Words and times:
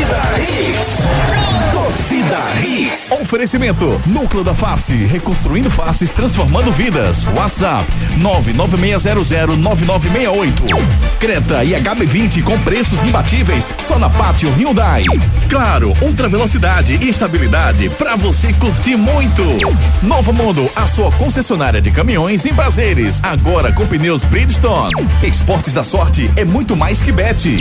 Torcida 0.00 0.20
Hits. 0.22 0.29
Oferecimento: 3.20 4.00
Núcleo 4.06 4.42
da 4.42 4.54
Face, 4.54 4.94
reconstruindo 4.94 5.70
faces, 5.70 6.12
transformando 6.12 6.72
vidas. 6.72 7.26
WhatsApp: 7.36 7.84
996009968. 8.18 10.50
Creta 11.18 11.62
e 11.64 11.72
HB20 11.72 12.42
com 12.42 12.58
preços 12.60 13.02
imbatíveis 13.04 13.74
só 13.78 13.98
na 13.98 14.08
Pátio 14.08 14.50
Hyundai. 14.52 15.04
Claro, 15.48 15.92
ultra 16.00 16.28
velocidade 16.28 16.96
e 17.00 17.08
estabilidade 17.08 17.88
para 17.90 18.16
você 18.16 18.52
curtir 18.54 18.96
muito. 18.96 19.42
Novo 20.02 20.32
Mundo, 20.32 20.70
a 20.74 20.86
sua 20.86 21.10
concessionária 21.12 21.80
de 21.80 21.90
caminhões 21.90 22.44
em 22.46 22.54
prazeres, 22.54 23.20
agora 23.22 23.72
com 23.72 23.86
pneus 23.86 24.24
Bridgestone. 24.24 24.90
Esportes 25.22 25.74
da 25.74 25.84
sorte 25.84 26.30
é 26.36 26.44
muito 26.44 26.76
mais 26.76 27.02
que 27.02 27.12
bet. 27.12 27.58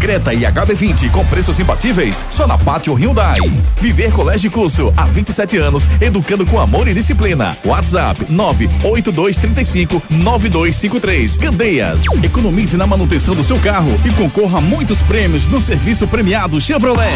Creta 0.00 0.32
e 0.34 0.40
HB20 0.40 1.10
com 1.10 1.24
preços 1.26 1.58
imbatíveis 1.60 2.24
só 2.30 2.46
na 2.46 2.56
Pátio 2.58 2.94
Hyundai. 2.94 3.38
Viver 3.80 4.12
Colégio 4.12 4.50
Curso 4.62 4.94
há 4.96 5.06
27 5.06 5.56
anos, 5.56 5.82
educando 6.00 6.46
com 6.46 6.60
amor 6.60 6.86
e 6.86 6.94
disciplina. 6.94 7.58
WhatsApp 7.64 8.26
98235 8.28 10.00
9253. 10.08 11.36
Candeias. 11.36 12.04
Economize 12.22 12.76
na 12.76 12.86
manutenção 12.86 13.34
do 13.34 13.42
seu 13.42 13.58
carro 13.58 13.90
e 14.04 14.10
concorra 14.12 14.58
a 14.58 14.60
muitos 14.60 15.02
prêmios 15.02 15.46
no 15.46 15.60
serviço 15.60 16.06
premiado 16.06 16.60
Chevrolet. 16.60 17.10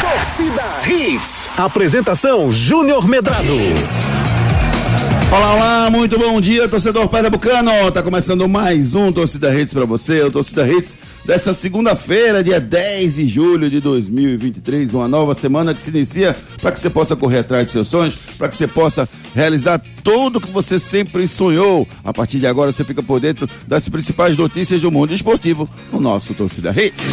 Torcida 0.00 0.64
Hits. 0.84 1.48
Apresentação 1.56 2.50
Júnior 2.50 3.06
Medrado. 3.06 4.25
Olá, 5.30 5.54
olá, 5.54 5.90
muito 5.90 6.16
bom 6.16 6.40
dia, 6.40 6.68
torcedor 6.68 7.08
pernambucano. 7.08 7.90
Tá 7.90 8.00
começando 8.02 8.48
mais 8.48 8.94
um 8.94 9.10
Torcida 9.10 9.52
Hits 9.52 9.72
para 9.72 9.84
você, 9.84 10.22
o 10.22 10.30
Torcida 10.30 10.66
Hits 10.66 10.96
dessa 11.24 11.52
segunda-feira, 11.52 12.44
dia 12.44 12.60
10 12.60 13.16
de 13.16 13.26
julho 13.26 13.68
de 13.68 13.80
2023, 13.80 14.94
uma 14.94 15.08
nova 15.08 15.34
semana 15.34 15.74
que 15.74 15.82
se 15.82 15.90
inicia 15.90 16.36
para 16.62 16.70
que 16.70 16.78
você 16.78 16.88
possa 16.88 17.16
correr 17.16 17.38
atrás 17.38 17.64
dos 17.64 17.72
seus 17.72 17.88
sonhos, 17.88 18.14
para 18.38 18.48
que 18.48 18.54
você 18.54 18.68
possa 18.68 19.08
realizar 19.34 19.82
tudo 20.04 20.40
que 20.40 20.50
você 20.50 20.78
sempre 20.78 21.26
sonhou. 21.26 21.88
A 22.04 22.12
partir 22.12 22.38
de 22.38 22.46
agora 22.46 22.70
você 22.70 22.84
fica 22.84 23.02
por 23.02 23.18
dentro 23.18 23.48
das 23.66 23.88
principais 23.88 24.36
notícias 24.36 24.80
do 24.80 24.92
mundo 24.92 25.12
esportivo 25.12 25.68
no 25.92 26.00
nosso 26.00 26.34
Torcida 26.34 26.70
Hits. 26.70 27.04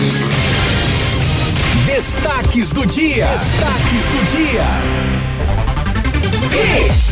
Destaques 1.88 2.70
do 2.72 2.86
dia. 2.86 3.26
Destaques 3.26 4.06
do 4.12 4.38
dia. 4.38 4.68
Hits. 6.54 7.03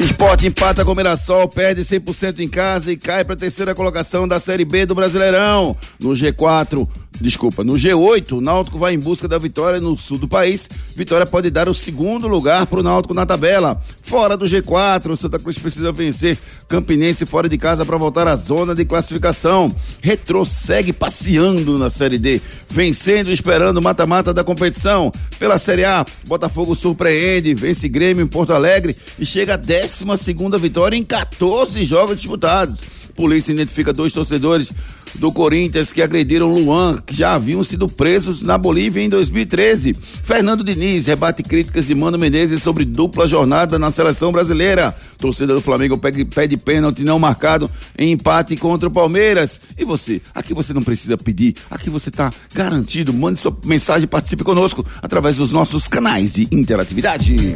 Esporte 0.00 0.46
empata 0.48 0.84
com 0.84 0.92
Mirassol, 0.92 1.48
perde 1.48 1.82
100% 1.82 2.40
em 2.40 2.48
casa 2.48 2.90
e 2.90 2.96
cai 2.96 3.24
para 3.24 3.34
a 3.34 3.38
terceira 3.38 3.74
colocação 3.76 4.26
da 4.26 4.40
Série 4.40 4.64
B 4.64 4.84
do 4.84 4.94
Brasileirão. 4.94 5.76
No 6.00 6.10
G4, 6.10 6.88
desculpa, 7.20 7.62
no 7.62 7.74
G8, 7.74 8.32
o 8.32 8.40
Náutico 8.40 8.76
vai 8.76 8.92
em 8.92 8.98
busca 8.98 9.28
da 9.28 9.38
vitória 9.38 9.80
no 9.80 9.94
sul 9.94 10.18
do 10.18 10.26
país. 10.26 10.68
Vitória 10.96 11.24
pode 11.24 11.48
dar 11.48 11.68
o 11.68 11.74
segundo 11.74 12.26
lugar 12.26 12.66
para 12.66 12.80
o 12.80 12.82
Náutico 12.82 13.14
na 13.14 13.24
tabela. 13.24 13.80
Fora 14.02 14.36
do 14.36 14.46
G4, 14.46 15.10
o 15.10 15.16
Santa 15.16 15.38
Cruz 15.38 15.58
precisa 15.58 15.92
vencer 15.92 16.36
Campinense 16.68 17.24
fora 17.24 17.48
de 17.48 17.56
casa 17.56 17.86
para 17.86 17.96
voltar 17.96 18.26
à 18.26 18.34
zona 18.34 18.74
de 18.74 18.84
classificação. 18.84 19.74
Retro 20.02 20.44
segue 20.44 20.92
passeando 20.92 21.78
na 21.78 21.88
Série 21.88 22.18
D, 22.18 22.40
vencendo 22.68 23.30
e 23.30 23.32
esperando 23.32 23.78
o 23.78 23.82
mata-mata 23.82 24.34
da 24.34 24.42
competição. 24.42 25.12
Pela 25.38 25.56
Série 25.58 25.84
A, 25.84 26.04
Botafogo 26.26 26.74
surpreende, 26.74 27.54
vence 27.54 27.88
Grêmio 27.88 28.24
em 28.24 28.28
Porto 28.28 28.52
Alegre 28.52 28.96
e 29.18 29.24
chega 29.24 29.54
a 29.54 29.56
12 29.86 30.16
segunda 30.16 30.56
vitória 30.56 30.96
em 30.96 31.04
14 31.04 31.84
jogos 31.84 32.16
disputados. 32.16 32.80
Polícia 33.14 33.52
identifica 33.52 33.92
dois 33.92 34.12
torcedores 34.12 34.72
do 35.16 35.30
Corinthians 35.30 35.92
que 35.92 36.02
agrediram 36.02 36.52
Luan, 36.52 37.00
que 37.04 37.14
já 37.14 37.34
haviam 37.34 37.62
sido 37.62 37.86
presos 37.86 38.42
na 38.42 38.56
Bolívia 38.58 39.02
em 39.02 39.08
2013. 39.08 39.94
Fernando 40.24 40.64
Diniz 40.64 41.06
rebate 41.06 41.42
críticas 41.42 41.86
de 41.86 41.94
Mano 41.94 42.18
Menezes 42.18 42.62
sobre 42.62 42.84
dupla 42.84 43.28
jornada 43.28 43.78
na 43.78 43.90
seleção 43.90 44.32
brasileira. 44.32 44.96
Torcedor 45.18 45.56
do 45.56 45.62
Flamengo 45.62 45.98
pede, 45.98 46.56
pênalti 46.56 47.04
não 47.04 47.18
marcado 47.18 47.70
em 47.96 48.10
empate 48.10 48.56
contra 48.56 48.88
o 48.88 48.92
Palmeiras. 48.92 49.60
E 49.78 49.84
você? 49.84 50.20
Aqui 50.34 50.54
você 50.54 50.72
não 50.72 50.82
precisa 50.82 51.16
pedir, 51.16 51.54
aqui 51.70 51.90
você 51.90 52.08
está 52.08 52.32
garantido. 52.54 53.12
Mande 53.12 53.38
sua 53.38 53.56
mensagem, 53.64 54.08
participe 54.08 54.42
conosco 54.42 54.84
através 55.00 55.36
dos 55.36 55.52
nossos 55.52 55.86
canais 55.86 56.32
de 56.32 56.48
interatividade. 56.50 57.54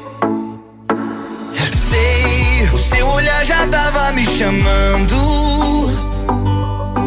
Sei, 1.91 2.69
o 2.73 2.77
seu 2.79 3.07
olhar 3.07 3.45
já 3.45 3.67
tava 3.67 4.11
me 4.13 4.25
chamando. 4.25 5.15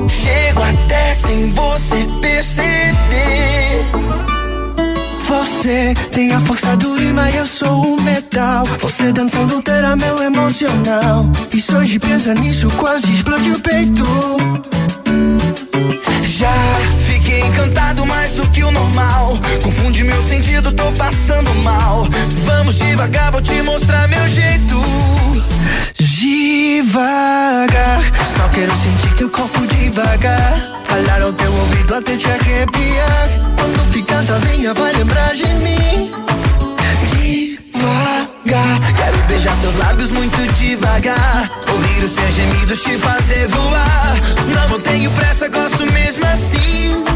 Chego 0.09 0.62
até 0.62 1.15
sem 1.15 1.50
você 1.50 2.06
perceber. 2.21 3.64
Você 5.65 5.95
tem 6.13 6.31
a 6.31 6.39
força 6.41 6.77
do 6.77 7.03
imã 7.03 7.31
e 7.31 7.37
eu 7.37 7.47
sou 7.47 7.95
o 7.95 8.01
metal. 8.03 8.67
Você 8.81 9.11
dançando 9.15 9.55
altera 9.55 9.97
meu 9.97 10.23
emocional. 10.23 11.27
E 11.51 11.59
se 11.59 11.75
hoje 11.75 11.99
pensa 11.99 12.35
nisso, 12.35 12.69
quase 12.77 13.11
explode 13.11 13.51
o 13.51 13.59
peito. 13.59 14.05
Já 16.23 16.53
fiquei 17.07 17.41
encantado 17.41 18.05
mais 18.05 18.33
do 18.33 18.47
que 18.51 18.63
o 18.63 18.71
normal. 18.71 19.39
Confunde 19.63 20.05
meu 20.05 20.21
sentido, 20.25 20.71
tô 20.71 20.93
passando 20.93 21.55
mal. 21.65 22.07
Vamos 22.45 22.77
devagar, 22.77 23.33
vou 23.33 23.41
te 23.41 23.63
mostrar 23.63 24.07
meu 24.07 24.29
jeito. 24.29 24.83
Devagar, 25.99 28.03
só 28.37 28.47
quero 28.51 28.77
sentir 28.77 29.15
teu 29.17 29.31
corpo 29.31 29.67
devagar. 29.69 30.74
Falar 30.94 31.22
ao 31.22 31.32
teu 31.32 31.53
ouvido 31.53 31.93
até 31.93 32.16
te 32.16 32.28
arrepiar. 32.28 33.28
Quando 33.56 33.93
ficar 33.93 34.22
sozinha, 34.22 34.72
vai 34.75 34.93
lembrar 34.93 35.34
de 35.34 35.44
mim. 35.55 36.12
Devagar, 37.75 38.94
quero 38.94 39.19
beijar 39.27 39.56
teus 39.60 39.77
lábios 39.77 40.10
muito 40.12 40.37
devagar. 40.53 41.50
Ouvir 41.69 42.04
os 42.04 42.12
teus 42.12 42.34
gemidos 42.37 42.81
te 42.81 42.97
fazer 42.99 43.49
voar. 43.49 44.15
Não, 44.54 44.69
não 44.69 44.81
tenho 44.81 45.10
pressa, 45.10 45.49
gosto 45.49 45.84
mesmo 45.93 46.25
assim. 46.27 47.14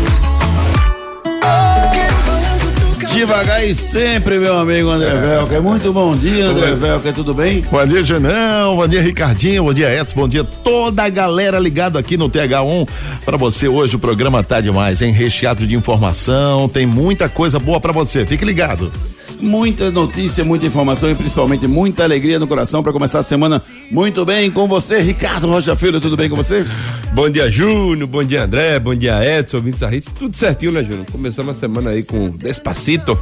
Devagar 3.19 3.67
e 3.67 3.75
sempre, 3.75 4.39
meu 4.39 4.57
amigo 4.57 4.89
André 4.91 5.11
Velker. 5.11 5.61
Muito 5.61 5.93
bom 5.93 6.15
dia, 6.15 6.47
André 6.47 6.77
Velker, 6.77 7.13
tudo 7.13 7.35
bem? 7.35 7.63
Bom 7.69 7.85
dia, 7.85 8.05
Janão. 8.05 8.77
Bom 8.77 8.87
dia, 8.87 9.03
Ricardinho. 9.03 9.65
Bom 9.65 9.75
dia, 9.75 9.93
Edson. 9.93 10.21
Bom 10.21 10.29
dia, 10.29 10.45
toda 10.45 11.03
a 11.03 11.09
galera 11.09 11.59
ligada 11.59 11.99
aqui 11.99 12.17
no 12.17 12.31
TH1. 12.31 12.89
Para 13.25 13.37
você 13.37 13.67
hoje 13.67 13.97
o 13.97 13.99
programa 13.99 14.45
tá 14.45 14.61
demais, 14.61 15.03
hein? 15.03 15.11
Recheado 15.11 15.67
de 15.67 15.75
informação, 15.75 16.69
tem 16.69 16.87
muita 16.87 17.29
coisa 17.29 17.59
boa 17.59 17.81
para 17.81 17.93
você. 17.93 18.25
Fique 18.25 18.45
ligado. 18.45 18.93
Muita 19.41 19.91
notícia, 19.91 20.45
muita 20.45 20.67
informação 20.67 21.11
e 21.11 21.15
principalmente 21.15 21.67
muita 21.67 22.03
alegria 22.03 22.39
no 22.39 22.47
coração 22.47 22.83
para 22.83 22.93
começar 22.93 23.21
a 23.21 23.23
semana 23.23 23.63
muito 23.91 24.25
bem 24.25 24.51
com 24.51 24.67
você, 24.67 25.01
Ricardo 25.01 25.47
Rocha 25.47 25.77
Filho. 25.77 26.01
Tudo 26.01 26.17
bem 26.17 26.29
com 26.29 26.37
você? 26.37 26.67
Bom 27.13 27.31
dia, 27.31 27.51
Júnior. 27.51 28.09
Bom 28.09 28.25
dia, 28.25 28.45
André. 28.45 28.79
Bom 28.81 28.95
dia, 28.95 29.25
Edson. 29.25 29.59
Ouvintes 29.59 29.81
da 29.81 29.95
Hits. 29.95 30.11
Tudo 30.11 30.37
certinho, 30.37 30.73
né, 30.73 30.83
Júnior? 30.83 31.07
Começamos 31.11 31.57
a 31.57 31.59
semana 31.59 31.91
aí 31.91 32.03
com 32.03 32.31
Despacito. 32.31 33.19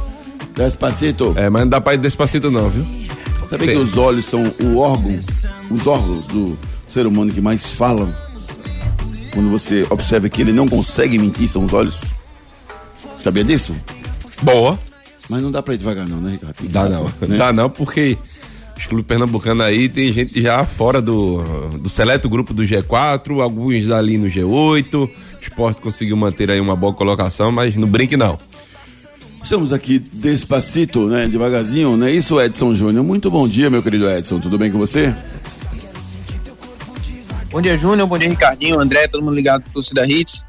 Despacito. 0.55 1.33
É, 1.35 1.49
mas 1.49 1.61
não 1.63 1.69
dá 1.69 1.79
pra 1.79 1.93
ir 1.93 1.97
Despacito 1.97 2.49
não, 2.49 2.67
viu? 2.69 2.85
Sabe 3.49 3.67
que 3.67 3.77
os 3.77 3.95
olhos 3.95 4.25
são 4.25 4.43
o 4.61 4.77
órgão, 4.77 5.17
os 5.71 5.87
órgãos 5.87 6.27
do 6.27 6.57
ser 6.87 7.05
humano 7.07 7.31
que 7.31 7.39
mais 7.39 7.65
falam? 7.65 8.13
Quando 9.33 9.49
você 9.49 9.85
observa 9.89 10.27
que 10.27 10.41
ele 10.41 10.51
não 10.51 10.67
consegue 10.67 11.17
mentir, 11.17 11.47
são 11.47 11.63
os 11.63 11.73
olhos. 11.73 12.03
Sabia 13.23 13.43
disso? 13.43 13.75
Boa. 14.41 14.77
Mas 15.29 15.43
não 15.43 15.51
dá 15.51 15.61
pra 15.61 15.73
ir 15.73 15.77
devagar 15.77 16.07
não, 16.07 16.21
né, 16.21 16.31
Ricardo? 16.31 16.55
Dá 16.69 16.87
não. 16.87 17.03
Né? 17.27 17.37
Dá 17.37 17.51
não, 17.51 17.69
porque 17.69 18.17
os 18.77 18.85
clubes 18.85 19.07
pernambucanos 19.07 19.65
aí 19.65 19.89
tem 19.89 20.13
gente 20.13 20.41
já 20.41 20.65
fora 20.65 21.01
do, 21.01 21.41
do 21.79 21.89
seleto 21.89 22.29
grupo 22.29 22.53
do 22.53 22.63
G4, 22.63 23.41
alguns 23.41 23.89
ali 23.91 24.17
no 24.17 24.27
G8. 24.27 24.93
O 24.95 25.09
esporte 25.41 25.81
conseguiu 25.81 26.15
manter 26.15 26.51
aí 26.51 26.59
uma 26.59 26.75
boa 26.75 26.93
colocação, 26.93 27.51
mas 27.51 27.75
não 27.75 27.87
brinque 27.87 28.15
não. 28.15 28.37
Estamos 29.43 29.71
aqui 29.71 29.99
despacito, 29.99 31.07
né? 31.07 31.27
Devagarzinho, 31.27 31.95
né? 31.95 32.11
Isso, 32.11 32.39
Edson 32.39 32.73
Júnior. 32.73 33.03
Muito 33.03 33.31
bom 33.31 33.47
dia, 33.47 33.69
meu 33.69 33.81
querido 33.81 34.09
Edson. 34.09 34.39
Tudo 34.39 34.57
bem 34.57 34.71
com 34.71 34.77
você? 34.77 35.15
Bom 37.49 37.61
dia, 37.61 37.77
Júnior. 37.77 38.07
Bom 38.07 38.17
dia, 38.17 38.29
Ricardinho, 38.29 38.79
André, 38.79 39.07
todo 39.07 39.23
mundo 39.23 39.35
ligado 39.35 39.63
pro 39.63 39.73
Torcida 39.73 40.05
Hits. 40.05 40.46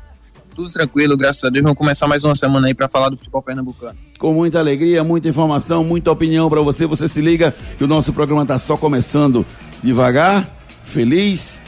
Tudo 0.59 0.71
tranquilo, 0.71 1.17
graças 1.17 1.45
a 1.45 1.51
Deus. 1.51 1.63
Vamos 1.63 1.79
começar 1.79 2.09
mais 2.09 2.25
uma 2.25 2.35
semana 2.35 2.67
aí 2.67 2.75
para 2.75 2.89
falar 2.89 3.11
do 3.11 3.17
futebol 3.17 3.41
pernambucano. 3.41 3.97
Com 4.19 4.35
muita 4.35 4.59
alegria, 4.59 5.05
muita 5.05 5.29
informação, 5.29 5.85
muita 5.85 6.11
opinião 6.11 6.51
para 6.51 6.61
você. 6.61 6.85
Você 6.85 7.07
se 7.07 7.21
liga 7.21 7.55
que 7.79 7.85
o 7.85 7.87
nosso 7.87 8.13
programa 8.13 8.45
tá 8.45 8.59
só 8.59 8.77
começando 8.77 9.47
devagar, 9.85 10.51
feliz. 10.83 11.63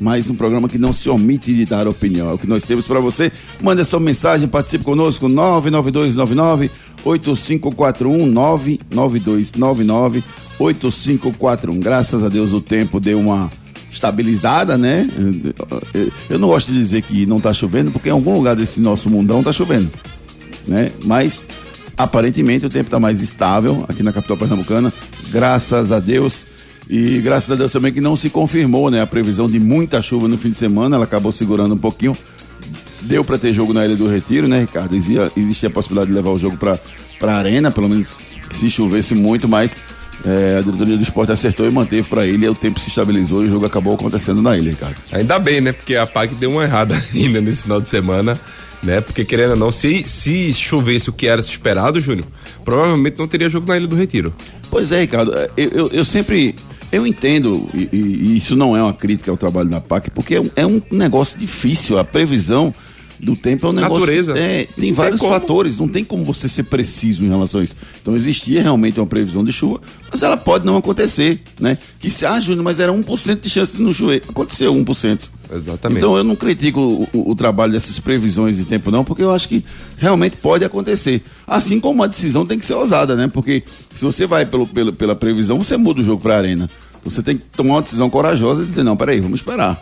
Mais 0.00 0.30
um 0.30 0.34
programa 0.34 0.66
que 0.66 0.78
não 0.78 0.94
se 0.94 1.10
omite 1.10 1.54
de 1.54 1.66
dar 1.66 1.86
opinião. 1.86 2.30
É 2.30 2.32
o 2.32 2.38
que 2.38 2.46
nós 2.46 2.64
temos 2.64 2.86
para 2.86 3.00
você. 3.00 3.30
Mande 3.60 3.82
a 3.82 3.84
sua 3.84 4.00
mensagem, 4.00 4.48
participe 4.48 4.82
conosco. 4.82 5.28
99299 5.28 6.70
8541 7.04 8.24
99299 8.24 10.24
8541. 10.58 11.80
Graças 11.80 12.24
a 12.24 12.30
Deus 12.30 12.54
o 12.54 12.62
tempo 12.62 12.98
deu 12.98 13.20
uma 13.20 13.50
estabilizada, 13.90 14.76
né? 14.76 15.08
Eu 16.28 16.38
não 16.38 16.48
gosto 16.48 16.72
de 16.72 16.78
dizer 16.78 17.02
que 17.02 17.26
não 17.26 17.38
está 17.38 17.52
chovendo, 17.52 17.90
porque 17.90 18.08
em 18.08 18.12
algum 18.12 18.34
lugar 18.34 18.56
desse 18.56 18.80
nosso 18.80 19.08
mundão 19.08 19.40
está 19.40 19.52
chovendo, 19.52 19.90
né? 20.66 20.90
Mas 21.04 21.48
aparentemente 21.96 22.66
o 22.66 22.70
tempo 22.70 22.86
está 22.86 23.00
mais 23.00 23.20
estável 23.20 23.84
aqui 23.88 24.02
na 24.02 24.12
capital 24.12 24.36
pernambucana, 24.36 24.92
graças 25.30 25.92
a 25.92 26.00
Deus. 26.00 26.46
E 26.88 27.18
graças 27.18 27.50
a 27.50 27.56
Deus 27.56 27.72
também 27.72 27.92
que 27.92 28.00
não 28.00 28.14
se 28.14 28.30
confirmou, 28.30 28.92
né? 28.92 29.02
A 29.02 29.06
previsão 29.08 29.48
de 29.48 29.58
muita 29.58 30.00
chuva 30.00 30.28
no 30.28 30.38
fim 30.38 30.50
de 30.50 30.56
semana, 30.56 30.94
ela 30.94 31.04
acabou 31.04 31.32
segurando 31.32 31.74
um 31.74 31.78
pouquinho. 31.78 32.12
Deu 33.02 33.24
para 33.24 33.36
ter 33.38 33.52
jogo 33.52 33.72
na 33.72 33.84
Ilha 33.84 33.96
do 33.96 34.06
Retiro, 34.06 34.46
né, 34.46 34.60
Ricardo? 34.60 34.94
Existia, 34.94 35.32
existia 35.36 35.68
a 35.68 35.72
possibilidade 35.72 36.10
de 36.10 36.16
levar 36.16 36.30
o 36.30 36.38
jogo 36.38 36.56
para 36.56 36.78
a 37.22 37.36
arena, 37.36 37.72
pelo 37.72 37.88
menos 37.88 38.16
se 38.54 38.70
chovesse 38.70 39.16
muito, 39.16 39.48
mas 39.48 39.82
é, 40.24 40.58
a 40.58 40.60
diretoria 40.60 40.96
do 40.96 41.02
esporte 41.02 41.32
acertou 41.32 41.66
e 41.66 41.70
manteve 41.70 42.08
para 42.08 42.26
ele, 42.26 42.46
e 42.46 42.48
o 42.48 42.54
tempo 42.54 42.80
se 42.80 42.88
estabilizou 42.88 43.44
e 43.44 43.48
o 43.48 43.50
jogo 43.50 43.66
acabou 43.66 43.94
acontecendo 43.94 44.40
na 44.40 44.56
ilha, 44.56 44.70
Ricardo. 44.70 44.96
Ainda 45.12 45.38
bem, 45.38 45.60
né? 45.60 45.72
Porque 45.72 45.96
a 45.96 46.06
PAC 46.06 46.34
deu 46.34 46.50
uma 46.52 46.64
errada 46.64 46.94
ainda 47.14 47.40
nesse 47.40 47.62
final 47.62 47.80
de 47.80 47.88
semana, 47.88 48.38
né? 48.82 49.00
Porque 49.00 49.24
querendo 49.24 49.50
ou 49.50 49.56
não, 49.56 49.70
se, 49.70 50.06
se 50.06 50.52
chovesse 50.54 51.10
o 51.10 51.12
que 51.12 51.26
era 51.26 51.40
esperado, 51.40 52.00
Júnior, 52.00 52.26
provavelmente 52.64 53.18
não 53.18 53.28
teria 53.28 53.50
jogo 53.50 53.66
na 53.68 53.76
Ilha 53.76 53.86
do 53.86 53.96
Retiro. 53.96 54.34
Pois 54.70 54.90
é, 54.92 55.00
Ricardo, 55.00 55.32
eu, 55.56 55.68
eu, 55.70 55.88
eu 55.92 56.04
sempre. 56.04 56.54
Eu 56.92 57.04
entendo, 57.04 57.68
e, 57.74 57.88
e, 57.92 58.36
isso 58.36 58.54
não 58.54 58.76
é 58.76 58.80
uma 58.80 58.94
crítica 58.94 59.28
ao 59.28 59.36
trabalho 59.36 59.68
da 59.68 59.80
PAC, 59.80 60.08
porque 60.08 60.36
é 60.36 60.40
um, 60.40 60.50
é 60.54 60.64
um 60.64 60.80
negócio 60.92 61.36
difícil, 61.36 61.98
a 61.98 62.04
previsão 62.04 62.72
do 63.18 63.34
tempo 63.34 63.66
é 63.66 63.70
um 63.70 63.72
negócio. 63.72 64.00
Natureza. 64.00 64.38
É, 64.38 64.66
tem 64.78 64.92
vários 64.92 65.20
tem 65.20 65.28
fatores, 65.28 65.78
não 65.78 65.88
tem 65.88 66.04
como 66.04 66.24
você 66.24 66.48
ser 66.48 66.64
preciso 66.64 67.22
em 67.24 67.28
relação 67.28 67.60
a 67.60 67.64
isso. 67.64 67.74
Então 68.00 68.14
existia 68.14 68.62
realmente 68.62 69.00
uma 69.00 69.06
previsão 69.06 69.44
de 69.44 69.52
chuva, 69.52 69.80
mas 70.10 70.22
ela 70.22 70.36
pode 70.36 70.66
não 70.66 70.76
acontecer, 70.76 71.40
né? 71.58 71.78
Que 71.98 72.10
se, 72.10 72.26
ah, 72.26 72.40
Júnior, 72.40 72.64
mas 72.64 72.80
era 72.80 72.92
1% 72.92 73.40
de 73.40 73.48
chance 73.48 73.76
de 73.76 73.82
não 73.82 73.92
chover. 73.92 74.22
Aconteceu 74.28 74.72
1%. 74.72 75.20
Exatamente. 75.52 75.98
Então 75.98 76.16
eu 76.16 76.24
não 76.24 76.34
critico 76.34 76.80
o, 76.80 77.08
o, 77.12 77.30
o, 77.30 77.34
trabalho 77.34 77.72
dessas 77.72 78.00
previsões 78.00 78.56
de 78.56 78.64
tempo, 78.64 78.90
não, 78.90 79.04
porque 79.04 79.22
eu 79.22 79.30
acho 79.30 79.48
que 79.48 79.64
realmente 79.96 80.36
pode 80.36 80.64
acontecer. 80.64 81.22
Assim 81.46 81.78
como 81.78 82.02
a 82.02 82.06
decisão 82.06 82.44
tem 82.44 82.58
que 82.58 82.66
ser 82.66 82.74
ousada, 82.74 83.14
né? 83.14 83.28
Porque 83.28 83.62
se 83.94 84.04
você 84.04 84.26
vai 84.26 84.44
pelo, 84.44 84.66
pelo 84.66 84.92
pela 84.92 85.14
previsão, 85.14 85.58
você 85.58 85.76
muda 85.76 86.00
o 86.00 86.02
jogo 86.02 86.20
para 86.20 86.34
a 86.34 86.38
arena. 86.38 86.68
Você 87.04 87.22
tem 87.22 87.38
que 87.38 87.44
tomar 87.56 87.74
uma 87.74 87.82
decisão 87.82 88.10
corajosa 88.10 88.64
e 88.64 88.66
dizer, 88.66 88.82
não, 88.82 88.96
peraí, 88.96 89.20
vamos 89.20 89.38
esperar. 89.38 89.80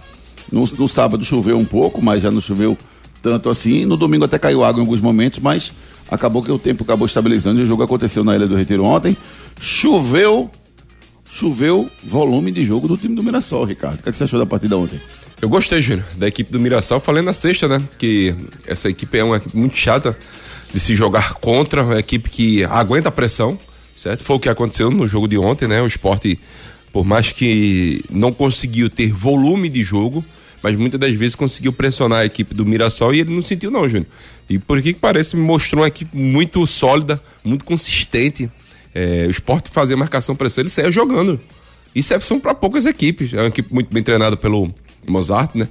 No, 0.53 0.67
no 0.79 0.87
sábado 0.87 1.25
choveu 1.25 1.57
um 1.57 1.65
pouco, 1.65 2.03
mas 2.03 2.23
já 2.23 2.31
não 2.31 2.41
choveu 2.41 2.77
tanto 3.25 3.49
assim. 3.49 3.87
No 3.87 3.97
domingo 3.97 4.27
até 4.27 4.39
caiu 4.39 4.63
água 4.63 4.81
em 4.81 4.85
alguns 4.85 5.01
momentos, 5.01 5.39
mas 5.41 5.73
acabou 6.11 6.43
que 6.43 6.53
o 6.53 6.59
tempo 6.59 6.85
acabou 6.85 7.07
estabilizando 7.07 7.63
o 7.63 7.65
jogo 7.65 7.83
aconteceu 7.83 8.23
na 8.23 8.37
Ilha 8.37 8.47
do 8.47 8.55
Retiro 8.55 8.85
ontem. 8.85 9.17
Choveu, 9.59 10.51
choveu 11.33 11.89
volume 12.05 12.53
de 12.53 12.63
jogo 12.67 12.87
do 12.87 12.99
time 12.99 13.17
do 13.17 13.23
Mirassol, 13.23 13.65
Ricardo. 13.65 13.99
O 13.99 14.03
que, 14.03 14.11
é 14.11 14.13
você 14.13 14.25
achou 14.25 14.39
da 14.39 14.45
partida 14.45 14.77
ontem? 14.77 15.01
Eu 15.41 15.49
gostei, 15.49 15.81
Júnior, 15.81 16.05
da 16.19 16.29
equipe 16.29 16.53
do 16.53 16.61
Mirassol. 16.61 17.01
Falei 17.01 17.23
na 17.23 17.33
sexta, 17.33 17.67
né? 17.67 17.83
Que 17.99 18.35
essa 18.67 18.91
equipe 18.91 19.17
é 19.17 19.25
uma 19.25 19.39
equipe 19.39 19.57
muito 19.57 19.75
chata 19.75 20.15
de 20.73 20.79
se 20.79 20.95
jogar 20.95 21.35
contra, 21.35 21.83
uma 21.83 21.99
equipe 21.99 22.29
que 22.29 22.63
aguenta 22.65 23.09
a 23.09 23.13
pressão, 23.13 23.59
certo? 23.97 24.23
Foi 24.23 24.37
o 24.37 24.41
que 24.41 24.51
aconteceu 24.51 24.91
no 24.91 25.09
jogo 25.09 25.27
de 25.27 25.39
ontem, 25.39 25.67
né? 25.67 25.81
O 25.81 25.87
esporte, 25.87 26.39
por 26.93 27.07
mais 27.07 27.33
que 27.33 28.03
não 28.11 28.35
conseguiu 28.35 28.91
ter 28.91 29.11
volume 29.11 29.71
de 29.71 29.83
jogo, 29.83 30.23
mas 30.65 30.77
muitas 30.77 30.99
das 30.99 31.13
vezes 31.13 31.35
conseguiu 31.35 31.75
pressionar 31.75 32.21
a 32.21 32.25
equipe 32.25 32.55
do 32.55 32.65
Mirassol 32.65 33.15
e 33.15 33.21
ele 33.21 33.35
não 33.35 33.43
sentiu 33.43 33.71
não, 33.71 33.87
Júnior. 33.87 34.07
E 34.49 34.59
por 34.59 34.81
que 34.81 34.95
que 34.95 34.99
parece, 34.99 35.37
me 35.37 35.43
mostrou 35.43 35.83
uma 35.83 35.89
equipe 35.89 36.17
muito 36.17 36.67
sólida, 36.67 37.23
muito 37.45 37.67
consistente. 37.67 38.51
É, 38.95 39.27
o 39.29 39.31
esporte 39.31 39.71
fazia 39.71 39.95
marcação 39.95 40.35
pressão, 40.35 40.63
ele 40.63 40.71
saia 40.71 40.91
jogando. 40.91 41.39
Isso 41.95 42.15
é 42.15 42.21
são 42.21 42.41
para 42.41 42.55
poucas 42.55 42.87
equipes. 42.87 43.35
É 43.35 43.43
uma 43.43 43.49
equipe 43.49 43.75
muito 43.75 43.93
bem 43.93 44.03
treinada 44.03 44.39
pelo 44.39 44.73
Mozart, 45.07 45.55
né? 45.55 45.69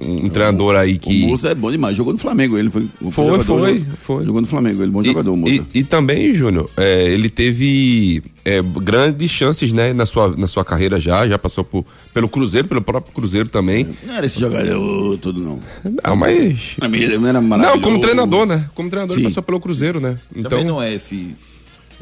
Um, 0.00 0.28
treinador 0.28 0.76
aí 0.76 0.98
que. 0.98 1.24
O 1.24 1.28
Moça 1.28 1.48
é 1.48 1.54
bom 1.54 1.70
demais, 1.70 1.96
jogou 1.96 2.12
no 2.12 2.18
Flamengo, 2.18 2.58
ele 2.58 2.70
foi. 2.70 2.88
Foi, 3.10 3.44
foi, 3.44 3.84
foi. 4.00 4.24
Jogou 4.24 4.40
no 4.40 4.46
Flamengo, 4.46 4.82
ele 4.82 4.90
é 4.90 4.92
bom 4.92 5.02
e, 5.02 5.04
jogador, 5.04 5.36
Moça. 5.36 5.52
E, 5.52 5.78
e 5.78 5.84
também, 5.84 6.34
Júnior, 6.34 6.68
é, 6.76 7.04
ele 7.12 7.28
teve 7.28 8.22
é, 8.44 8.60
grandes 8.62 9.30
chances, 9.30 9.72
né, 9.72 9.92
na 9.92 10.04
sua, 10.04 10.36
na 10.36 10.46
sua 10.46 10.64
carreira 10.64 11.00
já, 11.00 11.28
já 11.28 11.38
passou 11.38 11.62
por, 11.62 11.84
pelo 12.12 12.28
Cruzeiro, 12.28 12.66
pelo 12.66 12.82
próprio 12.82 13.14
Cruzeiro 13.14 13.48
também. 13.48 13.88
Não 14.04 14.14
era 14.14 14.26
esse 14.26 14.40
jogador 14.40 15.16
tudo, 15.18 15.40
não. 15.40 15.60
Não, 16.04 16.16
mas. 16.16 16.76
Não, 16.78 17.26
era 17.26 17.40
não 17.40 17.80
como 17.80 18.00
treinador, 18.00 18.46
né? 18.46 18.68
Como 18.74 18.90
treinador, 18.90 19.14
Sim. 19.14 19.22
ele 19.22 19.28
passou 19.28 19.42
pelo 19.42 19.60
Cruzeiro, 19.60 20.00
né? 20.00 20.18
Então. 20.34 20.50
Também 20.50 20.64
não 20.64 20.82
é 20.82 20.94
esse 20.94 21.34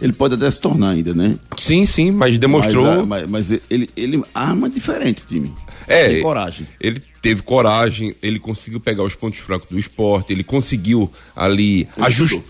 ele 0.01 0.13
pode 0.13 0.35
até 0.35 0.51
se 0.51 0.61
tornar 0.61 0.91
ainda, 0.91 1.15
né? 1.15 1.37
Sim, 1.57 1.87
sim, 1.87 2.11
mas 2.11 2.37
demonstrou. 2.37 3.07
Mas, 3.07 3.29
mas, 3.31 3.51
mas 3.51 3.61
ele, 3.71 3.89
ele 3.97 4.21
arma 4.35 4.69
diferente 4.69 5.23
o 5.23 5.27
time. 5.27 5.53
É. 5.87 6.09
Tem 6.09 6.23
coragem. 6.23 6.67
Ele 6.81 7.01
teve 7.23 7.41
coragem, 7.41 8.15
ele 8.21 8.41
conseguiu 8.41 8.81
pegar 8.81 9.05
os 9.05 9.15
pontos 9.15 9.39
fracos 9.39 9.69
do 9.71 9.79
esporte, 9.79 10.33
ele 10.33 10.43
conseguiu 10.43 11.11
ali 11.35 11.89
ajustar. 11.97 12.43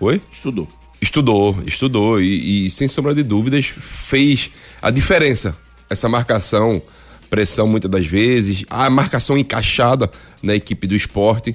Oi? 0.00 0.20
Estudou. 0.32 0.66
Estudou, 1.00 1.56
estudou 1.66 2.20
e, 2.20 2.66
e, 2.66 2.70
sem 2.70 2.88
sombra 2.88 3.14
de 3.14 3.22
dúvidas 3.22 3.66
fez 3.66 4.50
a 4.80 4.90
diferença. 4.90 5.54
Essa 5.90 6.08
marcação, 6.08 6.80
pressão 7.28 7.68
muitas 7.68 7.90
das 7.90 8.06
vezes, 8.06 8.64
a 8.70 8.88
marcação 8.88 9.36
encaixada 9.36 10.10
na 10.42 10.54
equipe 10.54 10.86
do 10.86 10.96
esporte. 10.96 11.54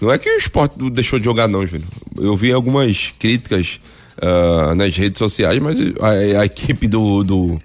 Não 0.00 0.10
é 0.10 0.16
que 0.16 0.30
o 0.30 0.38
esporte 0.38 0.78
deixou 0.90 1.18
de 1.18 1.26
jogar, 1.26 1.46
não, 1.46 1.66
Júnior. 1.66 1.88
Eu 2.16 2.34
vi 2.36 2.50
algumas 2.52 3.12
críticas 3.18 3.78
uh, 4.16 4.74
nas 4.74 4.96
redes 4.96 5.18
sociais, 5.18 5.58
mas 5.58 5.78
a, 6.00 6.40
a 6.40 6.46
equipe 6.46 6.88
do, 6.88 7.22
do, 7.22 7.62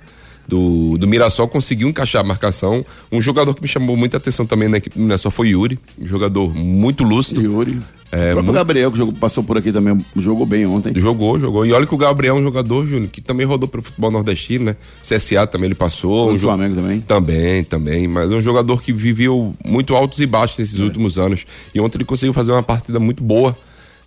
do, 0.51 0.97
do 0.97 1.07
Mirassol 1.07 1.47
conseguiu 1.47 1.87
encaixar 1.87 2.19
a 2.19 2.27
marcação. 2.27 2.85
Um 3.09 3.21
jogador 3.21 3.55
que 3.55 3.61
me 3.61 3.69
chamou 3.69 3.95
muita 3.95 4.17
atenção 4.17 4.45
também 4.45 4.67
na 4.67 4.77
equipe 4.77 4.99
do 4.99 5.01
Mirassol 5.01 5.31
foi 5.31 5.47
Yuri, 5.47 5.79
um 5.97 6.05
jogador 6.05 6.53
muito 6.53 7.05
lúcido. 7.05 7.41
Yuri. 7.41 7.79
É, 8.11 8.31
o 8.31 8.33
próprio 8.33 8.43
muito... 8.43 8.55
Gabriel, 8.55 8.91
que 8.91 8.97
jogou, 8.97 9.13
passou 9.13 9.41
por 9.41 9.57
aqui 9.57 9.71
também, 9.71 9.97
jogou 10.17 10.45
bem 10.45 10.65
ontem. 10.65 10.91
Jogou, 10.97 11.39
jogou. 11.39 11.65
E 11.65 11.71
olha 11.71 11.87
que 11.87 11.95
o 11.95 11.97
Gabriel 11.97 12.35
é 12.35 12.39
um 12.41 12.43
jogador, 12.43 12.85
Júnior, 12.85 13.09
que 13.09 13.21
também 13.21 13.45
rodou 13.45 13.69
pelo 13.69 13.81
futebol 13.81 14.11
nordestino, 14.11 14.65
né? 14.65 14.75
CSA 15.01 15.47
também 15.47 15.67
ele 15.67 15.75
passou. 15.75 16.29
O 16.29 16.33
um 16.33 16.37
Flamengo 16.39 16.75
também? 16.75 16.99
Também, 16.99 17.63
também. 17.63 18.07
Mas 18.09 18.29
é 18.29 18.35
um 18.35 18.41
jogador 18.41 18.81
que 18.81 18.91
viveu 18.91 19.53
muito 19.65 19.95
altos 19.95 20.19
e 20.19 20.25
baixos 20.25 20.57
nesses 20.57 20.77
é. 20.77 20.83
últimos 20.83 21.17
anos. 21.17 21.45
E 21.73 21.79
ontem 21.79 21.99
ele 21.99 22.05
conseguiu 22.05 22.33
fazer 22.33 22.51
uma 22.51 22.61
partida 22.61 22.99
muito 22.99 23.23
boa. 23.23 23.55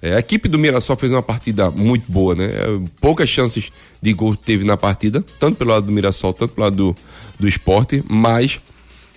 É, 0.04 0.16
a 0.16 0.18
equipe 0.18 0.50
do 0.50 0.58
Mirassol 0.58 0.96
fez 0.96 1.10
uma 1.10 1.22
partida 1.22 1.70
muito 1.70 2.04
boa, 2.12 2.34
né? 2.34 2.44
É, 2.44 2.90
poucas 3.00 3.26
chances 3.26 3.72
de 4.02 4.12
gol 4.12 4.36
teve 4.36 4.62
na 4.62 4.76
partida, 4.76 5.24
tanto 5.40 5.56
pelo 5.56 5.70
lado 5.70 5.86
do 5.86 5.92
Mirassol, 5.92 6.34
tanto 6.34 6.52
pelo 6.52 6.66
lado 6.66 6.76
do, 6.76 6.96
do 7.40 7.48
esporte, 7.48 8.04
mas 8.06 8.60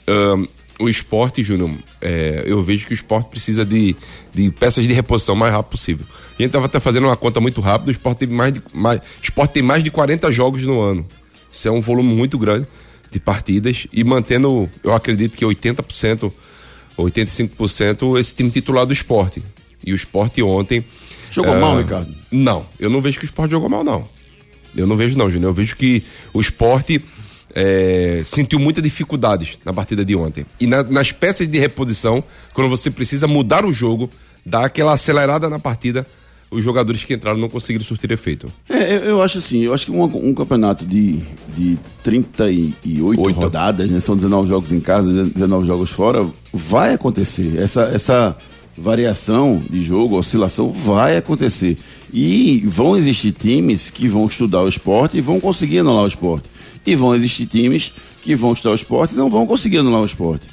um, 0.08 0.48
o 0.80 0.88
esporte, 0.88 1.44
Júnior, 1.44 1.72
é, 2.00 2.46
eu 2.46 2.64
vejo 2.64 2.88
que 2.88 2.94
o 2.94 2.96
esporte 2.96 3.30
precisa 3.30 3.66
de, 3.66 3.98
de 4.34 4.50
peças 4.50 4.88
de 4.88 4.94
reposição 4.94 5.36
o 5.36 5.38
mais 5.38 5.52
rápido 5.52 5.72
possível. 5.72 6.06
A 6.10 6.42
gente 6.42 6.46
estava 6.46 6.68
até 6.68 6.80
fazendo 6.80 7.04
uma 7.04 7.18
conta 7.18 7.42
muito 7.42 7.60
rápida, 7.60 7.90
o 7.90 7.92
esporte 7.92 8.20
tem 8.20 8.30
mais 8.30 8.54
de, 8.54 8.64
mais, 8.74 9.02
esporte 9.22 9.52
tem 9.52 9.64
mais 9.64 9.84
de 9.84 9.92
40 9.92 10.32
jogos 10.32 10.64
no 10.64 10.80
ano. 10.80 11.06
Isso 11.52 11.68
é 11.68 11.72
um 11.72 11.82
volume 11.82 12.16
muito 12.16 12.38
grande 12.38 12.66
de 13.12 13.20
partidas 13.20 13.88
e 13.92 14.06
mantendo, 14.06 14.70
eu 14.82 14.94
acredito 14.94 15.36
que 15.36 15.44
80%, 15.44 16.32
85% 16.98 18.18
esse 18.18 18.34
time 18.34 18.50
titular 18.50 18.86
do 18.86 18.94
esporte. 18.94 19.44
E 19.86 19.94
o 19.94 19.96
esporte 19.96 20.42
ontem. 20.42 20.84
Jogou 21.32 21.56
uh, 21.56 21.62
mal, 21.62 21.78
Ricardo? 21.78 22.14
Não, 22.32 22.66
eu 22.80 22.90
não 22.90 23.02
vejo 23.02 23.20
que 23.20 23.26
o 23.26 23.28
esporte 23.28 23.52
jogou 23.52 23.70
mal, 23.70 23.84
não. 23.84 24.08
Eu 24.76 24.86
não 24.86 24.96
vejo, 24.96 25.18
não, 25.18 25.30
Júnior. 25.30 25.52
Eu 25.52 25.56
vejo 25.56 25.76
que 25.76 26.04
o 26.34 26.42
esporte 26.42 27.04
é, 27.54 28.22
sentiu 28.24 28.60
muitas 28.60 28.84
dificuldades 28.84 29.58
na 29.66 29.74
partida 29.74 30.06
de 30.06 30.16
ontem. 30.16 30.46
E 30.60 30.68
na, 30.68 30.84
nas 30.84 31.12
peças 31.12 31.48
de 31.48 31.58
reposição, 31.58 32.24
quando 32.54 32.70
você 32.70 32.92
precisa 32.92 33.28
mudar 33.28 33.66
o 33.66 33.74
jogo, 33.74 34.10
dar 34.46 34.66
aquela 34.66 34.94
acelerada 34.94 35.50
na 35.50 35.58
partida, 35.58 36.06
os 36.50 36.64
jogadores 36.64 37.04
que 37.04 37.14
entraram 37.14 37.38
não 37.38 37.50
conseguiram 37.50 37.84
surtir 37.84 38.12
efeito. 38.12 38.52
É, 38.70 38.96
eu, 38.98 39.04
eu 39.04 39.22
acho 39.22 39.40
assim, 39.40 39.64
eu 39.64 39.74
acho 39.74 39.86
que 39.86 39.92
um, 39.92 40.04
um 40.04 40.34
campeonato 40.34 40.86
de, 40.86 41.20
de 41.56 41.78
38 42.04 43.22
Oito. 43.22 43.40
rodadas, 43.40 43.90
né, 43.90 44.00
são 44.00 44.16
19 44.16 44.48
jogos 44.48 44.72
em 44.72 44.80
casa, 44.80 45.26
19 45.26 45.68
jogos 45.68 45.90
fora, 45.90 46.26
vai 46.54 46.94
acontecer. 46.94 47.58
Essa, 47.58 47.84
essa 47.94 48.38
variação 48.78 49.62
de 49.70 49.84
jogo, 49.84 50.18
oscilação 50.18 50.72
vai 50.72 51.18
acontecer. 51.18 51.78
E 52.14 52.64
vão 52.66 52.96
existir 52.96 53.32
times 53.32 53.90
que 53.90 54.08
vão 54.08 54.28
estudar 54.28 54.62
o 54.64 54.68
esporte 54.70 55.18
e 55.18 55.22
vão 55.22 55.40
conseguir 55.40 55.80
anular 55.80 56.04
o 56.04 56.08
esporte. 56.08 56.50
E 56.86 56.96
vão 56.96 57.16
existir 57.16 57.46
times 57.48 57.92
que 58.22 58.36
vão 58.36 58.54
estudar 58.54 58.72
o 58.72 58.76
esporte 58.76 59.14
e 59.14 59.18
não 59.18 59.30
vão 59.30 59.46
conseguir 59.46 59.80
anular 59.80 60.02
o 60.02 60.06
esporte. 60.06 60.48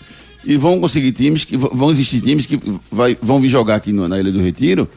E 0.45 0.57
vão 0.57 0.81
conseguir 0.81 1.13
times 1.13 1.45
que 1.45 1.57
vão 1.57 1.91
existir 1.91 2.21
times 2.21 2.45
que 2.47 2.59
vai, 2.91 3.17
vão 3.21 3.41
vir 3.41 3.49
jogar 3.49 3.77
aqui 3.77 3.93
no- 3.93 4.09
na 4.09 4.19
Ilha 4.19 4.33
do 4.33 4.41
Retiro 4.41 4.89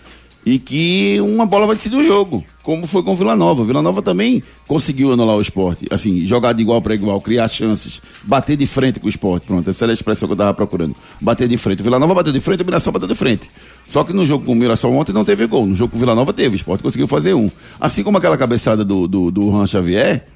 e 0.47 0.57
que 0.57 1.19
uma 1.19 1.45
bola 1.45 1.67
vai 1.67 1.75
decidir 1.75 1.97
o 1.97 2.03
jogo, 2.03 2.41
como 2.63 2.87
foi 2.87 3.03
com 3.03 3.11
o 3.11 3.15
Vila 3.17 3.35
Nova. 3.35 3.63
O 3.63 3.65
Vila 3.65 3.81
Nova 3.81 4.01
também 4.01 4.41
conseguiu 4.65 5.11
anular 5.11 5.35
o 5.35 5.41
esporte, 5.41 5.85
assim, 5.91 6.25
jogar 6.25 6.53
de 6.53 6.61
igual 6.61 6.81
para 6.81 6.95
igual, 6.95 7.19
criar 7.19 7.49
chances, 7.49 8.01
bater 8.23 8.55
de 8.55 8.65
frente 8.65 8.97
com 8.97 9.07
o 9.07 9.09
esporte. 9.09 9.45
Pronto, 9.45 9.69
essa 9.69 9.83
era 9.83 9.91
a 9.91 9.93
expressão 9.93 10.25
que 10.25 10.31
eu 10.31 10.37
tava 10.37 10.53
procurando. 10.53 10.95
Bater 11.19 11.49
de 11.49 11.57
frente. 11.57 11.81
O 11.81 11.83
Vila 11.83 11.99
Nova 11.99 12.15
bateu 12.15 12.31
de 12.31 12.39
frente, 12.39 12.63
o 12.63 12.65
Mirassol 12.65 12.93
bateu 12.93 13.09
de 13.09 13.15
frente. 13.15 13.51
Só 13.89 14.05
que 14.05 14.13
no 14.13 14.25
jogo 14.25 14.45
com 14.45 14.53
o 14.53 14.55
Mirassol 14.55 14.93
ontem 14.93 15.11
não 15.11 15.25
teve 15.25 15.45
gol. 15.47 15.67
No 15.67 15.75
jogo 15.75 15.91
com 15.91 15.97
o 15.97 15.99
Vila 15.99 16.15
Nova 16.15 16.31
teve, 16.31 16.55
o 16.55 16.57
esporte 16.57 16.81
conseguiu 16.81 17.09
fazer 17.09 17.33
um. 17.33 17.51
Assim 17.77 18.01
como 18.01 18.17
aquela 18.17 18.37
cabeçada 18.37 18.85
do, 18.85 19.05
do, 19.05 19.29
do 19.29 19.51
Juan 19.51 19.67
Xavier, 19.67 20.27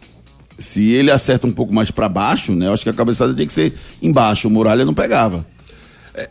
se 0.60 0.92
ele 0.92 1.10
acerta 1.10 1.48
um 1.48 1.54
pouco 1.54 1.74
mais 1.74 1.90
para 1.90 2.10
baixo, 2.10 2.52
né? 2.52 2.68
Eu 2.68 2.74
acho 2.74 2.84
que 2.84 2.90
a 2.90 2.94
cabeçada 2.94 3.34
tem 3.34 3.48
que 3.48 3.54
ser 3.54 3.74
embaixo. 4.02 4.50
O 4.50 4.52
Muralha 4.52 4.84
não 4.84 4.94
pegava. 4.94 5.46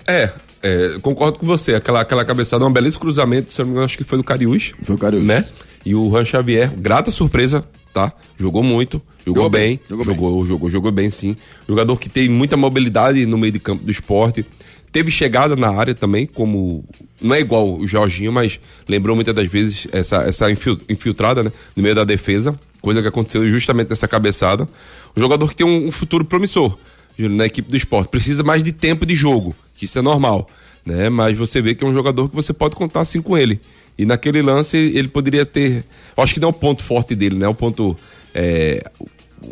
É, 0.06 0.30
é, 0.62 0.98
concordo 1.00 1.38
com 1.38 1.46
você. 1.46 1.74
Aquela, 1.74 2.00
aquela 2.00 2.24
cabeçada, 2.24 2.64
um 2.66 2.72
belíssimo 2.72 3.00
cruzamento, 3.02 3.52
se 3.52 3.58
não 3.60 3.66
me 3.66 3.70
engano, 3.72 3.86
acho 3.86 3.96
que 3.98 4.04
foi 4.04 4.18
do 4.18 4.24
Cariús. 4.24 4.72
Foi 4.82 4.94
o 4.94 4.98
Cariús. 4.98 5.24
Né? 5.24 5.46
E 5.84 5.94
o 5.94 6.08
Ran 6.10 6.24
Xavier, 6.24 6.70
grata 6.76 7.10
surpresa, 7.10 7.64
tá? 7.92 8.12
Jogou 8.38 8.62
muito, 8.62 9.00
jogou, 9.24 9.44
Jogou 9.44 9.50
bem, 9.50 9.76
bem, 9.76 9.80
jogou 9.88 10.04
jogou, 10.04 10.46
jogou, 10.46 10.70
jogou, 10.70 10.92
bem 10.92 11.10
sim. 11.10 11.34
Jogador 11.68 11.96
que 11.96 12.08
tem 12.08 12.28
muita 12.28 12.56
mobilidade 12.56 13.24
no 13.26 13.38
meio 13.38 13.52
de 13.52 13.58
campo 13.58 13.82
do 13.84 13.90
esporte. 13.90 14.44
Teve 14.92 15.10
chegada 15.10 15.54
na 15.54 15.70
área 15.70 15.94
também, 15.94 16.26
como. 16.26 16.84
Não 17.22 17.34
é 17.34 17.40
igual 17.40 17.78
o 17.78 17.86
Jorginho, 17.86 18.32
mas 18.32 18.58
lembrou 18.88 19.14
muitas 19.14 19.34
das 19.34 19.46
vezes 19.46 19.86
essa, 19.92 20.16
essa 20.22 20.50
infil- 20.50 20.80
infiltrada 20.88 21.44
né, 21.44 21.52
no 21.76 21.82
meio 21.82 21.94
da 21.94 22.02
defesa, 22.02 22.54
coisa 22.82 23.00
que 23.00 23.06
aconteceu 23.06 23.46
justamente 23.46 23.88
nessa 23.88 24.08
cabeçada. 24.08 24.68
Um 25.16 25.20
jogador 25.20 25.48
que 25.48 25.54
tem 25.54 25.66
um, 25.66 25.86
um 25.88 25.92
futuro 25.92 26.24
promissor 26.24 26.76
Júnior, 27.16 27.36
na 27.38 27.46
equipe 27.46 27.70
do 27.70 27.76
esporte. 27.76 28.08
Precisa 28.08 28.42
mais 28.42 28.62
de 28.64 28.72
tempo 28.72 29.06
de 29.06 29.14
jogo, 29.14 29.54
que 29.80 29.86
isso 29.86 29.98
é 29.98 30.02
normal. 30.02 30.46
Né? 30.84 31.08
Mas 31.08 31.36
você 31.36 31.60
vê 31.60 31.74
que 31.74 31.82
é 31.82 31.86
um 31.86 31.92
jogador 31.94 32.28
que 32.28 32.34
você 32.36 32.52
pode 32.52 32.76
contar 32.76 33.00
assim 33.00 33.20
com 33.20 33.36
ele. 33.36 33.58
E 33.98 34.04
naquele 34.06 34.40
lance 34.42 34.76
ele 34.76 35.08
poderia 35.08 35.44
ter. 35.44 35.84
Eu 36.16 36.22
acho 36.22 36.34
que 36.34 36.40
não 36.40 36.48
é 36.48 36.50
o 36.50 36.54
ponto 36.54 36.82
forte 36.82 37.14
dele, 37.14 37.36
né? 37.36 37.48
O 37.48 37.54
ponto. 37.54 37.96
é, 38.34 38.82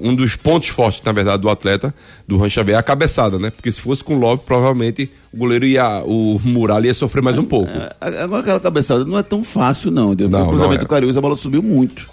um 0.01 0.15
dos 0.15 0.37
pontos 0.37 0.69
fortes, 0.69 1.03
na 1.03 1.13
verdade, 1.13 1.41
do 1.41 1.49
atleta, 1.49 1.95
do 2.27 2.37
Ran 2.37 2.51
Xavier, 2.51 2.77
é 2.77 2.79
a 2.79 2.83
cabeçada, 2.83 3.39
né? 3.39 3.49
Porque 3.51 3.73
se 3.73 3.81
fosse 3.81 4.05
com 4.05 4.17
o 4.17 4.19
Love, 4.19 4.43
provavelmente 4.45 5.11
o 5.33 5.37
goleiro 5.39 5.65
ia. 5.67 6.03
O 6.05 6.39
Muralha 6.45 6.87
ia 6.89 6.95
sofrer 6.95 7.23
mais 7.23 7.39
um 7.39 7.45
pouco. 7.45 7.71
A- 8.01 8.23
Agora 8.25 8.43
aquela 8.43 8.61
cabeçada 8.61 9.05
não 9.05 9.17
é 9.19 9.23
tão 9.23 9.43
fácil, 9.43 9.91
não. 9.91 10.13
Entendeu? 10.13 10.29
Não, 10.39 10.45
o 10.47 10.49
cruzamento 10.51 10.75
não 10.75 10.81
é. 10.83 10.85
do 10.85 10.89
Cariús, 10.89 11.17
a 11.17 11.21
bola 11.23 11.37
subiu 11.37 11.63
muito. 11.63 12.07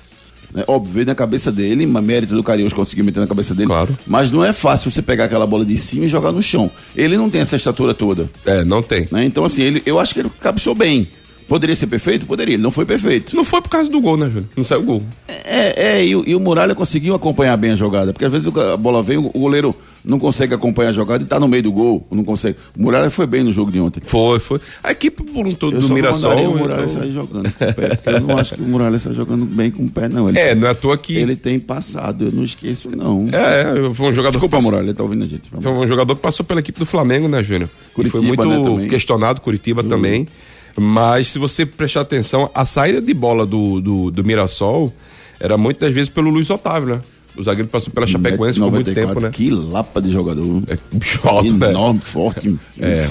Né? 0.56 0.64
Óbvio, 0.68 0.94
veio 0.94 1.06
na 1.06 1.14
cabeça 1.14 1.52
dele, 1.52 1.86
mas 1.86 2.02
mérito 2.02 2.34
do 2.34 2.42
Cariús 2.42 2.72
conseguiu 2.72 3.04
meter 3.04 3.20
na 3.20 3.28
cabeça 3.28 3.54
dele. 3.54 3.68
Claro. 3.68 3.96
Mas 4.08 4.32
não 4.32 4.44
é 4.44 4.54
fácil 4.54 4.90
você 4.90 5.02
pegar 5.02 5.26
aquela 5.26 5.46
bola 5.46 5.66
de 5.66 5.78
cima 5.78 6.06
e 6.06 6.08
jogar 6.08 6.32
no 6.32 6.42
chão. 6.42 6.72
Ele 6.96 7.18
não 7.18 7.30
tem 7.30 7.42
essa 7.42 7.58
estatura 7.58 7.94
toda. 7.94 8.30
É, 8.46 8.64
não 8.64 8.82
tem. 8.82 9.06
Né? 9.12 9.26
Então, 9.26 9.44
assim, 9.44 9.62
ele, 9.62 9.84
eu 9.86 10.00
acho 10.00 10.14
que 10.14 10.22
ele 10.22 10.32
cabeçou 10.40 10.74
bem. 10.74 11.10
Poderia 11.48 11.76
ser 11.76 11.88
perfeito? 11.88 12.26
Poderia. 12.26 12.56
Ele 12.56 12.64
não 12.64 12.72
foi 12.72 12.86
perfeito. 12.86 13.36
Não 13.36 13.46
foi 13.46 13.62
por 13.62 13.70
causa 13.70 13.90
do 13.90 14.02
gol, 14.02 14.18
né, 14.18 14.26
Júnior? 14.28 14.46
Não 14.58 14.64
saiu 14.64 14.82
gol. 14.84 15.04
É, 15.28 16.00
é 16.00 16.06
e, 16.06 16.16
o- 16.16 16.24
e 16.28 16.36
o 16.36 16.40
Muralha 16.40 16.74
conseguiu 16.74 17.14
acompanhar 17.14 17.56
bem 17.58 17.72
a 17.72 17.76
jogada, 17.76 18.12
porque 18.14 18.26
às 18.26 18.32
vezes 18.32 18.48
o- 18.48 18.60
a 18.60 18.76
bola 18.78 19.04
vem, 19.04 19.18
o 19.18 19.26
o 19.36 19.40
goleiro 19.40 19.76
não 20.04 20.18
consegue 20.20 20.54
acompanhar 20.54 20.90
a 20.90 20.94
jogada 20.94 21.24
e 21.24 21.26
tá 21.26 21.40
no 21.40 21.48
meio 21.48 21.64
do 21.64 21.72
gol, 21.72 22.06
não 22.12 22.24
consegue. 22.24 22.58
O 22.78 22.82
Muralha 22.82 23.10
foi 23.10 23.26
bem 23.28 23.44
no 23.44 23.52
jogo 23.54 23.72
de 23.72 23.80
ontem. 23.80 24.02
Foi, 24.06 24.40
foi. 24.40 24.60
A 24.84 24.92
equipe 24.92 25.24
por 25.24 25.46
um 25.48 25.52
todo 25.54 25.76
Eu 25.78 25.82
do 25.82 25.88
não 25.88 25.96
Mirassol. 25.96 26.30
mandaria 26.32 26.50
o 26.50 26.58
Muralha 26.58 26.84
então- 26.86 27.00
sair 27.02 27.12
jogando 27.12 27.52
com 27.52 27.66
o 27.66 27.74
pé, 27.74 28.00
eu 28.06 28.22
não 28.22 28.38
acho 28.38 28.56
que 28.56 28.62
o 28.62 28.68
Muralha 28.68 28.96
está 28.98 29.12
jogando 29.14 29.46
bem 29.46 29.70
com 29.72 29.84
o 29.84 29.90
pé, 29.90 30.08
não. 30.10 30.30
Ele, 30.30 30.40
É, 30.40 30.54
não 30.56 30.68
é 30.68 30.72
à 30.72 30.76
toa 30.76 30.98
que. 30.98 31.16
ele 31.16 31.36
tem 31.36 31.60
passado, 31.60 32.26
eu 32.26 32.32
não 32.32 32.44
esqueço, 32.44 32.90
não. 32.96 33.28
É, 33.32 33.94
foi 33.94 34.10
um 34.10 34.14
jogador. 34.14 34.32
Desculpa, 34.32 34.58
passou- 34.58 34.72
Muralha, 34.72 34.86
ele 34.88 34.94
tá 34.94 35.04
ouvindo 35.04 35.24
a 35.26 35.28
gente. 35.28 35.50
Foi 35.60 35.72
um 35.72 35.88
jogador 35.88 36.16
que 36.16 36.22
passou 36.22 36.46
pela 36.46 36.60
equipe 36.60 36.78
do 36.80 36.86
Flamengo, 36.86 37.28
né, 37.28 37.42
Júnior? 37.44 37.70
E 37.92 37.94
Curitiba, 37.94 38.20
foi 38.20 38.28
muito 38.28 38.78
né, 38.80 38.88
questionado, 38.88 39.42
Curitiba 39.42 39.84
também. 39.84 40.28
Mas 40.78 41.30
se 41.30 41.40
você 41.40 41.66
prestar 41.66 42.02
atenção, 42.02 42.50
a 42.54 42.66
saída 42.66 43.02
de 43.02 43.14
bola 43.14 43.46
do, 43.46 43.80
do, 43.80 44.12
do 44.12 44.24
Mirassol 44.24 44.92
era 45.40 45.58
muitas 45.58 45.94
vezes 45.94 46.10
pelo 46.10 46.30
Luiz 46.30 46.50
Otávio, 46.50 46.96
né? 46.96 47.02
O 47.38 47.44
zagueiro 47.44 47.68
passou 47.70 47.94
pela 47.94 48.08
Chapecoense 48.08 48.60
por 48.60 48.72
muito 48.72 48.88
94, 48.90 49.08
tempo, 49.14 49.22
né? 49.26 49.30
Que 49.32 49.50
lapa 49.52 50.02
de 50.02 50.12
jogador. 50.12 50.64
É 50.68 50.78
alto, 51.28 51.54
né? 51.54 51.70
Enorme, 51.70 52.00
forte. 52.02 52.58
É. 52.80 53.08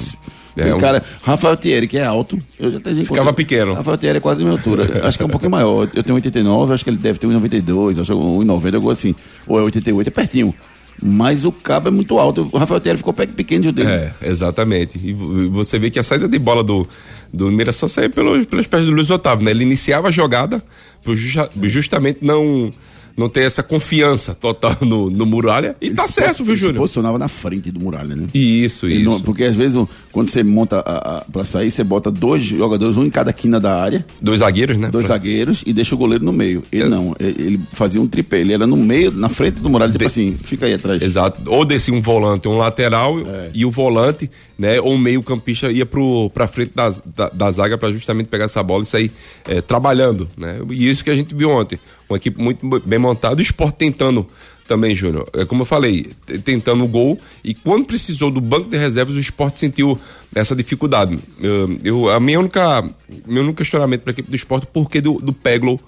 O 0.56 0.60
É 0.60 0.74
um- 0.74 0.78
cara, 0.78 1.02
Rafael 1.22 1.56
Thierry, 1.56 1.88
que 1.88 1.98
é 1.98 2.04
alto, 2.04 2.38
eu 2.58 2.70
já 2.70 2.80
tenho 2.80 3.04
Ficava 3.04 3.32
pequeno. 3.32 3.74
Rafael 3.74 3.98
Thierry 3.98 4.18
é 4.18 4.20
quase 4.20 4.40
a 4.40 4.44
minha 4.44 4.56
altura. 4.56 5.06
acho 5.06 5.16
que 5.18 5.22
é 5.24 5.26
um 5.26 5.30
pouquinho 5.30 5.50
maior. 5.50 5.88
Eu 5.94 6.02
tenho 6.02 6.14
89, 6.14 6.72
acho 6.72 6.84
que 6.84 6.90
ele 6.90 6.96
deve 6.96 7.18
ter 7.18 7.26
1,92, 7.26 7.98
acho 8.00 8.12
que 8.14 8.18
1,90, 8.18 8.74
algo 8.76 8.90
assim. 8.90 9.14
Ou 9.46 9.58
é 9.58 9.62
88, 9.62 10.08
é 10.08 10.10
pertinho. 10.10 10.54
Mas 11.02 11.44
o 11.44 11.50
cabo 11.50 11.88
é 11.88 11.90
muito 11.90 12.16
alto. 12.18 12.48
O 12.52 12.56
Rafael 12.56 12.80
Thierry 12.80 12.98
ficou 12.98 13.12
pe- 13.12 13.26
pequeno 13.26 13.64
de 13.64 13.72
dele. 13.72 13.88
É, 13.90 14.12
exatamente. 14.22 14.98
E 15.02 15.12
vo- 15.12 15.50
você 15.50 15.76
vê 15.76 15.90
que 15.90 15.98
a 15.98 16.04
saída 16.04 16.28
de 16.28 16.38
bola 16.38 16.62
do, 16.62 16.86
do 17.34 17.50
Mirassol 17.50 17.88
saiu 17.88 18.10
pelo, 18.10 18.46
pelas 18.46 18.66
pés 18.66 18.86
do 18.86 18.92
Luiz 18.92 19.10
Otávio, 19.10 19.44
né? 19.44 19.50
Ele 19.50 19.64
iniciava 19.64 20.08
a 20.08 20.12
jogada 20.12 20.62
justamente 21.62 22.20
não, 22.22 22.70
não 23.16 23.28
ter 23.28 23.42
essa 23.42 23.62
confiança 23.62 24.34
total 24.34 24.76
no, 24.80 25.10
no 25.10 25.24
Muralha. 25.26 25.76
E 25.80 25.90
tá 25.90 26.02
Ele 26.02 26.08
se 26.12 26.14
certo, 26.14 26.38
viu, 26.44 26.52
ele 26.52 26.56
Se 26.60 26.66
Júnior? 26.66 26.80
posicionava 26.82 27.18
na 27.18 27.28
frente 27.28 27.70
do 27.70 27.78
Muralha, 27.80 28.16
né? 28.16 28.26
Isso, 28.34 28.86
Ele 28.86 28.96
isso. 28.96 29.04
não- 29.04 29.20
porque 29.20 29.44
às 29.44 29.54
vezes, 29.56 29.76
quando 30.10 30.28
você 30.28 30.42
monta 30.42 30.80
a, 30.80 31.18
a, 31.18 31.20
pra 31.24 31.44
sair, 31.44 31.70
você 31.70 31.84
bota 31.84 32.10
dois 32.10 32.42
jogadores, 32.42 32.96
um 32.96 33.04
em 33.04 33.10
cada 33.10 33.32
quina 33.32 33.60
da 33.60 33.80
área, 33.80 34.04
Dois 34.20 34.40
zagueiros, 34.40 34.78
né? 34.78 34.88
dois 34.90 35.06
Pra- 35.06 35.14
zagueiros 35.16 35.62
e 35.66 35.72
deixa 35.72 35.94
o 35.94 35.98
goleiro 35.98 36.24
no 36.24 36.32
meio. 36.32 36.62
Ele 36.72 36.84
É. 36.84 36.88
não, 36.88 37.14
ele 37.20 37.34
ele 37.44 37.60
fazia 37.72 38.00
um 38.00 38.06
tripé, 38.06 38.40
ele 38.40 38.52
era 38.52 38.66
no 38.66 38.76
meio, 38.76 39.10
na 39.12 39.28
frente 39.28 39.60
do 39.60 39.68
Muralha, 39.70 39.92
tipo 39.92 40.02
De- 40.04 40.06
assim, 40.08 40.36
fica 40.42 40.66
aí 40.66 40.74
atrás. 40.74 41.00
Exato. 41.02 41.42
Ou 41.46 41.64
descia 41.64 41.92
um 41.94 42.00
volante, 42.02 42.48
um 42.48 42.56
lateral 42.56 43.18
É. 43.20 43.50
e 43.54 43.64
o 43.64 43.70
volante, 43.70 44.30
né? 44.58 44.80
Ou 44.80 44.94
o 44.94 44.98
meio 44.98 45.22
campista 45.22 45.70
ia 45.70 45.84
pro, 45.86 46.30
pra 46.30 46.48
frente 46.48 46.72
da, 46.74 46.92
da, 47.14 47.28
da 47.28 47.50
zaga 47.50 47.76
para 47.78 47.92
justamente 47.92 48.26
pegar 48.26 48.46
essa 48.46 48.62
bola 48.62 48.82
e 48.82 48.86
sair 48.86 49.12
é, 49.46 49.60
trabalhando, 49.60 50.28
né? 50.36 50.58
E 50.70 50.88
isso 50.88 51.04
que 51.04 51.10
a 51.10 51.14
gente 51.16 51.34
viu 51.34 51.50
ontem. 51.50 51.78
Uma 52.14 52.18
equipe 52.18 52.40
muito 52.40 52.64
bem 52.86 52.98
montada, 52.98 53.36
o 53.40 53.42
esporte 53.42 53.74
tentando 53.76 54.24
também, 54.68 54.94
Júnior. 54.94 55.28
É 55.34 55.44
como 55.44 55.62
eu 55.62 55.66
falei, 55.66 56.06
tentando 56.44 56.84
o 56.84 56.88
gol 56.88 57.18
e 57.42 57.52
quando 57.54 57.84
precisou 57.86 58.30
do 58.30 58.40
banco 58.40 58.70
de 58.70 58.76
reservas, 58.78 59.16
o 59.16 59.18
esporte 59.20 59.58
sentiu 59.58 59.98
essa 60.32 60.54
dificuldade. 60.54 61.18
Eu, 61.40 61.76
eu- 61.82 62.08
a 62.08 62.20
minha 62.20 62.38
única, 62.38 62.82
meu 63.26 63.42
único 63.42 63.58
questionamento 63.58 64.02
para 64.02 64.12
a 64.12 64.14
equipe 64.14 64.30
do 64.30 64.36
esporte, 64.36 64.66
por 64.72 64.88
que 64.88 65.00
do, 65.00 65.14
do 65.14 65.32
Peglo 65.32 65.78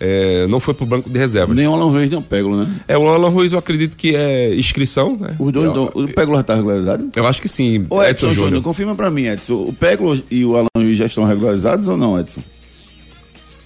é, 0.00 0.46
não 0.48 0.58
foi 0.60 0.74
pro 0.74 0.84
banco 0.84 1.08
de 1.08 1.16
reservas? 1.18 1.56
Nem 1.56 1.66
o 1.68 1.72
Alan 1.72 1.90
Reis 1.92 2.10
nem 2.10 2.18
o 2.18 2.22
Pégolo, 2.22 2.56
né? 2.64 2.80
É, 2.88 2.98
o 2.98 3.06
Alan 3.08 3.28
Ruiz 3.30 3.52
eu 3.52 3.58
acredito 3.60 3.96
que 3.96 4.14
é 4.16 4.54
inscrição, 4.56 5.16
né? 5.18 5.36
Os 5.38 5.52
dois, 5.52 5.74
eu, 5.74 5.84
o 5.94 6.08
Pégolo 6.08 6.36
já 6.36 6.42
tá 6.42 6.54
regularizado? 6.56 7.08
eu 7.14 7.26
acho 7.26 7.40
que 7.40 7.48
sim. 7.48 7.86
Ô 7.88 8.02
Edson, 8.02 8.32
Júnior, 8.32 8.60
confirma 8.60 8.94
pra 8.96 9.08
mim, 9.10 9.26
Edson. 9.28 9.54
O 9.54 9.72
Pégolo 9.72 10.20
e 10.30 10.44
o 10.44 10.56
Alan 10.56 10.66
Reis 10.76 10.98
já 10.98 11.06
estão 11.06 11.24
regularizados 11.24 11.86
ou 11.88 11.96
não, 11.96 12.18
Edson? 12.18 12.40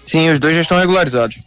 Sim, 0.05 0.31
os 0.31 0.39
dois 0.39 0.55
já 0.55 0.61
estão 0.61 0.79
regularizados. 0.79 1.39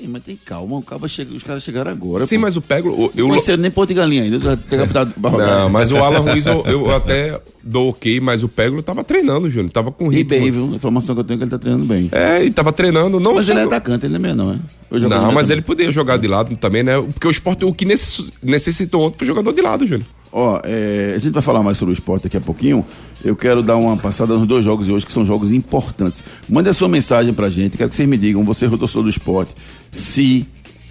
Sim, 0.00 0.06
mas 0.08 0.22
tem 0.22 0.38
calma, 0.44 0.76
o 0.76 0.82
cabo 0.82 1.08
chega, 1.08 1.34
os 1.34 1.42
caras 1.42 1.62
chegaram 1.62 1.90
agora. 1.90 2.24
Sim, 2.26 2.36
pô. 2.36 2.42
mas 2.42 2.56
o 2.56 2.60
Peglo. 2.62 2.92
o- 3.06 3.10
Eu, 3.16 3.38
ser 3.40 3.58
nem 3.58 3.70
ponto 3.70 3.88
de 3.88 3.94
galinha 3.94 4.22
ainda, 4.22 4.56
tem 4.56 4.78
rodar. 4.78 5.08
não, 5.20 5.70
mas 5.70 5.90
o 5.90 5.96
Alan 5.96 6.20
Ruiz 6.20 6.46
eu, 6.46 6.62
eu 6.66 6.94
até 6.94 7.40
dou 7.64 7.88
ok, 7.90 8.20
mas 8.20 8.42
o 8.44 8.48
Peglo 8.48 8.80
tava 8.82 9.02
treinando, 9.02 9.50
Júnior. 9.50 9.70
Tava 9.72 9.90
com 9.90 10.12
E 10.12 10.16
ritmo. 10.16 10.30
bem, 10.30 10.50
viu? 10.50 10.72
A 10.72 10.76
informação 10.76 11.14
que 11.14 11.20
eu 11.20 11.24
tenho 11.24 11.36
é 11.36 11.38
que 11.38 11.44
ele 11.44 11.50
tá 11.50 11.58
treinando 11.58 11.84
bem. 11.84 12.08
É, 12.12 12.44
e 12.44 12.50
tava 12.50 12.72
treinando. 12.72 13.18
Não, 13.18 13.34
Mas 13.34 13.46
só 13.46 13.52
ele 13.52 13.60
é 13.60 13.64
atacante, 13.64 14.06
ele 14.06 14.12
não 14.12 14.18
é 14.18 14.22
meio 14.22 14.36
não, 14.36 14.52
é? 14.52 14.58
Eu 14.90 15.00
Não, 15.08 15.26
no 15.26 15.32
mas 15.32 15.50
ele 15.50 15.62
poderia 15.62 15.92
jogar 15.92 16.16
de 16.16 16.28
lado 16.28 16.56
também, 16.56 16.82
né? 16.82 17.00
Porque 17.00 17.26
o 17.26 17.30
esporte, 17.30 17.64
o 17.64 17.72
que 17.74 17.84
necess- 17.84 18.30
necessitou 18.42 19.02
ontem 19.02 19.18
foi 19.18 19.26
jogador 19.26 19.52
de 19.52 19.60
lado, 19.60 19.86
Júnior. 19.86 20.06
Ó, 20.32 20.60
é, 20.64 21.14
a 21.16 21.18
gente 21.18 21.32
vai 21.32 21.42
falar 21.42 21.62
mais 21.62 21.78
sobre 21.78 21.92
o 21.92 21.94
esporte 21.94 22.24
daqui 22.24 22.36
a 22.36 22.40
pouquinho. 22.40 22.84
Eu 23.24 23.34
quero 23.34 23.62
dar 23.62 23.76
uma 23.76 23.96
passada 23.96 24.34
nos 24.34 24.46
dois 24.46 24.64
jogos 24.64 24.86
de 24.86 24.92
hoje, 24.92 25.06
que 25.06 25.12
são 25.12 25.24
jogos 25.24 25.50
importantes. 25.52 26.22
Mande 26.48 26.68
a 26.68 26.74
sua 26.74 26.88
mensagem 26.88 27.32
pra 27.32 27.48
gente, 27.48 27.76
quero 27.76 27.88
que 27.88 27.96
vocês 27.96 28.08
me 28.08 28.16
digam, 28.16 28.44
você 28.44 28.68
torcedor 28.68 29.04
do 29.04 29.08
esporte, 29.08 29.54
se 29.90 30.46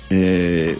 é, 0.10 0.75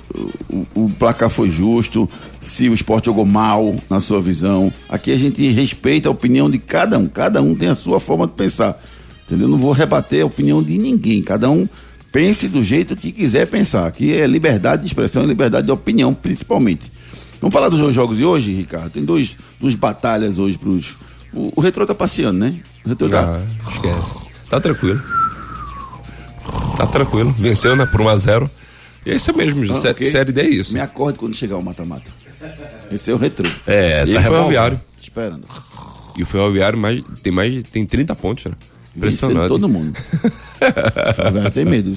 o, 0.50 0.66
o 0.86 0.90
placar 0.98 1.30
foi 1.30 1.50
justo, 1.50 2.10
se 2.42 2.70
o 2.70 2.74
esporte 2.74 3.06
jogou 3.06 3.26
mal, 3.26 3.76
na 3.90 4.00
sua 4.00 4.22
visão. 4.22 4.72
Aqui 4.90 5.12
a 5.12 5.18
gente 5.18 5.48
respeita 5.50 6.10
a 6.10 6.12
opinião 6.12 6.50
de 6.50 6.58
cada 6.58 6.98
um, 6.98 7.08
cada 7.08 7.42
um 7.42 7.56
tem 7.56 7.70
a 7.70 7.76
sua 7.76 8.00
forma 8.00 8.28
de 8.28 8.34
pensar. 8.34 8.82
Entendeu? 9.26 9.48
Não 9.48 9.58
vou 9.58 9.74
rebater 9.74 10.24
a 10.24 10.26
opinião 10.26 10.64
de 10.64 10.78
ninguém, 10.78 11.22
cada 11.22 11.50
um 11.50 11.68
pense 12.12 12.48
do 12.48 12.64
jeito 12.64 12.96
que 12.96 13.12
quiser 13.12 13.46
pensar. 13.48 13.86
Aqui 13.86 14.14
é 14.14 14.26
liberdade 14.26 14.82
de 14.82 14.88
expressão 14.88 15.24
e 15.24 15.28
liberdade 15.28 15.68
de 15.68 15.72
opinião, 15.72 16.14
principalmente. 16.14 16.92
Vamos 17.41 17.53
falar 17.53 17.70
dos 17.70 17.79
dois 17.79 17.94
jogos 17.94 18.17
de 18.17 18.25
hoje, 18.25 18.51
Ricardo? 18.53 18.91
Tem 18.91 19.03
dois, 19.06 19.36
duas 19.60 19.75
batalhas 19.75 20.39
hoje 20.39 20.58
pros. 20.58 20.96
O, 21.34 21.51
o 21.56 21.62
Retrô 21.62 21.86
tá 21.86 21.94
passeando, 21.94 22.39
né? 22.39 22.60
O 22.86 22.89
Retrô 22.89 23.10
tá. 23.10 23.38
Ah, 23.38 23.72
esquece. 23.72 24.15
Tá 24.50 24.60
tranquilo. 24.60 25.01
Tá 26.77 26.88
tranquilo. 26.88 27.32
Venceu, 27.34 27.75
né? 27.75 27.86
Por 27.86 28.01
1x0. 28.01 28.50
E 29.06 29.12
é 29.12 29.15
isso 29.15 29.36
mesmo. 29.36 29.72
Ah, 29.72 29.75
Sé- 29.75 29.91
ok. 29.91 30.06
Série 30.08 30.32
D 30.32 30.41
é 30.41 30.50
isso. 30.50 30.74
Me 30.74 30.79
acorde 30.79 31.17
quando 31.20 31.36
chegar 31.36 31.58
o 31.58 31.63
mata-mata. 31.63 32.12
Esse 32.91 33.12
é 33.12 33.13
o 33.13 33.17
Retrô. 33.17 33.50
É, 33.65 34.03
E 34.06 34.13
tá. 34.13 34.22
Ferroviário. 34.22 34.79
Esperando. 35.01 35.48
E 36.17 36.24
o 36.24 36.25
Ferroviário 36.25 36.77
mais, 36.79 37.03
tem 37.22 37.32
mais 37.32 37.63
tem 37.72 37.86
30 37.86 38.15
pontos, 38.15 38.46
né? 38.46 38.53
Impressionante. 38.98 39.36
Vencendo 39.36 39.48
todo 39.48 39.70
mundo. 39.70 39.94
eu 41.46 41.51
tenho 41.51 41.70
medo. 41.70 41.94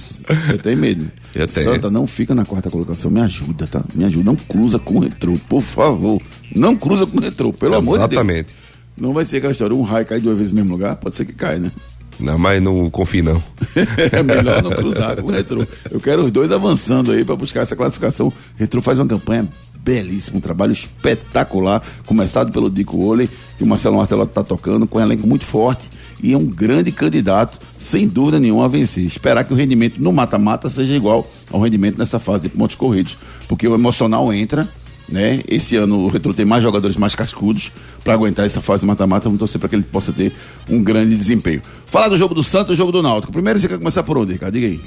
Eu 0.50 0.58
tenho 0.58 0.78
medo. 0.78 1.10
Eu 1.34 1.48
tenho. 1.48 1.72
Santa 1.72 1.90
não 1.90 2.06
fica 2.06 2.34
na 2.34 2.44
quarta 2.44 2.70
colocação. 2.70 3.10
Me 3.10 3.20
ajuda, 3.20 3.66
tá? 3.66 3.82
Me 3.94 4.04
ajuda. 4.04 4.24
Não 4.24 4.36
cruza 4.36 4.78
com 4.78 4.98
o 4.98 5.00
retrô, 5.00 5.34
por 5.48 5.62
favor. 5.62 6.20
Não 6.54 6.76
cruza 6.76 7.06
com 7.06 7.16
o 7.16 7.20
retrô, 7.20 7.52
pelo 7.52 7.76
amor 7.76 7.98
de 7.98 8.08
Deus. 8.08 8.12
Exatamente. 8.12 8.54
Não 8.96 9.14
vai 9.14 9.24
ser 9.24 9.38
aquela 9.38 9.52
história, 9.52 9.74
um 9.74 9.80
raio 9.80 10.04
cai 10.04 10.20
duas 10.20 10.36
vezes 10.36 10.52
no 10.52 10.56
mesmo 10.56 10.72
lugar, 10.72 10.94
pode 10.96 11.16
ser 11.16 11.24
que 11.24 11.32
caia, 11.32 11.58
né? 11.58 11.72
Não, 12.18 12.36
mas 12.36 12.60
não 12.60 12.90
confio 12.90 13.24
não. 13.24 13.42
é 14.12 14.22
melhor 14.22 14.62
não 14.62 14.72
cruzar 14.76 15.16
com 15.16 15.28
o 15.28 15.30
Retro. 15.30 15.66
Eu 15.90 15.98
quero 15.98 16.22
os 16.22 16.30
dois 16.30 16.52
avançando 16.52 17.12
aí 17.12 17.24
para 17.24 17.34
buscar 17.34 17.62
essa 17.62 17.74
classificação. 17.74 18.28
O 18.28 18.34
Retro 18.58 18.82
faz 18.82 18.98
uma 18.98 19.06
campanha 19.06 19.48
belíssima, 19.82 20.36
um 20.36 20.40
trabalho 20.40 20.72
espetacular, 20.72 21.82
começado 22.04 22.52
pelo 22.52 22.68
Dico 22.68 22.98
Ole, 22.98 23.30
que 23.56 23.64
o 23.64 23.66
Marcelo 23.66 23.96
Martelo 23.96 24.24
está 24.24 24.44
tocando, 24.44 24.86
com 24.86 24.98
um 24.98 25.00
elenco 25.00 25.26
muito 25.26 25.46
forte 25.46 25.88
e 26.22 26.32
é 26.32 26.36
um 26.36 26.46
grande 26.46 26.92
candidato, 26.92 27.58
sem 27.78 28.06
dúvida 28.06 28.38
nenhuma, 28.38 28.64
a 28.64 28.68
vencer. 28.68 29.04
Esperar 29.04 29.44
que 29.44 29.52
o 29.52 29.56
rendimento 29.56 29.98
no 29.98 30.12
mata-mata 30.12 30.68
seja 30.68 30.96
igual 30.96 31.30
ao 31.50 31.60
rendimento 31.60 31.98
nessa 31.98 32.18
fase 32.18 32.48
de 32.48 32.56
pontos 32.56 32.76
corridos, 32.76 33.16
porque 33.48 33.66
o 33.66 33.74
emocional 33.74 34.32
entra 34.32 34.68
né? 35.10 35.40
Esse 35.48 35.76
ano 35.76 36.04
o 36.04 36.08
Retro 36.08 36.32
tem 36.32 36.44
mais 36.44 36.62
jogadores 36.62 36.96
mais 36.96 37.14
cascudos 37.14 37.72
para 38.04 38.14
aguentar 38.14 38.46
essa 38.46 38.62
fase 38.62 38.86
mata-mata. 38.86 39.24
Vamos 39.24 39.38
torcer 39.38 39.58
para 39.58 39.68
que 39.68 39.74
ele 39.74 39.82
possa 39.82 40.12
ter 40.12 40.32
um 40.68 40.82
grande 40.82 41.16
desempenho. 41.16 41.60
Falar 41.86 42.08
do 42.08 42.16
jogo 42.16 42.34
do 42.34 42.44
Santos 42.44 42.74
e 42.74 42.78
jogo 42.78 42.92
do 42.92 43.02
Náutico. 43.02 43.32
Primeiro 43.32 43.58
você 43.58 43.66
quer 43.66 43.78
começar 43.78 44.02
por 44.04 44.16
onde, 44.16 44.34
Ricardo? 44.34 44.54
Diga 44.54 44.68
aí. 44.68 44.80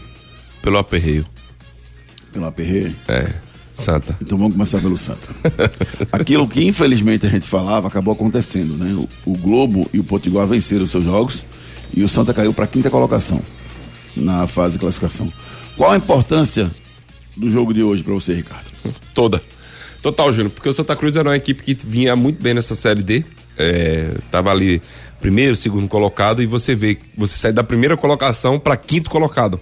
Pelo 0.62 0.78
aperreio. 0.78 1.26
Pelo 2.32 2.46
aperreio? 2.46 2.96
É. 3.08 3.34
Santa. 3.74 4.16
Então 4.22 4.38
vamos 4.38 4.54
começar 4.54 4.80
pelo 4.80 4.98
Santa. 4.98 5.28
Aquilo 6.12 6.48
que 6.48 6.64
infelizmente 6.64 7.26
a 7.26 7.30
gente 7.30 7.48
falava 7.48 7.88
acabou 7.88 8.14
acontecendo, 8.14 8.76
né? 8.76 8.94
O, 8.94 9.32
o 9.32 9.38
Globo 9.38 9.90
e 9.94 10.00
o 10.00 10.04
Potiguar 10.04 10.46
venceram 10.48 10.84
os 10.84 10.92
seus 10.92 11.06
jogos 11.06 11.44
e 11.96 12.04
o 12.04 12.10
Santa 12.10 12.34
caiu 12.34 12.54
para 12.54 12.68
quinta 12.68 12.90
colocação 12.90 13.42
na 14.16 14.48
fase 14.48 14.74
de 14.74 14.80
classificação. 14.80 15.32
Qual 15.76 15.92
a 15.92 15.98
importância 15.98 16.70
do 17.36 17.50
jogo 17.50 17.74
de 17.74 17.82
hoje 17.82 18.04
para 18.04 18.14
você, 18.14 18.36
Ricardo? 18.36 18.66
Toda. 19.14 19.42
Total, 20.02 20.32
Júnior, 20.34 20.52
porque 20.52 20.70
o 20.70 20.74
Santa 20.74 20.96
Cruz 20.96 21.16
era 21.16 21.30
uma 21.30 21.36
equipe 21.36 21.64
que 21.64 21.74
vinha 21.74 22.16
muito 22.16 22.42
bem 22.42 22.54
nessa 22.54 22.76
Série 22.76 23.02
D. 23.02 23.24
É, 23.58 24.16
tava 24.30 24.52
ali 24.52 24.82
primeiro, 25.22 25.56
segundo 25.56 25.88
colocado, 25.88 26.44
e 26.44 26.46
você 26.46 26.76
vê, 26.76 26.98
você 27.18 27.38
sai 27.38 27.54
da 27.54 27.64
primeira 27.64 27.96
colocação 27.96 28.60
para 28.60 28.76
quinto 28.76 29.10
colocado. 29.10 29.60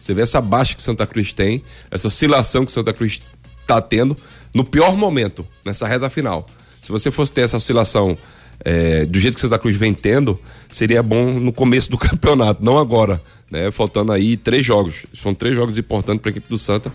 Você 0.00 0.12
vê 0.12 0.22
essa 0.22 0.40
baixa 0.40 0.74
que 0.74 0.80
o 0.80 0.84
Santa 0.84 1.06
Cruz 1.06 1.32
tem, 1.32 1.62
essa 1.90 2.08
oscilação 2.08 2.64
que 2.64 2.70
o 2.72 2.74
Santa 2.74 2.92
Cruz 2.92 3.22
está 3.64 3.80
tendo 3.80 4.16
no 4.54 4.64
pior 4.64 4.96
momento, 4.96 5.44
nessa 5.64 5.88
reta 5.88 6.08
final. 6.08 6.48
Se 6.80 6.92
você 6.92 7.10
fosse 7.10 7.32
ter 7.32 7.40
essa 7.40 7.56
oscilação 7.56 8.16
é, 8.64 9.04
do 9.04 9.18
jeito 9.18 9.34
que 9.34 9.40
o 9.40 9.42
Santa 9.42 9.58
Cruz 9.58 9.76
vem 9.76 9.92
tendo, 9.92 10.38
seria 10.70 11.02
bom 11.02 11.32
no 11.32 11.52
começo 11.52 11.90
do 11.90 11.98
campeonato, 11.98 12.64
não 12.64 12.78
agora. 12.78 13.20
Né? 13.50 13.70
Faltando 13.70 14.12
aí 14.12 14.36
três 14.36 14.64
jogos. 14.64 15.06
São 15.20 15.34
três 15.34 15.54
jogos 15.54 15.76
importantes 15.78 16.20
para 16.22 16.30
a 16.30 16.32
equipe 16.32 16.48
do 16.48 16.58
Santa. 16.58 16.92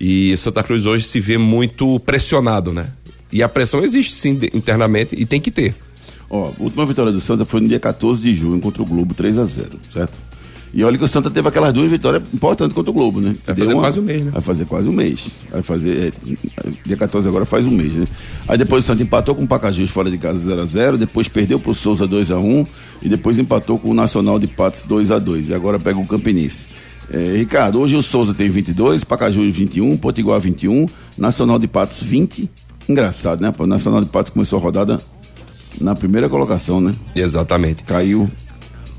E 0.00 0.32
o 0.32 0.38
Santa 0.38 0.62
Cruz 0.62 0.86
hoje 0.86 1.04
se 1.04 1.20
vê 1.20 1.36
muito 1.36 1.98
pressionado, 2.00 2.72
né? 2.72 2.90
E 3.32 3.42
a 3.42 3.48
pressão 3.48 3.82
existe 3.82 4.14
sim 4.14 4.38
internamente 4.54 5.14
e 5.18 5.26
tem 5.26 5.40
que 5.40 5.50
ter. 5.50 5.74
Ó, 6.30 6.52
a 6.58 6.62
última 6.62 6.86
vitória 6.86 7.10
do 7.10 7.20
Santa 7.20 7.44
foi 7.44 7.60
no 7.60 7.68
dia 7.68 7.80
14 7.80 8.20
de 8.20 8.32
junho 8.32 8.60
contra 8.60 8.80
o 8.80 8.86
Globo, 8.86 9.12
3 9.12 9.38
a 9.38 9.44
0 9.44 9.70
certo? 9.92 10.27
E 10.72 10.84
olha 10.84 10.98
que 10.98 11.04
o 11.04 11.08
Santa 11.08 11.30
teve 11.30 11.48
aquelas 11.48 11.72
duas 11.72 11.90
vitórias 11.90 12.22
importantes 12.32 12.74
contra 12.74 12.90
o 12.90 12.94
Globo, 12.94 13.20
né? 13.20 13.34
Vai 13.46 13.54
Deu 13.54 13.64
fazer 13.66 13.80
quase 13.80 14.00
um 14.00 14.02
mês, 14.02 14.24
né? 14.24 14.30
Vai 14.30 14.42
fazer 14.42 14.64
quase 14.66 14.88
um 14.88 14.92
mês. 14.92 15.26
Vai 15.50 15.62
fazer. 15.62 16.12
é, 16.26 16.70
dia 16.84 16.96
14 16.96 17.28
agora 17.28 17.44
faz 17.44 17.64
um 17.64 17.70
mês, 17.70 17.94
né? 17.94 18.06
Aí 18.46 18.58
depois 18.58 18.84
o 18.84 18.86
Santa 18.86 19.02
empatou 19.02 19.34
com 19.34 19.44
o 19.44 19.48
Pacajus 19.48 19.90
fora 19.90 20.10
de 20.10 20.18
casa 20.18 20.38
0x0, 20.38 20.96
depois 20.96 21.26
perdeu 21.28 21.58
pro 21.58 21.74
Souza 21.74 22.06
2x1 22.06 22.66
e 23.02 23.08
depois 23.08 23.38
empatou 23.38 23.78
com 23.78 23.90
o 23.90 23.94
Nacional 23.94 24.38
de 24.38 24.46
Patos 24.46 24.82
2x2. 24.88 25.48
E 25.48 25.54
agora 25.54 25.78
pega 25.78 25.98
o 25.98 26.06
Campinense. 26.06 26.66
É, 27.10 27.36
Ricardo, 27.36 27.80
hoje 27.80 27.96
o 27.96 28.02
Souza 28.02 28.34
tem 28.34 28.50
22, 28.50 29.02
Pacajus 29.04 29.56
21, 29.56 29.96
Potiguar 29.96 30.38
21, 30.40 30.86
Nacional 31.16 31.58
de 31.58 31.66
Patos 31.66 32.02
20. 32.02 32.50
Engraçado, 32.86 33.40
né? 33.40 33.52
O 33.58 33.66
Nacional 33.66 34.02
de 34.02 34.08
Patos 34.08 34.30
começou 34.30 34.58
a 34.58 34.62
rodada 34.62 34.98
na 35.80 35.94
primeira 35.94 36.28
colocação, 36.28 36.80
né? 36.80 36.92
Exatamente. 37.14 37.82
Caiu, 37.84 38.30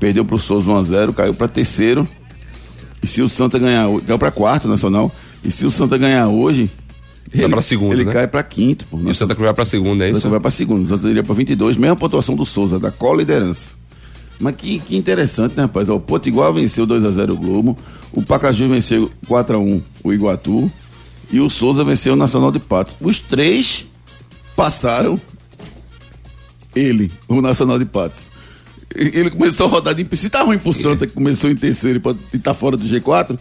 perdeu 0.00 0.24
pro 0.24 0.38
Souza 0.38 0.72
1x0, 0.72 1.14
caiu 1.14 1.34
para 1.34 1.46
terceiro. 1.46 2.08
E 3.02 3.06
se 3.06 3.22
o 3.22 3.28
Santa 3.28 3.58
ganhar 3.58 3.88
hoje, 3.88 4.06
caiu 4.06 4.18
para 4.18 4.30
quarto 4.30 4.66
nacional. 4.66 5.12
E 5.44 5.50
se 5.50 5.64
o 5.64 5.70
Santa 5.70 5.96
ganhar 5.96 6.26
hoje, 6.28 6.68
Vai 7.32 7.48
pra 7.48 7.62
segundo, 7.62 7.92
ele 7.92 8.04
né? 8.04 8.12
cai 8.12 8.26
para 8.26 8.42
quinto. 8.42 8.84
Pô. 8.86 8.98
E 8.98 9.10
o 9.10 9.14
Santa 9.14 9.34
Cruz 9.36 9.46
vai 9.46 9.54
pra 9.54 9.64
segunda, 9.64 10.04
é 10.04 10.08
O 10.08 10.12
isso? 10.12 10.22
Santa 10.22 10.30
vai 10.32 10.40
para 10.40 10.50
segundo, 10.50 10.84
o 10.84 10.88
Santa 10.88 11.08
iria 11.08 11.22
para 11.22 11.34
22, 11.34 11.76
mesma 11.76 11.94
pontuação 11.94 12.34
do 12.34 12.44
Souza, 12.44 12.78
da 12.80 12.90
co-liderança. 12.90 13.68
Mas 14.40 14.56
que, 14.56 14.80
que 14.80 14.96
interessante, 14.96 15.54
né, 15.56 15.62
rapaz? 15.62 15.88
O 15.88 16.00
Potiguar 16.00 16.52
venceu 16.52 16.86
2x0 16.86 17.30
o 17.30 17.36
Globo, 17.36 17.78
o 18.10 18.22
Pacajus 18.22 18.68
venceu 18.68 19.10
4x1 19.28 19.80
o 20.02 20.12
Iguatu 20.12 20.70
e 21.30 21.38
o 21.40 21.48
Souza 21.48 21.84
venceu 21.84 22.14
o 22.14 22.16
Nacional 22.16 22.50
de 22.50 22.58
Patos. 22.58 22.96
Os 23.00 23.20
três 23.20 23.86
passaram 24.56 25.20
ele, 26.74 27.12
o 27.28 27.40
Nacional 27.40 27.78
de 27.78 27.84
Patos. 27.84 28.29
Ele 28.94 29.30
começou 29.30 29.66
a 29.66 29.70
rodar 29.70 29.94
de. 29.94 30.06
Se 30.16 30.28
tá 30.28 30.42
ruim 30.42 30.58
pro 30.58 30.72
Santa, 30.72 31.06
que 31.06 31.12
começou 31.12 31.48
em 31.50 31.54
terceiro 31.56 31.98
e 31.98 32.00
pode- 32.00 32.18
e 32.34 32.38
tá 32.38 32.52
fora 32.54 32.76
do 32.76 32.84
G4, 32.84 33.38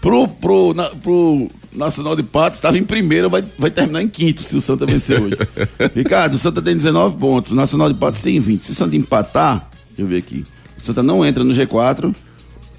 pro, 0.00 0.26
pro, 0.28 0.72
na- 0.74 0.88
pro 0.90 1.50
Nacional 1.72 2.16
de 2.16 2.22
Patos, 2.22 2.58
estava 2.58 2.78
em 2.78 2.82
primeiro, 2.84 3.28
vai, 3.28 3.44
vai 3.58 3.70
terminar 3.70 4.02
em 4.02 4.08
quinto 4.08 4.42
se 4.42 4.56
o 4.56 4.60
Santa 4.60 4.86
vencer 4.86 5.20
hoje. 5.20 5.36
Ricardo, 5.94 6.34
o 6.34 6.38
Santa 6.38 6.62
tem 6.62 6.74
19 6.76 7.18
pontos, 7.18 7.52
o 7.52 7.54
Nacional 7.54 7.92
de 7.92 7.98
Patos 7.98 8.22
tem 8.22 8.40
20. 8.40 8.62
Se 8.64 8.72
o 8.72 8.74
Santa 8.74 8.96
empatar, 8.96 9.68
deixa 9.88 10.02
eu 10.02 10.06
ver 10.06 10.16
aqui. 10.18 10.44
O 10.78 10.82
Santa 10.82 11.02
não 11.02 11.24
entra 11.24 11.44
no 11.44 11.52
G4, 11.52 12.14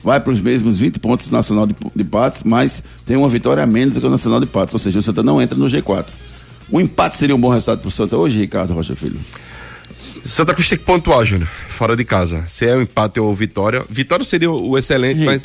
vai 0.03 0.19
para 0.19 0.33
os 0.33 0.39
mesmos 0.39 0.79
20 0.79 0.99
pontos 0.99 1.27
do 1.27 1.31
Nacional 1.33 1.67
de, 1.67 1.75
de 1.95 2.03
Patos, 2.03 2.41
mas 2.43 2.81
tem 3.05 3.15
uma 3.15 3.29
vitória 3.29 3.61
a 3.61 3.67
menos 3.67 3.93
do 3.93 4.01
que 4.01 4.07
o 4.07 4.09
Nacional 4.09 4.39
de 4.39 4.47
Patos, 4.47 4.73
ou 4.73 4.79
seja, 4.79 4.97
o 4.97 5.03
Santa 5.03 5.21
não 5.21 5.39
entra 5.39 5.55
no 5.55 5.65
G4. 5.67 6.05
O 6.71 6.81
empate 6.81 7.17
seria 7.17 7.35
um 7.35 7.39
bom 7.39 7.49
resultado 7.49 7.79
pro 7.81 7.91
Santa 7.91 8.17
hoje, 8.17 8.39
Ricardo 8.39 8.73
Rocha 8.73 8.95
Filho? 8.95 9.19
Santa 10.25 10.53
Cruz 10.53 10.67
tem 10.69 10.77
que 10.77 10.83
pontuar, 10.83 11.25
Júnior, 11.25 11.47
fora 11.67 11.95
de 11.95 12.03
casa. 12.05 12.43
Se 12.47 12.65
é 12.65 12.75
um 12.75 12.81
empate 12.81 13.19
ou 13.19 13.33
vitória. 13.33 13.83
Vitória 13.89 14.23
seria 14.25 14.51
o 14.51 14.77
excelente, 14.77 15.23
mas, 15.23 15.43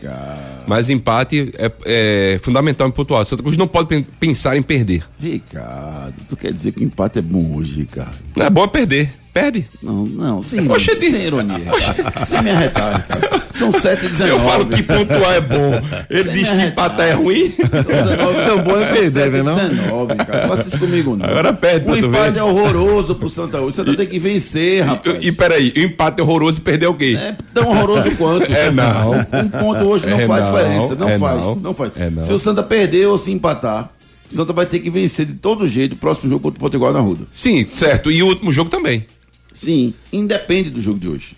mas 0.66 0.90
empate 0.90 1.52
é, 1.58 1.72
é 1.84 2.40
fundamental 2.42 2.88
em 2.88 2.90
pontuar. 2.90 3.24
Santa 3.24 3.42
Cruz 3.42 3.56
não 3.56 3.66
pode 3.68 3.88
pen- 3.88 4.06
pensar 4.20 4.56
em 4.56 4.62
perder. 4.62 5.02
Ricardo, 5.20 6.14
tu 6.28 6.36
quer 6.36 6.52
dizer 6.52 6.72
que 6.72 6.80
o 6.80 6.84
empate 6.84 7.18
é 7.18 7.22
bom 7.22 7.56
hoje, 7.56 7.80
Ricardo? 7.80 8.16
Não 8.36 8.46
é 8.46 8.50
bom 8.50 8.64
é 8.64 8.68
perder. 8.68 9.12
Perde. 9.32 9.66
Não, 9.82 10.04
não, 10.04 10.42
sem, 10.42 10.70
Oxe, 10.70 10.94
de- 10.94 11.10
sem 11.10 11.22
ironia, 11.24 11.56
Ricardo. 11.56 12.26
Sem 12.26 12.42
me 12.42 12.50
arretar, 12.50 12.96
Ricardo. 13.08 13.42
São 13.54 13.72
7 13.72 14.04
e 14.04 14.08
19. 14.10 14.16
Se 14.22 14.28
eu 14.28 14.40
falo 14.40 14.66
que 14.66 14.82
pontuar 14.82 15.32
é 15.36 15.40
bom, 15.40 15.72
ele 16.10 16.24
Sem 16.24 16.32
diz 16.34 16.50
que 16.50 16.62
empatar 16.66 17.06
é 17.08 17.12
ruim. 17.12 17.50
São 17.50 17.92
19, 17.92 18.44
Tão 18.46 18.62
bom 18.62 18.76
é 18.78 18.84
perder, 18.92 19.10
7 19.10 19.30
né, 19.30 19.42
não? 19.42 19.54
19, 19.56 20.14
cara. 20.16 20.48
Faça 20.48 20.68
isso 20.68 20.78
comigo, 20.78 21.16
não. 21.16 21.24
Agora 21.24 21.50
perde, 21.54 21.90
O 21.90 21.96
empate 21.96 22.38
é 22.38 22.44
horroroso 22.44 23.14
pro 23.14 23.28
Santa 23.30 23.58
hoje. 23.58 23.68
O 23.68 23.72
Santa 23.72 23.96
tem 23.96 24.06
que 24.06 24.18
vencer, 24.18 24.84
rapaz. 24.84 25.16
E, 25.24 25.28
e 25.28 25.32
peraí, 25.32 25.72
o 25.76 25.80
empate 25.80 26.20
é 26.20 26.22
horroroso 26.22 26.58
e 26.58 26.60
perder 26.60 26.86
o 26.88 26.94
quê? 26.94 27.16
É 27.18 27.34
tão 27.54 27.68
horroroso 27.70 28.14
quanto. 28.16 28.52
É, 28.52 28.70
não. 28.70 29.12
Um 29.12 29.48
ponto 29.48 29.84
hoje 29.86 30.06
não 30.06 30.20
É, 30.20 30.26
faz 30.26 30.42
não. 30.44 30.52
diferença. 30.52 30.94
Não 30.94 31.08
É, 31.08 31.18
faz. 31.18 31.40
não. 31.40 31.54
Não, 31.56 31.74
faz. 31.74 31.90
É, 31.96 32.10
não. 32.10 32.22
Se 32.24 32.32
o 32.34 32.38
Santa 32.38 32.62
perder 32.62 33.06
ou 33.06 33.16
se 33.16 33.30
empatar, 33.32 33.88
o 34.30 34.36
Santa 34.36 34.52
vai 34.52 34.66
ter 34.66 34.78
que 34.80 34.90
vencer 34.90 35.24
de 35.24 35.34
todo 35.34 35.66
jeito 35.66 35.94
o 35.94 35.96
próximo 35.96 36.28
jogo 36.28 36.42
contra 36.42 36.58
o 36.58 36.60
Potiguar 36.60 36.92
na 36.92 37.00
Ruda. 37.00 37.24
Sim, 37.32 37.66
certo. 37.74 38.10
E 38.10 38.22
o 38.22 38.26
último 38.26 38.52
jogo 38.52 38.68
também. 38.68 39.06
Sim, 39.64 39.94
independe 40.12 40.70
do 40.70 40.80
jogo 40.80 40.98
de 40.98 41.08
hoje. 41.08 41.36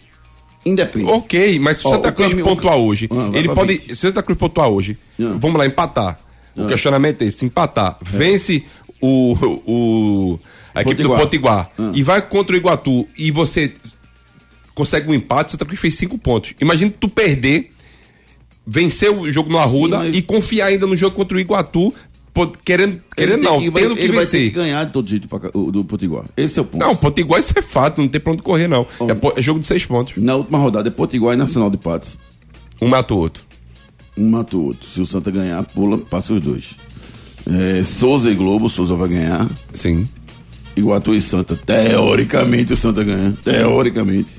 Independe. 0.65 1.11
Ok, 1.11 1.59
mas 1.59 1.79
se 1.79 1.87
o 1.87 1.91
Santa 1.91 2.11
Cruz 2.11 2.31
caminho- 2.31 2.47
pontuar 2.47 2.77
hoje, 2.77 3.09
Ah, 3.13 3.31
ele 3.37 3.49
pode. 3.55 3.75
20. 3.75 3.87
Se 3.89 3.93
o 3.93 3.97
Santa 3.97 4.23
Cruz 4.23 4.39
pontuar 4.39 4.69
hoje, 4.69 4.97
Ah. 5.21 5.37
vamos 5.39 5.59
lá, 5.59 5.67
empatar. 5.67 6.19
O 6.57 6.67
questionamento 6.67 7.21
é 7.23 7.27
esse: 7.27 7.39
se 7.39 7.45
empatar, 7.45 7.99
vence 8.01 8.65
o, 9.01 9.35
o, 9.67 10.39
a 10.75 10.81
equipe 10.81 10.97
Potiguar. 11.03 11.19
do 11.19 11.23
Potiguar 11.25 11.71
Ah. 11.79 11.93
e 11.95 12.03
vai 12.03 12.23
contra 12.23 12.55
o 12.55 12.59
Iguatu 12.59 13.07
e 13.19 13.31
você 13.31 13.75
consegue 14.75 15.11
um 15.11 15.15
empate, 15.15 15.49
o 15.49 15.51
Santa 15.53 15.65
Cruz 15.67 15.79
fez 15.81 15.95
cinco 15.95 16.17
pontos. 16.17 16.55
Imagina 16.61 16.93
tu 16.99 17.09
perder, 17.09 17.71
vencer 18.67 19.11
o 19.13 19.31
jogo 19.31 19.51
no 19.51 19.59
Arruda 19.59 19.99
mas- 19.99 20.17
e 20.17 20.23
confiar 20.23 20.69
ainda 20.69 20.87
no 20.87 20.97
jogo 20.97 21.15
contra 21.15 21.37
o 21.37 21.41
Iguatu, 21.41 21.93
querendo, 22.65 23.01
querendo 23.17 23.43
não, 23.43 23.61
que- 23.61 23.71
tendo 23.71 23.95
que 23.97 24.03
ele 24.03 24.13
vai 24.13 24.25
ter 24.27 24.31
vencer. 24.39 24.51
que 24.51 24.57
ganhar 24.57 24.85
de 24.85 24.93
todo 24.93 25.09
jeito 25.09 25.29
do 25.71 25.85
Potiguar. 25.85 26.25
Esse 26.37 26.59
é 26.59 26.63
o 26.63 26.65
ponto. 26.65 26.85
Não, 26.85 26.97
Potiguar 26.97 27.39
isso 27.41 27.53
é 27.57 27.63
fato, 27.63 28.01
não 28.01 28.09
tem 28.09 28.21
pra 28.21 28.33
onde 28.33 28.43
correr, 28.43 28.67
não. 28.69 28.87
É, 29.03 29.39
é 29.39 29.43
jogo 29.43 29.61
de 29.61 29.67
seis 29.67 29.87
pontos. 29.87 30.15
Na 30.17 30.35
última 30.37 30.59
rodada 30.59 30.89
é 30.89 30.91
Potiguar 30.91 31.35
e 31.35 31.37
Nacional 31.39 31.71
de 31.71 31.77
Patos. 31.77 32.19
Um 32.83 32.89
mata 32.89 33.15
o 33.15 33.19
outro. 33.19 33.45
Um 34.17 34.31
mata 34.31 34.57
o 34.57 34.65
outro. 34.65 34.89
Se 34.89 35.01
o 35.01 35.07
Santa 35.07 35.31
ganhar, 35.31 35.63
pula, 35.65 35.99
passa 35.99 36.35
os 36.35 36.41
dois. 36.41 36.75
É, 37.47 37.85
Souza 37.85 38.31
e 38.31 38.35
Globo, 38.35 38.69
Souza 38.69 38.95
vai 38.97 39.09
ganhar. 39.09 39.49
Sim. 39.73 40.09
Iguatu 40.77 41.15
e 41.15 41.21
Santa, 41.21 41.55
teoricamente 41.55 42.73
o 42.73 42.77
Santa 42.77 43.05
ganha. 43.05 43.33
Teoricamente. 43.45 44.33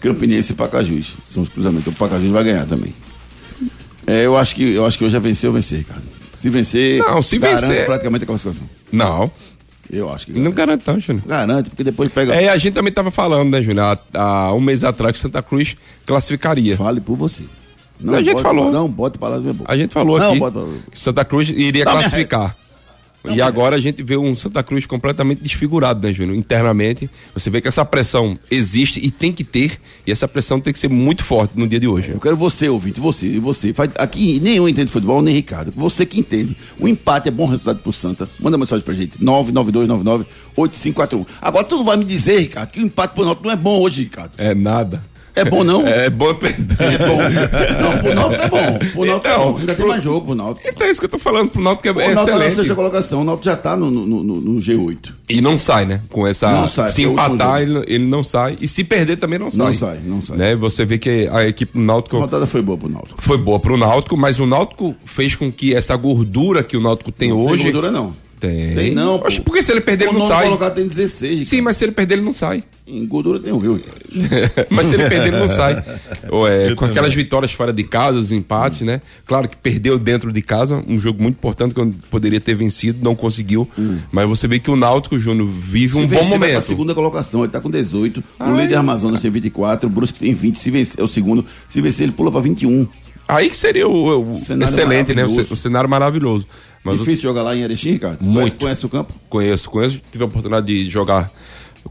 Campinense 0.00 0.52
e 0.52 0.56
Pacajus. 0.56 1.16
São 1.28 1.42
os 1.44 1.48
cruzamentos. 1.48 1.86
O 1.92 1.96
Pacajus 1.96 2.30
vai 2.30 2.42
ganhar 2.44 2.66
também. 2.66 2.92
É, 4.06 4.24
eu 4.26 4.36
acho 4.36 4.54
que 4.56 4.62
eu 4.74 4.84
acho 4.86 4.96
que 4.98 5.04
hoje 5.04 5.12
já 5.12 5.18
venceu, 5.18 5.52
vencer, 5.52 5.78
Ricardo. 5.78 6.02
Se 6.40 6.48
vencer, 6.50 6.98
Não, 6.98 7.20
se 7.20 7.38
garante 7.38 7.66
vencer- 7.66 7.86
praticamente 7.86 8.24
a 8.24 8.26
classificação. 8.26 8.68
Não. 8.92 9.30
Eu 9.90 10.12
acho 10.12 10.26
que 10.26 10.32
Não 10.32 10.50
garante. 10.52 10.84
garante 10.84 10.86
não, 10.86 11.00
Júnior. 11.00 11.24
Garante, 11.26 11.70
porque 11.70 11.82
depois 11.82 12.10
pega. 12.10 12.34
É, 12.34 12.48
a 12.50 12.56
gente 12.58 12.74
também 12.74 12.92
tava 12.92 13.10
falando, 13.10 13.50
né, 13.50 13.62
Júnior? 13.62 13.98
Há, 14.14 14.52
um 14.52 14.60
mês 14.60 14.84
atrás 14.84 15.16
que 15.16 15.18
Santa 15.22 15.42
Cruz 15.42 15.76
classificaria. 16.06 16.76
Fale 16.76 17.00
por 17.00 17.16
você. 17.16 17.42
Não 18.00 18.14
A 18.14 18.18
gente 18.18 18.32
pode- 18.32 18.42
falou. 18.42 18.70
Não 18.70 18.88
parar 19.18 19.38
do 19.38 19.44
meu 19.44 19.54
boca. 19.54 19.72
A 19.72 19.76
gente 19.76 19.92
falou 19.92 20.18
Não, 20.18 20.28
aqui 20.30 20.38
falar. 20.38 20.66
que 20.92 21.00
Santa 21.00 21.24
Cruz 21.24 21.48
iria 21.48 21.84
Não, 21.84 21.92
classificar. 21.92 22.54
E 23.24 23.42
agora 23.42 23.74
a 23.76 23.80
gente 23.80 24.02
vê 24.02 24.16
um 24.16 24.34
Santa 24.36 24.62
Cruz 24.62 24.86
completamente 24.86 25.42
desfigurado, 25.42 26.06
né, 26.06 26.14
Júnior? 26.14 26.36
Internamente. 26.36 27.10
Você 27.34 27.50
vê 27.50 27.60
que 27.60 27.66
essa 27.68 27.84
pressão 27.84 28.38
existe 28.50 29.04
e 29.04 29.10
tem 29.10 29.30
que 29.32 29.44
ter, 29.44 29.78
e 30.06 30.12
essa 30.12 30.26
pressão 30.28 30.60
tem 30.60 30.72
que 30.72 30.78
ser 30.78 30.88
muito 30.88 31.24
forte 31.24 31.52
no 31.56 31.68
dia 31.68 31.80
de 31.80 31.88
hoje. 31.88 32.10
Eu 32.10 32.20
quero 32.20 32.36
você, 32.36 32.68
ouvinte, 32.68 33.00
você, 33.00 33.26
e 33.26 33.40
você. 33.40 33.74
Aqui 33.96 34.40
nenhum 34.40 34.68
entende 34.68 34.90
futebol, 34.90 35.20
nem 35.20 35.34
Ricardo. 35.34 35.70
Você 35.72 36.06
que 36.06 36.18
entende. 36.18 36.56
O 36.78 36.88
empate 36.88 37.28
é 37.28 37.30
bom 37.30 37.46
resultado 37.46 37.82
pro 37.82 37.92
Santa. 37.92 38.26
Manda 38.40 38.56
mensagem 38.56 38.82
pra 38.84 38.94
gente. 38.94 39.18
992998541. 39.18 41.26
Agora 41.40 41.64
tu 41.64 41.76
não 41.76 41.84
vai 41.84 41.96
me 41.96 42.04
dizer, 42.04 42.38
Ricardo, 42.38 42.70
que 42.70 42.80
o 42.80 42.84
empate 42.84 43.14
pro 43.14 43.24
Náutico 43.24 43.46
não 43.46 43.52
é 43.52 43.56
bom 43.56 43.80
hoje, 43.80 44.04
Ricardo. 44.04 44.32
É 44.38 44.54
nada. 44.54 45.02
É 45.40 45.44
bom 45.44 45.62
não? 45.64 45.86
É 45.86 46.10
bom 46.10 46.34
perder. 46.34 46.76
É 46.80 46.98
bom. 46.98 47.18
Não, 47.82 47.98
pro 47.98 48.14
Náutico 48.14 48.44
é 48.44 48.48
bom. 48.48 48.78
Pro 48.78 49.04
Náutico 49.06 49.28
é 49.28 49.32
Então, 49.32 49.52
bom. 49.52 49.58
Ainda 49.58 49.66
tem 49.66 49.76
pro- 49.76 49.88
mais 49.88 50.04
jogo 50.04 50.26
pro 50.26 50.34
Náutico. 50.34 50.68
Então 50.68 50.86
é 50.86 50.90
isso 50.90 51.00
que 51.00 51.06
eu 51.06 51.10
tô 51.10 51.18
falando 51.18 51.50
pro 51.50 51.62
Náutico 51.62 51.82
que 51.82 51.88
O 51.90 52.00
é 52.00 52.14
Náutico 52.14 52.26
tá 52.26 52.32
na 52.32 52.38
sexta 52.44 52.60
excelente. 52.62 52.74
colocação. 52.76 53.20
O 53.20 53.24
Náutico 53.24 53.44
já 53.44 53.56
tá 53.56 53.76
no, 53.76 53.90
no, 53.90 54.06
no- 54.06 54.40
no 54.40 54.60
G8. 54.60 55.12
E 55.28 55.40
não 55.40 55.58
sai, 55.58 55.84
né? 55.86 56.02
Com 56.10 56.26
essa. 56.26 56.50
Não 56.50 56.68
sai, 56.68 56.88
se 56.88 57.04
é 57.04 57.08
empatar, 57.08 57.62
ele, 57.62 57.82
ele 57.86 58.06
não 58.06 58.22
sai. 58.24 58.56
E 58.60 58.66
se 58.68 58.82
perder 58.84 59.16
também 59.16 59.38
não 59.38 59.50
sai. 59.52 59.66
Não 59.66 59.72
sai, 59.72 59.98
não 60.04 60.22
sai. 60.22 60.36
Né? 60.36 60.56
Você 60.56 60.84
vê 60.84 60.98
que 60.98 61.28
a 61.32 61.46
equipe 61.46 61.72
do 61.74 61.80
A 61.80 61.84
Náutico 61.84 62.18
rodada 62.18 62.46
foi 62.46 62.62
boa 62.62 62.78
pro 62.78 62.88
Náutico. 62.88 63.16
foi 63.22 63.38
boa 63.38 63.58
pro 63.60 63.76
Náutico, 63.76 64.16
mas 64.16 64.38
o 64.40 64.46
Náutico 64.46 64.94
fez 65.04 65.34
com 65.36 65.50
que 65.52 65.74
essa 65.74 65.96
gordura 65.96 66.62
que 66.62 66.76
o 66.76 66.80
Náutico 66.80 67.12
tem 67.12 67.30
Não 67.30 67.44
hoje. 67.44 67.62
Tem 67.64 67.72
gordura 67.72 67.90
não. 67.92 68.12
Tem. 68.40 68.74
Tem 68.74 68.94
não, 68.94 69.18
porque 69.18 69.62
se 69.62 69.72
ele 69.72 69.80
perder, 69.80 70.08
ele 70.08 70.18
não 70.18 70.26
sai. 70.26 70.44
colocado 70.44 70.74
tem 70.74 70.86
16. 70.86 71.46
Sim, 71.46 71.60
mas 71.60 71.76
se 71.76 71.84
ele 71.84 71.92
perder, 71.92 72.14
ele 72.14 72.22
não 72.22 72.32
sai. 72.32 72.62
Em 72.86 73.04
gordura 73.06 73.38
tem 73.38 73.52
o 73.52 73.58
Rio. 73.58 73.80
mas 74.70 74.86
se 74.86 74.94
ele 74.94 75.08
perder, 75.08 75.28
ele 75.28 75.38
não 75.38 75.48
sai. 75.48 75.82
Ou 76.30 76.48
é, 76.48 76.74
com 76.74 76.86
aquelas 76.86 77.14
vitórias 77.14 77.52
fora 77.52 77.72
de 77.72 77.84
casa, 77.84 78.16
os 78.16 78.32
empates, 78.32 78.80
né? 78.82 79.00
Claro 79.26 79.48
que 79.48 79.56
perdeu 79.56 79.98
dentro 79.98 80.32
de 80.32 80.40
casa, 80.40 80.82
um 80.88 80.98
jogo 80.98 81.22
muito 81.22 81.36
importante 81.36 81.74
que 81.74 81.80
eu 81.80 81.92
poderia 82.10 82.40
ter 82.40 82.54
vencido, 82.54 83.00
não 83.02 83.14
conseguiu. 83.14 83.68
Mas 84.10 84.28
você 84.28 84.48
vê 84.48 84.58
que 84.58 84.70
o 84.70 84.76
Náutico, 84.76 85.18
Júnior, 85.18 85.46
vive 85.48 85.96
um 85.96 86.00
Se 86.00 86.06
bom 86.06 86.08
vencer, 86.08 86.28
vai 86.28 86.38
momento. 86.38 86.60
segunda 86.62 86.94
colocação, 86.94 87.42
ele 87.42 87.52
tá 87.52 87.60
com 87.60 87.70
18. 87.70 88.22
Ai. 88.38 88.52
O 88.52 88.56
líder 88.56 88.76
Amazonas 88.76 89.20
tem 89.20 89.30
24, 89.30 89.86
o 89.86 89.90
Brusque 89.90 90.18
tem 90.18 90.32
20. 90.32 90.58
Se 90.58 90.70
vencer, 90.70 91.00
é 91.00 91.04
o 91.04 91.08
segundo. 91.08 91.44
Se 91.68 91.80
vencer, 91.80 92.04
ele 92.04 92.12
pula 92.12 92.30
pra 92.30 92.40
21. 92.40 92.86
Aí 93.28 93.50
que 93.50 93.56
seria 93.56 93.86
o, 93.86 94.22
o 94.22 94.32
excelente, 94.62 95.14
né? 95.14 95.26
O 95.26 95.56
cenário 95.56 95.88
maravilhoso. 95.90 96.46
Mas 96.84 96.94
Difícil 96.98 97.16
você- 97.16 97.22
jogar 97.22 97.42
lá 97.42 97.54
em 97.56 97.60
Erechim, 97.62 97.90
Ricardo? 97.92 98.22
Muito. 98.22 98.56
Conhece 98.56 98.86
o 98.86 98.88
campo? 98.88 99.12
conheço, 99.28 99.68
conheço. 99.70 100.00
Tive 100.10 100.24
a 100.24 100.26
oportunidade 100.26 100.66
de 100.66 100.88
jogar 100.90 101.30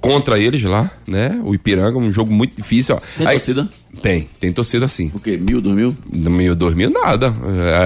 contra 0.01 0.39
eles 0.39 0.61
lá, 0.63 0.89
né? 1.07 1.39
O 1.43 1.53
Ipiranga, 1.55 1.97
um 1.97 2.11
jogo 2.11 2.31
muito 2.31 2.55
difícil. 2.55 2.95
ó. 2.95 3.01
Tem 3.17 3.27
torcida? 3.27 3.69
Tem, 4.01 4.29
tem 4.39 4.51
torcida 4.53 4.87
sim. 4.87 5.11
O 5.13 5.19
quê? 5.19 5.37
Mil, 5.37 5.59
dois 5.61 5.75
mil? 5.75 5.97
Meio 6.11 6.55
dois 6.55 6.75
mil, 6.75 6.89
nada. 6.89 7.33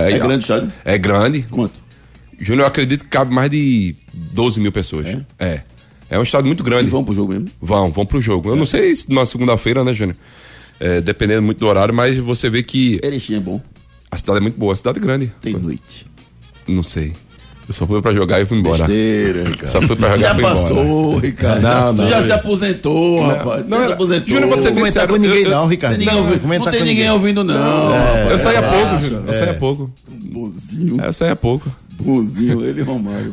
É 0.10 0.18
grande 0.18 0.36
o 0.36 0.40
estádio? 0.40 0.72
É 0.86 0.98
grande. 0.98 1.44
Quanto? 1.50 1.74
Júnior, 2.40 2.64
eu 2.64 2.68
acredito 2.68 3.04
que 3.04 3.10
cabe 3.10 3.34
mais 3.34 3.50
de 3.52 3.96
12 4.14 4.60
mil 4.60 4.72
pessoas. 4.72 5.06
É? 5.06 5.22
É. 5.40 5.62
É 6.10 6.20
um 6.20 6.24
estádio 6.24 6.48
muito 6.48 6.62
E 6.64 6.66
grande. 6.66 6.90
vão 6.90 7.04
pro 7.04 7.14
jogo 7.14 7.32
mesmo? 7.34 7.48
Vão, 7.62 7.92
vão 7.92 8.06
pro 8.06 8.20
jogo. 8.20 8.50
É. 8.50 8.52
Eu 8.52 8.56
não 8.58 8.66
sei 8.66 8.96
se 8.96 9.12
na 9.14 9.26
segunda-feira, 9.26 9.84
né, 9.84 9.94
Júnior? 9.94 10.18
É, 10.80 11.00
dependendo 11.00 11.42
muito 11.44 11.60
do 11.60 11.68
horário, 11.68 11.94
mas 11.94 12.18
você 12.18 12.50
vê 12.50 12.64
que 12.64 13.00
Erechim 13.04 13.36
é 13.36 13.40
bom. 13.40 13.62
a 14.10 14.18
cidade 14.18 14.40
é 14.40 14.42
muito 14.42 14.58
boa, 14.58 14.74
a 14.74 14.76
cidade 14.76 14.98
é 14.98 15.02
grande. 15.02 15.32
Tem 15.40 15.54
noite. 15.54 16.08
Não 16.67 16.84
sei. 16.84 17.13
Eu 17.67 17.74
só 17.76 17.88
fui 17.88 18.02
pra 18.02 18.12
jogar 18.13 18.41
e 18.41 18.45
fui 18.45 18.58
embora. 18.58 18.80
Besteira, 18.86 19.43
Ricardo. 19.45 19.67
Só 19.71 19.82
fui 19.82 19.95
pra 19.95 20.17
jogar 20.17 20.17
Já 20.17 20.30
e 20.32 20.34
fui 20.34 20.39
embora. 20.43 20.56
passou, 20.56 21.17
Ricardo. 21.19 21.62
Não, 21.62 21.93
não, 21.93 22.04
tu 22.06 22.10
já 22.10 22.17
eu- 22.17 22.24
se 22.26 22.32
aposentou, 22.34 23.26
rapaz. 23.28 23.65
não, 23.67 23.78
tu 23.78 23.80
já 23.80 23.82
se 23.84 23.88
não. 23.88 23.93
aposentou. 23.93 24.26
Te 24.26 24.32
ser 24.62 24.69
Não 24.69 24.76
comentar 24.76 25.08
com 25.08 25.15
ninguém, 25.15 25.43
eu- 25.43 25.52
não, 25.52 25.67
Ricardo. 25.67 26.04
Não, 26.04 26.39
comenta 26.39 26.65
não 26.65 26.71
tem 26.71 26.84
ninguém 26.84 27.10
ouvindo, 27.12 27.43
não. 27.43 27.95
Eu 28.30 28.38
saí 28.39 28.58
há 28.58 28.62
pouco, 28.63 28.78
Relaxa. 28.86 29.06
Júnior. 29.08 29.24
Eu 29.28 29.34
saí 29.34 29.50
há 29.50 29.54
pouco. 29.54 29.91
Bonzinho, 30.10 31.02
É, 31.02 31.08
eu 31.08 31.13
saí 31.13 31.30
há 31.30 31.36
pouco. 31.36 31.71
bonzinho, 32.00 32.65
ele 32.65 32.82
e 32.82 32.84
Romário. 32.84 33.32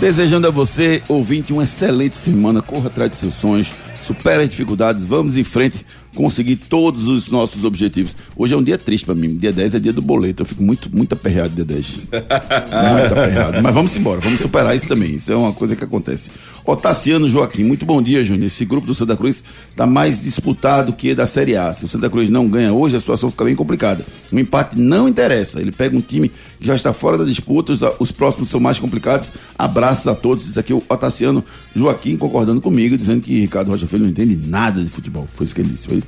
Desejando 0.00 0.48
a 0.48 0.50
você, 0.50 1.02
ouvinte, 1.08 1.52
uma 1.52 1.64
excelente 1.64 2.16
semana. 2.16 2.60
Corra 2.60 2.88
atrás 2.88 3.10
de 3.10 3.16
seus 3.16 3.34
sonhos, 3.34 3.72
supere 4.02 4.42
as 4.42 4.48
dificuldades, 4.48 5.02
vamos 5.02 5.36
em 5.36 5.44
frente, 5.44 5.86
conseguir 6.14 6.56
todos 6.56 7.06
os 7.06 7.30
nossos 7.30 7.64
objetivos. 7.64 8.14
Hoje 8.36 8.54
é 8.54 8.56
um 8.56 8.62
dia 8.62 8.78
triste 8.78 9.04
pra 9.04 9.14
mim. 9.14 9.36
Dia 9.36 9.52
10 9.52 9.74
é 9.74 9.78
dia 9.78 9.92
do 9.92 10.00
boleto. 10.00 10.42
Eu 10.42 10.46
fico 10.46 10.62
muito, 10.62 10.94
muito 10.94 11.12
aperreado 11.12 11.54
dia 11.54 11.64
10. 11.64 11.88
muito 12.08 13.12
aperreado. 13.12 13.62
Mas 13.62 13.74
vamos 13.74 13.96
embora, 13.96 14.20
vamos 14.20 14.40
superar 14.40 14.74
isso 14.74 14.86
também. 14.86 15.16
Isso 15.16 15.32
é 15.32 15.36
uma 15.36 15.52
coisa 15.52 15.76
que 15.76 15.84
acontece. 15.84 16.30
Otaciano 16.64 17.28
Joaquim, 17.28 17.62
muito 17.62 17.84
bom 17.84 18.00
dia, 18.00 18.24
Júnior. 18.24 18.46
Esse 18.46 18.64
grupo 18.64 18.86
do 18.86 18.94
Santa 18.94 19.16
Cruz 19.16 19.44
está 19.70 19.86
mais 19.86 20.22
disputado 20.22 20.92
que 20.92 21.14
da 21.14 21.26
Série 21.26 21.56
A. 21.56 21.72
Se 21.72 21.84
o 21.84 21.88
Santa 21.88 22.08
Cruz 22.08 22.30
não 22.30 22.48
ganha 22.48 22.72
hoje, 22.72 22.96
a 22.96 23.00
situação 23.00 23.30
fica 23.30 23.44
bem 23.44 23.54
complicada. 23.54 24.04
O 24.32 24.38
empate 24.38 24.78
não 24.78 25.08
interessa. 25.08 25.60
Ele 25.60 25.72
pega 25.72 25.96
um 25.96 26.00
time 26.00 26.30
que 26.58 26.66
já 26.66 26.74
está 26.74 26.94
fora 26.94 27.18
da 27.18 27.24
disputa, 27.24 27.72
os, 27.72 27.80
os 27.98 28.10
próximos 28.10 28.48
são 28.48 28.60
mais 28.60 28.78
complicados. 28.78 29.30
Abraços 29.58 30.06
a 30.06 30.14
todos. 30.14 30.46
Diz 30.46 30.56
aqui 30.56 30.72
o 30.72 30.82
Otaciano 30.88 31.44
Joaquim 31.74 32.16
concordando 32.16 32.60
comigo, 32.60 32.96
dizendo 32.96 33.20
que 33.20 33.40
Ricardo 33.40 33.70
Rocha 33.70 33.86
Filho 33.86 34.04
não 34.04 34.10
entende 34.10 34.36
nada 34.48 34.82
de 34.82 34.88
futebol. 34.88 35.26
Foi 35.34 35.46
isso 35.46 35.54
que 35.54 35.60
ele 35.60 35.70
disse. 35.70 35.88
Foi? 35.88 36.02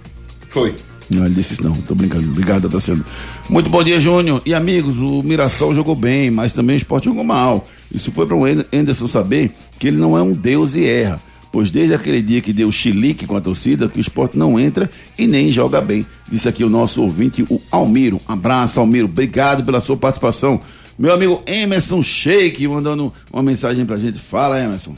Foi. 0.49 0.75
Não, 1.11 1.25
ele 1.25 1.35
disse 1.35 1.55
isso 1.55 1.65
não, 1.65 1.73
tô 1.73 1.95
brincando. 1.95 2.29
Obrigado, 2.29 2.67
Otaciano. 2.67 3.05
Muito 3.49 3.71
bom 3.71 3.83
dia, 3.83 4.01
Júnior. 4.01 4.43
E 4.45 4.55
amigos, 4.55 4.99
o 4.99 5.23
Mirassol 5.23 5.75
jogou 5.75 5.95
bem, 5.95 6.31
mas 6.31 6.53
também 6.53 6.77
o 6.77 6.79
esporte 6.79 7.05
jogou 7.05 7.25
mal. 7.25 7.67
Isso 7.93 8.11
foi 8.11 8.27
para 8.27 8.37
o 8.37 8.45
Anderson 8.45 9.07
saber 9.07 9.53
que 9.79 9.87
ele 9.89 9.97
não 9.97 10.17
é 10.19 10.23
um 10.23 10.33
deus 10.33 10.75
e 10.75 10.85
erra. 10.85 11.21
Pois 11.53 11.71
desde 11.71 11.95
aquele 11.95 12.21
dia 12.21 12.41
que 12.41 12.53
deu 12.53 12.71
chilique 12.73 13.27
com 13.27 13.37
a 13.37 13.41
torcida, 13.41 13.89
que 13.89 13.99
o 13.99 14.01
esporte 14.01 14.37
não 14.37 14.59
entra 14.59 14.91
e 15.17 15.27
nem 15.27 15.51
joga 15.51 15.81
bem. 15.81 16.05
Disse 16.31 16.49
aqui 16.49 16.65
o 16.65 16.69
nosso 16.69 17.01
ouvinte, 17.03 17.47
o 17.49 17.61
Almiro. 17.71 18.21
Abraço, 18.27 18.81
Almiro. 18.81 19.07
Obrigado 19.07 19.65
pela 19.65 19.81
sua 19.81 19.97
participação. 19.97 20.61
Meu 20.99 21.15
amigo 21.15 21.43
Emerson 21.47 22.03
Sheik 22.03 22.67
mandando 22.67 23.13
uma 23.33 23.43
mensagem 23.43 23.87
pra 23.87 23.97
gente. 23.97 24.19
Fala, 24.19 24.61
Emerson. 24.61 24.95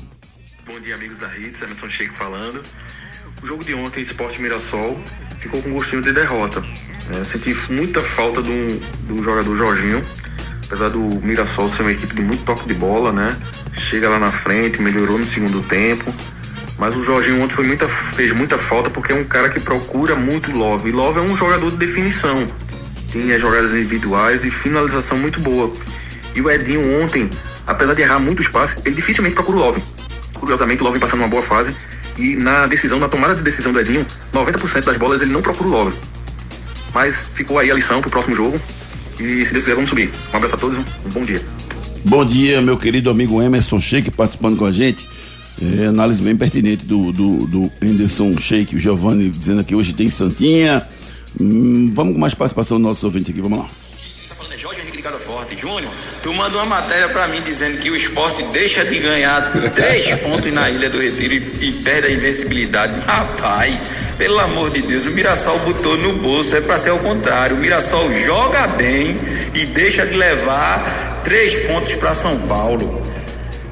Bom 0.69 0.79
dia, 0.81 0.97
amigos 0.97 1.17
da 1.17 1.35
Hits, 1.35 1.63
Emerson 1.63 1.89
Sheik 1.89 2.15
falando. 2.15 2.63
O 3.43 3.47
jogo 3.47 3.65
de 3.65 3.73
ontem, 3.73 4.03
Esporte 4.03 4.39
Mirassol, 4.43 5.03
ficou 5.41 5.63
com 5.63 5.73
gostinho 5.73 6.03
de 6.03 6.13
derrota. 6.13 6.61
né? 6.61 7.21
Eu 7.21 7.25
senti 7.25 7.57
muita 7.73 8.03
falta 8.03 8.43
do, 8.43 8.79
do 9.07 9.23
jogador 9.23 9.57
Jorginho, 9.57 10.07
apesar 10.67 10.91
do 10.91 10.99
Mirassol 10.99 11.71
ser 11.71 11.81
uma 11.81 11.93
equipe 11.93 12.15
de 12.15 12.21
muito 12.21 12.45
toque 12.45 12.69
de 12.69 12.75
bola, 12.75 13.11
né? 13.11 13.35
Chega 13.73 14.11
lá 14.11 14.19
na 14.19 14.31
frente, 14.31 14.83
melhorou 14.83 15.19
no 15.19 15.25
segundo 15.25 15.63
tempo. 15.63 16.15
Mas 16.77 16.95
o 16.95 17.03
Jorginho 17.03 17.43
ontem 17.43 17.65
muita, 17.65 17.89
fez 17.89 18.31
muita 18.33 18.59
falta 18.59 18.91
porque 18.91 19.11
é 19.11 19.15
um 19.15 19.25
cara 19.25 19.49
que 19.49 19.59
procura 19.59 20.15
muito 20.15 20.53
Love. 20.53 20.91
E 20.91 20.93
Love 20.93 21.19
é 21.19 21.23
um 21.23 21.35
jogador 21.35 21.71
de 21.71 21.79
definição. 21.79 22.47
Tinha 23.11 23.39
jogadas 23.39 23.73
individuais 23.73 24.45
e 24.45 24.51
finalização 24.51 25.17
muito 25.17 25.41
boa. 25.41 25.73
E 26.35 26.43
o 26.43 26.51
Edinho 26.51 27.03
ontem, 27.03 27.31
apesar 27.67 27.95
de 27.95 28.03
errar 28.03 28.19
muito 28.19 28.43
espaço, 28.43 28.83
ele 28.85 28.97
dificilmente 28.97 29.35
procura 29.35 29.57
o 29.57 29.61
Love. 29.61 29.98
Curiosamente, 30.39 30.81
o 30.81 30.85
Love 30.85 30.99
vem 30.99 31.01
passando 31.01 31.21
uma 31.21 31.29
boa 31.29 31.43
fase. 31.43 31.75
E 32.17 32.35
na 32.35 32.67
decisão, 32.67 32.99
na 32.99 33.09
tomada 33.09 33.35
de 33.35 33.43
decisão 33.43 33.73
do 33.73 33.79
Edinho, 33.79 34.05
90% 34.33 34.85
das 34.85 34.97
bolas 34.97 35.23
ele 35.23 35.33
não 35.33 35.43
procura 35.43 35.69
o 35.69 35.73
Love. 35.73 35.97
Mas 36.93 37.27
ficou 37.35 37.59
aí 37.59 37.71
a 37.71 37.75
lição 37.75 38.01
pro 38.01 38.11
próximo 38.11 38.35
jogo. 38.35 38.61
E 39.21 39.45
se 39.45 39.53
Deus 39.53 39.65
quiser, 39.65 39.75
vamos 39.75 39.91
subir. 39.91 40.11
Um 40.33 40.37
abraço 40.37 40.55
a 40.55 40.59
todos, 40.59 40.79
um 40.79 41.11
bom 41.11 41.25
dia. 41.25 41.43
Bom 42.05 42.25
dia, 42.25 42.63
meu 42.63 42.77
querido 42.77 43.11
amigo 43.11 43.43
Emerson 43.43 43.81
Sheik 43.81 44.11
participando 44.11 44.57
com 44.57 44.65
a 44.65 44.73
gente. 44.73 45.09
É, 45.61 45.87
análise 45.87 46.23
bem 46.23 46.37
pertinente 46.37 46.85
do, 46.85 47.13
do, 47.13 47.47
do 47.47 47.73
Anderson 47.83 48.37
Sheik, 48.39 48.77
o 48.77 48.79
Giovanni 48.79 49.29
dizendo 49.29 49.65
que 49.65 49.75
hoje 49.75 49.93
tem 49.93 50.09
Santinha. 50.09 50.87
Hum, 51.41 51.91
vamos 51.93 52.15
com 52.15 52.21
mais 52.21 52.35
participação 52.35 52.79
do 52.79 52.85
nosso 52.85 53.05
ouvinte 53.07 53.31
aqui, 53.31 53.41
vamos 53.41 53.59
lá. 53.59 53.69
Jorge 54.59 54.81
Henrique 54.81 54.97
Ligado 54.97 55.21
forte. 55.21 55.57
Júnior, 55.57 55.93
tu 56.21 56.35
manda 56.35 56.57
uma 56.57 56.67
matéria 56.67 57.09
pra 57.11 57.29
mim 57.29 57.41
dizendo 57.41 57.79
que 57.79 57.91
o 57.91 57.95
esporte 57.95 58.43
deixa 58.45 58.85
de 58.85 58.99
ganhar 58.99 59.53
três 59.73 60.07
pontos 60.21 60.53
na 60.53 60.69
Ilha 60.69 60.91
do 60.91 61.01
Retiro 61.01 61.35
e, 61.35 61.69
e 61.69 61.73
perde 61.85 62.09
a 62.09 62.11
invencibilidade. 62.11 62.99
Rapaz, 63.07 63.79
pelo 64.17 64.41
amor 64.41 64.71
de 64.71 64.83
Deus, 64.83 65.07
o 65.07 65.13
Mirassol 65.13 65.61
botou 65.61 65.97
no 65.97 66.15
bolso, 66.15 66.57
é 66.57 66.61
pra 66.61 66.77
ser 66.77 66.91
o 66.91 66.99
contrário. 66.99 67.55
O 67.55 67.61
Mirassol 67.61 68.13
joga 68.21 68.67
bem 68.67 69.17
e 69.55 69.65
deixa 69.67 70.05
de 70.05 70.17
levar 70.17 71.21
três 71.23 71.57
pontos 71.69 71.95
pra 71.95 72.13
São 72.13 72.37
Paulo. 72.49 73.08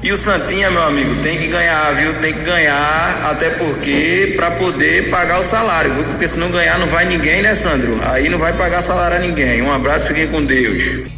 E 0.07 0.11
o 0.13 0.15
Santinha, 0.15 0.71
meu 0.71 0.83
amigo, 0.83 1.13
tem 1.21 1.37
que 1.37 1.47
ganhar, 1.47 1.91
viu? 1.91 2.13
Tem 2.21 2.33
que 2.33 2.39
ganhar, 2.39 3.29
até 3.29 3.49
porque 3.49 4.35
para 4.37 4.51
poder 4.51 5.09
pagar 5.09 5.37
o 5.37 5.43
salário, 5.43 5.93
viu? 5.93 6.05
Porque 6.05 6.25
se 6.25 6.39
não 6.39 6.49
ganhar 6.49 6.79
não 6.79 6.87
vai 6.87 7.03
ninguém, 7.03 7.41
né, 7.41 7.53
Sandro? 7.53 7.99
Aí 8.05 8.29
não 8.29 8.37
vai 8.37 8.53
pagar 8.53 8.81
salário 8.81 9.17
a 9.17 9.19
ninguém. 9.19 9.61
Um 9.61 9.69
abraço, 9.69 10.07
fiquem 10.07 10.25
com 10.27 10.41
Deus. 10.41 11.09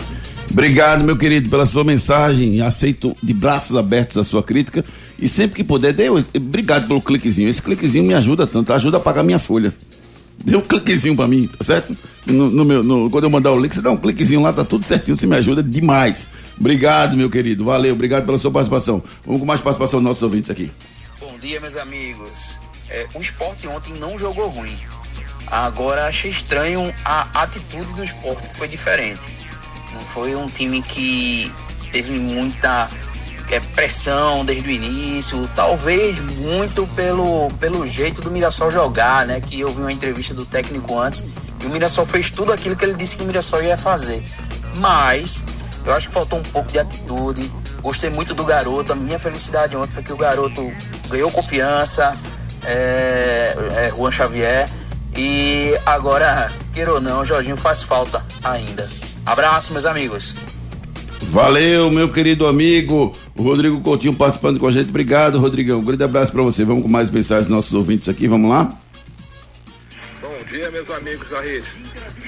Obrigado, 0.49 1.04
meu 1.04 1.15
querido, 1.15 1.52
pela 1.52 1.67
sua 1.67 1.84
mensagem. 1.84 2.62
Aceito 2.63 3.15
de 3.21 3.32
braços 3.32 3.78
abertos 3.78 4.17
a 4.17 4.23
sua 4.23 4.41
crítica. 4.41 4.84
E 5.19 5.30
sempre 5.30 5.58
que 5.58 5.63
puder, 5.63 5.93
dê. 5.93 6.10
Obrigado 6.10 6.88
pelo 6.88 6.99
cliquezinho. 6.99 7.47
Esse 7.47 7.62
cliquezinho 7.62 8.06
me 8.06 8.15
ajuda 8.15 8.47
tanto, 8.47 8.73
ajuda 8.73 8.97
a 8.97 8.99
pagar 8.99 9.21
minha 9.21 9.38
folha. 9.38 9.71
Dê 10.43 10.56
um 10.56 10.62
cliquezinho 10.62 11.15
pra 11.15 11.28
mim, 11.28 11.47
tá 11.47 11.63
certo? 11.63 11.95
No, 12.25 12.49
no 12.49 12.63
meu, 12.63 12.84
no, 12.84 13.10
quando 13.10 13.25
eu 13.25 13.30
mandar 13.30 13.52
o 13.52 13.60
link, 13.60 13.73
você 13.73 13.82
dá 13.82 13.91
um 13.91 13.97
cliquezinho 13.97 14.41
lá, 14.41 14.54
tá 14.54 14.63
tudo 14.63 14.86
certinho, 14.86 15.15
você 15.15 15.28
me 15.28 15.36
ajuda 15.36 15.62
demais. 15.62 16.28
Obrigado, 16.60 17.17
meu 17.17 17.30
querido. 17.30 17.65
Valeu, 17.65 17.93
obrigado 17.93 18.25
pela 18.25 18.38
sua 18.38 18.52
participação. 18.52 19.04
Vamos 19.25 19.41
com 19.41 19.45
mais 19.45 19.60
participação 19.60 19.99
dos 19.99 20.08
nossos 20.08 20.23
ouvintes 20.23 20.49
aqui. 20.49 20.71
Bom 21.19 21.38
dia, 21.39 21.60
meus 21.60 21.78
amigos. 21.78 22.58
É, 22.89 23.08
o 23.13 23.19
esporte 23.19 23.67
ontem 23.67 23.93
não 23.93 24.17
jogou 24.17 24.47
ruim. 24.47 24.78
Agora 25.47 26.06
achei 26.08 26.30
estranho 26.30 26.93
a 27.04 27.28
atitude 27.34 27.93
do 27.93 28.04
esporte, 28.04 28.49
que 28.49 28.58
foi 28.58 28.67
diferente. 28.67 29.21
Não 29.93 30.02
foi 30.02 30.36
um 30.36 30.47
time 30.47 30.82
que 30.82 31.52
teve 31.91 32.12
muita 32.12 32.89
é, 33.50 33.60
pressão 33.60 34.46
desde 34.46 34.68
o 34.68 34.72
início, 34.72 35.50
talvez 35.56 36.20
muito 36.20 36.88
pelo, 36.96 37.50
pelo 37.60 37.86
jeito 37.86 38.22
do 38.22 38.32
Mirassol 38.32 38.72
jogar, 38.72 39.26
né? 39.26 39.42
Que 39.42 39.60
eu 39.60 39.74
vi 39.74 39.82
uma 39.82 39.92
entrevista 39.92 40.34
do 40.34 40.46
técnico 40.46 40.98
antes 41.00 41.26
e 41.62 41.66
o 41.66 41.70
Mirassol 41.70 42.06
fez 42.06 42.30
tudo 42.30 42.54
aquilo 42.54 42.76
que 42.76 42.86
ele 42.86 42.94
disse 42.94 43.18
que 43.18 43.24
o 43.24 43.26
Mirassol 43.26 43.64
ia 43.64 43.78
fazer. 43.78 44.24
Mas 44.78 45.44
eu 45.86 45.94
acho 45.94 46.08
que 46.08 46.14
faltou 46.14 46.40
um 46.40 46.44
pouco 46.44 46.72
de 46.72 46.80
atitude. 46.80 47.52
Gostei 47.82 48.10
muito 48.10 48.34
do 48.34 48.44
garoto. 48.44 48.94
A 48.94 48.96
minha 48.96 49.18
felicidade 49.18 49.76
ontem 49.76 49.94
foi 49.94 50.04
que 50.04 50.14
o 50.14 50.18
garoto 50.18 50.72
ganhou 51.10 51.32
confiança, 51.32 52.16
é, 52.64 53.56
é 53.76 53.94
Juan 53.96 54.12
Xavier. 54.12 54.70
E 55.16 55.74
agora, 55.86 56.52
queira 56.74 56.94
ou 56.94 57.02
não, 57.02 57.26
Jorginho 57.26 57.58
faz 57.58 57.82
falta 57.82 58.24
ainda. 58.44 58.90
Abraço, 59.26 59.74
meus 59.74 59.86
amigos. 59.86 60.36
Valeu, 61.21 61.89
meu 61.91 62.12
querido 62.12 62.47
amigo. 62.47 63.15
Rodrigo 63.38 63.82
Coutinho 63.82 64.13
participando 64.13 64.60
com 64.60 64.67
a 64.67 64.71
gente. 64.71 64.89
Obrigado, 64.89 65.39
Rodrigão. 65.39 65.79
Um 65.79 65.84
grande 65.86 66.03
abraço 66.03 66.32
para 66.32 66.41
você. 66.41 66.65
Vamos 66.65 66.84
com 66.84 66.89
mais 66.89 67.12
mensagens 67.12 67.47
dos 67.47 67.55
nossos 67.55 67.73
ouvintes 67.73 68.10
aqui. 68.10 68.27
Vamos 68.27 68.49
lá? 68.49 68.77
Bom 70.21 70.38
dia, 70.49 70.71
meus 70.71 70.89
amigos 70.89 71.29
da 71.29 71.41
rede. 71.41 71.67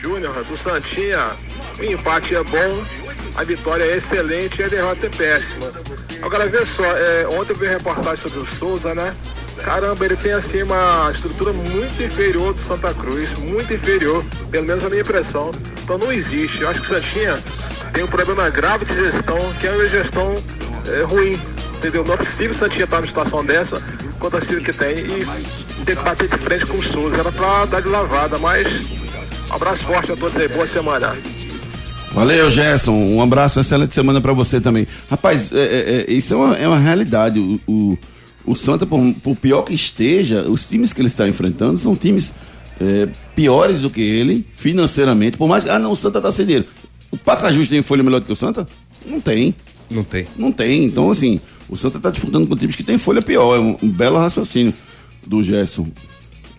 Júnior, 0.01 0.43
do 0.43 0.57
Santinha, 0.57 1.35
o 1.79 1.83
empate 1.83 2.33
é 2.33 2.43
bom, 2.43 2.83
a 3.35 3.43
vitória 3.43 3.83
é 3.83 3.97
excelente 3.97 4.59
e 4.59 4.63
a 4.63 4.67
derrota 4.67 5.05
é 5.05 5.09
péssima. 5.09 5.71
Agora, 6.23 6.47
vê 6.47 6.65
só, 6.65 6.83
é, 6.83 7.27
ontem 7.27 7.53
eu 7.53 7.55
vi 7.55 7.67
reportagem 7.67 8.17
sobre 8.17 8.39
o 8.39 8.55
Souza, 8.57 8.95
né? 8.95 9.13
Caramba, 9.63 10.03
ele 10.05 10.15
tem 10.15 10.31
assim 10.31 10.63
uma 10.63 11.11
estrutura 11.13 11.53
muito 11.53 12.01
inferior 12.01 12.53
do 12.53 12.63
Santa 12.63 12.93
Cruz, 12.95 13.29
muito 13.39 13.71
inferior, 13.71 14.25
pelo 14.49 14.65
menos 14.65 14.83
a 14.83 14.89
minha 14.89 15.01
impressão. 15.01 15.51
Então 15.83 15.99
não 15.99 16.11
existe. 16.11 16.61
Eu 16.61 16.69
acho 16.69 16.81
que 16.81 16.91
o 16.91 16.99
Santinha 16.99 17.37
tem 17.93 18.03
um 18.03 18.07
problema 18.07 18.49
grave 18.49 18.85
de 18.85 18.93
gestão, 18.93 19.37
que 19.59 19.67
é 19.67 19.71
uma 19.71 19.87
gestão 19.87 20.35
é, 20.87 21.03
ruim. 21.03 21.39
Entendeu? 21.77 22.03
Não 22.03 22.13
é 22.13 22.17
possível 22.17 22.53
Santinha 22.53 22.83
estar 22.83 22.97
numa 22.97 23.07
situação 23.07 23.43
dessa, 23.43 23.81
quanto 24.19 24.37
a 24.37 24.41
que 24.41 24.73
tem, 24.73 24.93
e 24.99 25.83
ter 25.83 25.97
que 25.97 26.03
bater 26.03 26.29
de 26.29 26.37
frente 26.37 26.65
com 26.67 26.77
o 26.77 26.83
Souza. 26.83 27.17
Era 27.17 27.31
pra 27.31 27.65
dar 27.65 27.81
de 27.81 27.87
lavada, 27.87 28.37
mas 28.37 28.67
um 29.49 29.53
abraço 29.53 29.83
forte 29.83 30.11
a 30.11 30.15
todos 30.15 30.35
aí, 30.37 30.47
boa 30.47 30.67
semana. 30.67 31.15
Valeu, 32.13 32.51
Gerson. 32.51 32.91
Um 32.91 33.21
abraço, 33.21 33.59
excelente 33.59 33.93
semana 33.93 34.21
para 34.21 34.33
você 34.33 34.59
também. 34.59 34.87
Rapaz, 35.09 35.51
é, 35.51 35.59
é, 35.59 36.05
é, 36.07 36.13
isso 36.13 36.33
é 36.33 36.37
uma, 36.37 36.55
é 36.55 36.67
uma 36.67 36.77
realidade. 36.77 37.39
O, 37.39 37.59
o, 37.65 37.97
o 38.45 38.55
Santa, 38.55 38.85
por, 38.85 38.99
por, 39.23 39.35
pior 39.35 39.63
que 39.63 39.73
esteja, 39.73 40.43
os 40.43 40.65
times 40.65 40.93
que 40.93 41.01
ele 41.01 41.07
está 41.07 41.27
enfrentando 41.27 41.77
são 41.77 41.95
times 41.95 42.31
é, 42.79 43.07
piores 43.35 43.79
do 43.79 43.89
que 43.89 44.01
ele, 44.01 44.45
financeiramente. 44.53 45.37
Por 45.37 45.47
mais 45.47 45.63
que. 45.63 45.69
Ah, 45.69 45.79
não, 45.79 45.91
o 45.91 45.95
Santa 45.95 46.21
tá 46.21 46.31
sem 46.31 46.45
dinheiro. 46.45 46.67
O 47.11 47.17
Pacajus 47.17 47.67
tem 47.67 47.81
folha 47.81 48.03
melhor 48.03 48.19
do 48.19 48.25
que 48.25 48.31
o 48.31 48.35
Santa? 48.35 48.67
Não 49.05 49.19
tem. 49.19 49.53
Não 49.89 50.03
tem. 50.03 50.27
Não 50.37 50.51
tem. 50.51 50.85
Então, 50.85 51.11
assim, 51.11 51.39
o 51.69 51.75
Santa 51.75 51.99
tá 51.99 52.09
disputando 52.09 52.47
com 52.47 52.55
times 52.55 52.75
que 52.75 52.83
tem 52.83 52.97
folha 52.97 53.21
pior. 53.21 53.55
É 53.55 53.59
um, 53.59 53.77
um 53.83 53.89
belo 53.89 54.17
raciocínio 54.17 54.73
do 55.27 55.43
Gerson. 55.43 55.87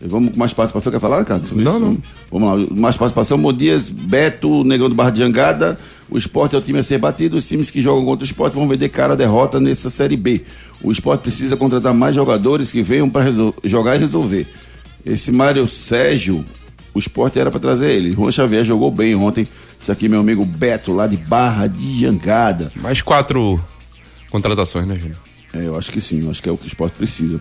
Vamos 0.05 0.33
com 0.33 0.39
mais 0.39 0.53
participação. 0.53 0.93
Quer 0.93 1.01
falar, 1.01 1.25
cara? 1.25 1.41
Não, 1.53 1.79
não. 1.79 1.99
Vamos 2.31 2.69
lá. 2.69 2.77
Mais 2.77 2.97
participação. 2.97 3.39
Modias, 3.39 3.89
Beto, 3.89 4.65
Negão 4.65 4.89
do 4.89 4.95
Barra 4.95 5.11
de 5.11 5.19
Jangada. 5.19 5.79
O 6.11 6.19
esporte 6.19 6.55
é 6.55 6.59
o 6.59 6.61
time 6.61 6.81
a 6.81 6.83
ser 6.83 6.99
batido. 6.99 7.37
Os 7.37 7.47
times 7.47 7.71
que 7.71 7.81
jogam 7.81 8.05
contra 8.05 8.25
o 8.25 8.27
esporte 8.27 8.55
vão 8.55 8.69
vender 8.69 8.89
cara 8.89 9.13
a 9.13 9.17
derrota 9.17 9.61
nessa 9.61 9.89
Série 9.89 10.17
B. 10.17 10.43
O 10.83 10.91
esporte 10.91 11.23
precisa 11.23 11.57
contratar 11.57 11.95
mais 11.95 12.15
jogadores 12.15 12.73
que 12.73 12.83
venham 12.83 13.09
para 13.09 13.27
jogar 13.65 13.97
e 13.97 13.99
resolver. 14.01 14.47
Esse 15.07 15.31
Mário 15.31 15.69
Sérgio, 15.69 16.45
o 16.93 16.99
esporte 16.99 17.39
era 17.39 17.51
para 17.51 17.61
trazer 17.61 17.91
ele. 17.93 18.13
Juan 18.13 18.31
Xavier 18.31 18.65
jogou 18.65 18.91
bem 18.91 19.15
ontem. 19.15 19.47
Isso 19.83 19.91
aqui, 19.91 20.09
meu 20.09 20.21
amigo 20.21 20.45
Beto, 20.45 20.93
lá 20.93 21.09
de 21.09 21.17
Barra 21.17 21.67
de 21.67 21.99
Jangada. 21.99 22.71
Mais 22.77 23.03
quatro 23.03 23.61
contratações, 24.31 24.87
né, 24.87 24.95
Júnior? 24.95 25.19
É, 25.53 25.67
eu 25.67 25.77
acho 25.77 25.91
que 25.91 26.01
sim. 26.01 26.23
Eu 26.23 26.31
acho 26.31 26.41
que 26.41 26.49
é 26.49 26.53
o 26.53 26.57
que 26.57 26.67
o 26.67 26.69
esporte 26.69 26.97
precisa. 26.97 27.41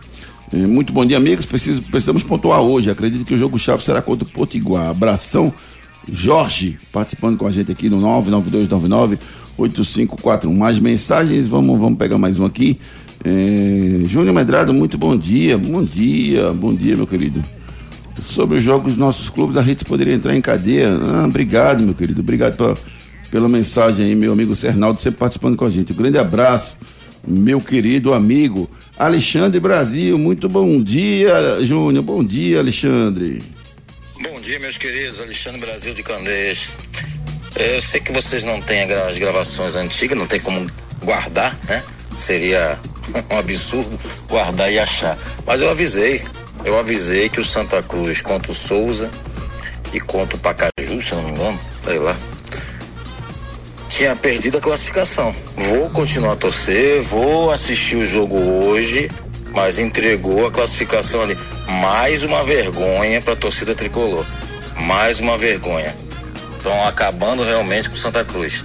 É, 0.51 0.57
muito 0.65 0.91
bom 0.91 1.05
dia, 1.05 1.17
amigos. 1.17 1.45
Preciso, 1.45 1.83
precisamos 1.83 2.23
pontuar 2.23 2.61
hoje. 2.61 2.89
Acredito 2.89 3.23
que 3.25 3.35
o 3.35 3.37
jogo 3.37 3.59
chave 3.59 3.83
será 3.83 4.01
contra 4.01 4.27
o 4.27 4.31
Potiguar. 4.31 4.87
Abração, 4.89 5.53
Jorge, 6.11 6.79
participando 6.91 7.37
com 7.37 7.45
a 7.45 7.51
gente 7.51 7.71
aqui 7.71 7.91
no 7.91 8.01
992998541. 9.59 10.51
Mais 10.51 10.79
mensagens, 10.79 11.47
vamos, 11.47 11.79
vamos 11.79 11.99
pegar 11.99 12.17
mais 12.17 12.39
um 12.39 12.45
aqui. 12.47 12.79
É, 13.23 14.03
Júnior 14.05 14.33
Medrado, 14.33 14.73
muito 14.73 14.97
bom 14.97 15.15
dia. 15.15 15.59
Bom 15.59 15.83
dia, 15.83 16.51
bom 16.53 16.73
dia, 16.73 16.97
meu 16.97 17.05
querido. 17.05 17.39
Sobre 18.19 18.57
os 18.57 18.63
jogos 18.63 18.93
dos 18.93 18.99
nossos 18.99 19.29
clubes, 19.29 19.57
a 19.57 19.61
Rede 19.61 19.85
poderia 19.85 20.13
entrar 20.13 20.35
em 20.35 20.41
cadeia. 20.41 20.89
Ah, 20.89 21.25
obrigado, 21.25 21.81
meu 21.81 21.93
querido. 21.93 22.21
Obrigado 22.21 22.57
pela, 22.57 22.75
pela 23.29 23.49
mensagem 23.49 24.05
aí, 24.05 24.15
meu 24.15 24.33
amigo 24.33 24.55
Cernaldo, 24.55 25.01
sempre 25.01 25.19
participando 25.19 25.55
com 25.55 25.65
a 25.65 25.69
gente. 25.69 25.93
Um 25.93 25.95
grande 25.95 26.17
abraço, 26.17 26.75
meu 27.27 27.61
querido 27.61 28.13
amigo. 28.13 28.69
Alexandre 28.97 29.59
Brasil, 29.59 30.17
muito 30.17 30.47
bom 30.47 30.81
dia, 30.81 31.63
Júnior. 31.63 32.03
Bom 32.03 32.23
dia, 32.23 32.59
Alexandre. 32.59 33.41
Bom 34.21 34.39
dia, 34.39 34.59
meus 34.59 34.77
queridos. 34.77 35.19
Alexandre 35.19 35.61
Brasil 35.61 35.93
de 35.93 36.03
Candeias. 36.03 36.73
Eu 37.55 37.81
sei 37.81 37.99
que 37.99 38.11
vocês 38.11 38.43
não 38.43 38.61
têm 38.61 38.83
as 38.83 39.17
gravações 39.17 39.75
antigas, 39.75 40.17
não 40.17 40.27
tem 40.27 40.39
como 40.39 40.65
guardar, 41.03 41.57
né? 41.67 41.83
Seria 42.15 42.77
um 43.31 43.37
absurdo 43.37 43.99
guardar 44.27 44.71
e 44.71 44.79
achar. 44.79 45.17
Mas 45.45 45.61
eu 45.61 45.69
avisei, 45.69 46.23
eu 46.63 46.77
avisei 46.77 47.29
que 47.29 47.39
o 47.39 47.43
Santa 47.43 47.81
Cruz 47.81 48.21
contra 48.21 48.51
o 48.51 48.55
Souza 48.55 49.09
e 49.93 49.99
contra 49.99 50.35
o 50.35 50.39
Pacaju, 50.39 51.01
se 51.01 51.11
eu 51.11 51.17
não 51.17 51.23
me 51.25 51.31
engano, 51.31 51.59
sei 51.83 51.99
lá, 51.99 52.15
tinha 53.91 54.15
perdido 54.15 54.57
a 54.57 54.61
classificação. 54.61 55.35
Vou 55.55 55.89
continuar 55.89 56.33
a 56.33 56.35
torcer, 56.35 57.01
vou 57.01 57.51
assistir 57.51 57.97
o 57.97 58.05
jogo 58.05 58.37
hoje, 58.37 59.11
mas 59.53 59.79
entregou 59.79 60.47
a 60.47 60.51
classificação 60.51 61.21
ali. 61.21 61.37
Mais 61.67 62.23
uma 62.23 62.43
vergonha 62.43 63.21
para 63.21 63.33
a 63.33 63.35
torcida 63.35 63.75
tricolor. 63.75 64.25
Mais 64.77 65.19
uma 65.19 65.37
vergonha. 65.37 65.93
Estão 66.57 66.87
acabando 66.87 67.43
realmente 67.43 67.89
com 67.89 67.95
Santa 67.97 68.23
Cruz. 68.23 68.63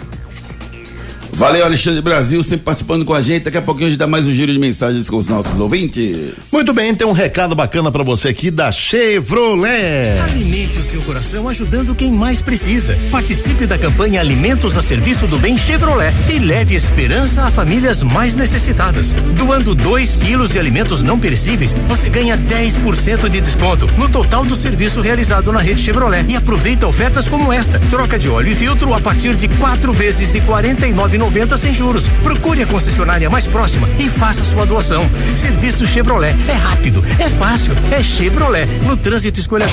Valeu, 1.37 1.67
Alexandre 1.67 2.01
Brasil, 2.01 2.43
sempre 2.43 2.65
participando 2.65 3.05
com 3.05 3.13
a 3.13 3.21
gente. 3.21 3.45
Daqui 3.45 3.59
a 3.59 3.63
pouquinho 3.63 3.89
a 3.89 3.91
gente 3.91 3.99
dá 3.99 4.07
mais 4.07 4.25
um 4.25 4.33
giro 4.33 4.51
de 4.51 4.59
mensagens 4.59 5.11
com 5.11 5.19
os 5.19 5.29
nossos 5.29 5.61
ouvintes. 5.61 6.33
Muito 6.51 6.73
bem, 6.73 6.95
tem 6.95 7.07
um 7.07 7.13
recado 7.13 7.55
bacana 7.55 7.93
para 7.93 8.03
você 8.03 8.29
aqui 8.29 8.51
da 8.51 8.73
Chevrolet. 8.73 10.19
Alimente 10.25 10.79
o 10.79 10.83
seu 10.83 11.03
coração 11.03 11.47
ajudando 11.47 11.95
quem 11.95 12.11
mais 12.11 12.41
precisa. 12.41 12.99
Participe 13.11 13.67
da 13.67 13.77
campanha 13.77 14.19
Alimentos 14.19 14.79
a 14.79 14.83
Serviço 14.83 15.27
do 15.27 15.39
Bem 15.39 15.59
Chevrolet 15.59 16.11
e 16.35 16.39
leve 16.39 16.75
esperança 16.75 17.43
a 17.43 17.51
famílias 17.51 18.03
mais 18.03 18.35
necessitadas. 18.35 19.13
Doando 19.39 19.75
2 19.75 20.17
quilos 20.17 20.53
de 20.53 20.59
alimentos 20.59 21.03
não 21.03 21.19
perecíveis, 21.19 21.75
você 21.87 22.09
ganha 22.09 22.39
10% 22.39 23.29
de 23.29 23.43
desconto 23.43 23.87
no 23.99 24.09
total 24.09 24.43
do 24.43 24.57
serviço 24.57 25.03
realizado 25.03 25.53
na 25.53 25.61
rede 25.61 25.83
Chevrolet. 25.83 26.25
E 26.31 26.35
aproveita 26.35 26.87
ofertas 26.87 27.29
como 27.29 27.53
esta: 27.53 27.79
troca 27.91 28.19
de 28.19 28.31
óleo 28.31 28.53
e 28.53 28.55
filtro 28.55 28.95
a 28.95 29.01
partir 29.01 29.37
de 29.37 29.49
quatro 29.49 29.93
vezes 29.93 30.33
de 30.33 30.41
49 30.41 31.26
90 31.27 31.57
sem 31.57 31.75
juros. 31.75 32.09
Procure 32.23 32.63
a 32.63 32.67
concessionária 32.67 33.29
mais 33.29 33.47
próxima 33.49 33.89
e 33.99 34.09
faça 34.09 34.45
sua 34.45 34.65
doação. 34.65 35.05
Serviço 35.35 35.85
Chevrolet 35.85 36.35
é 36.49 36.53
rápido, 36.53 37.03
é 37.19 37.29
fácil, 37.31 37.75
é 37.91 38.03
Chevrolet. 38.03 38.67
No 38.87 38.97
trânsito 38.97 39.41
escolha 39.41 39.67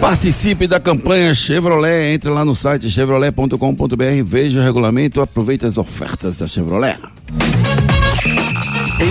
Participe 0.00 0.66
da 0.66 0.80
campanha 0.80 1.34
Chevrolet. 1.34 2.14
Entre 2.14 2.30
lá 2.30 2.44
no 2.44 2.54
site 2.54 2.90
chevrolet.com.br, 2.90 4.24
veja 4.24 4.60
o 4.60 4.62
regulamento, 4.62 5.20
aproveite 5.20 5.66
as 5.66 5.76
ofertas 5.76 6.38
da 6.38 6.46
Chevrolet. 6.46 6.98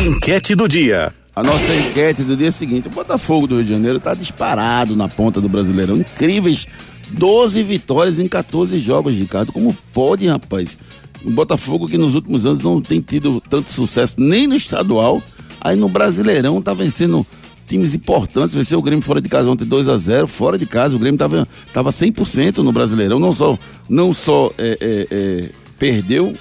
Enquete 0.07 0.55
do 0.55 0.67
dia. 0.67 1.13
A 1.35 1.43
nossa 1.43 1.73
enquete 1.73 2.23
do 2.23 2.35
dia 2.35 2.47
é 2.47 2.49
a 2.49 2.51
seguinte: 2.51 2.87
o 2.87 2.91
Botafogo 2.91 3.45
do 3.45 3.55
Rio 3.55 3.63
de 3.63 3.69
Janeiro 3.69 3.97
está 3.97 4.13
disparado 4.15 4.95
na 4.95 5.07
ponta 5.07 5.39
do 5.39 5.47
Brasileirão. 5.47 5.97
Incríveis 5.97 6.67
12 7.13 7.61
vitórias 7.63 8.19
em 8.19 8.27
14 8.27 8.77
jogos, 8.79 9.13
Ricardo. 9.13 9.51
Como 9.51 9.75
pode, 9.93 10.27
rapaz? 10.27 10.77
O 11.23 11.29
Botafogo 11.29 11.87
que 11.87 11.97
nos 11.97 12.15
últimos 12.15 12.45
anos 12.45 12.61
não 12.61 12.81
tem 12.81 12.99
tido 12.99 13.41
tanto 13.41 13.71
sucesso 13.71 14.15
nem 14.17 14.45
no 14.45 14.55
estadual, 14.55 15.21
aí 15.61 15.75
no 15.75 15.87
Brasileirão 15.87 16.61
tá 16.61 16.73
vencendo 16.73 17.25
times 17.65 17.93
importantes, 17.93 18.55
venceu 18.55 18.77
o 18.77 18.81
Grêmio 18.81 19.03
fora 19.03 19.21
de 19.21 19.29
casa 19.29 19.49
ontem 19.49 19.65
2 19.65 19.87
a 19.87 19.97
0 19.97 20.27
fora 20.27 20.57
de 20.57 20.65
casa, 20.65 20.95
o 20.95 20.99
Grêmio 20.99 21.17
tava, 21.17 21.47
tava 21.73 21.89
100% 21.91 22.57
no 22.57 22.73
Brasileirão, 22.73 23.19
não 23.19 23.31
só, 23.31 23.57
não 23.87 24.13
só 24.13 24.51
é, 24.57 24.77
é, 24.81 25.07
é, 25.09 25.49
perdeu 25.79 26.35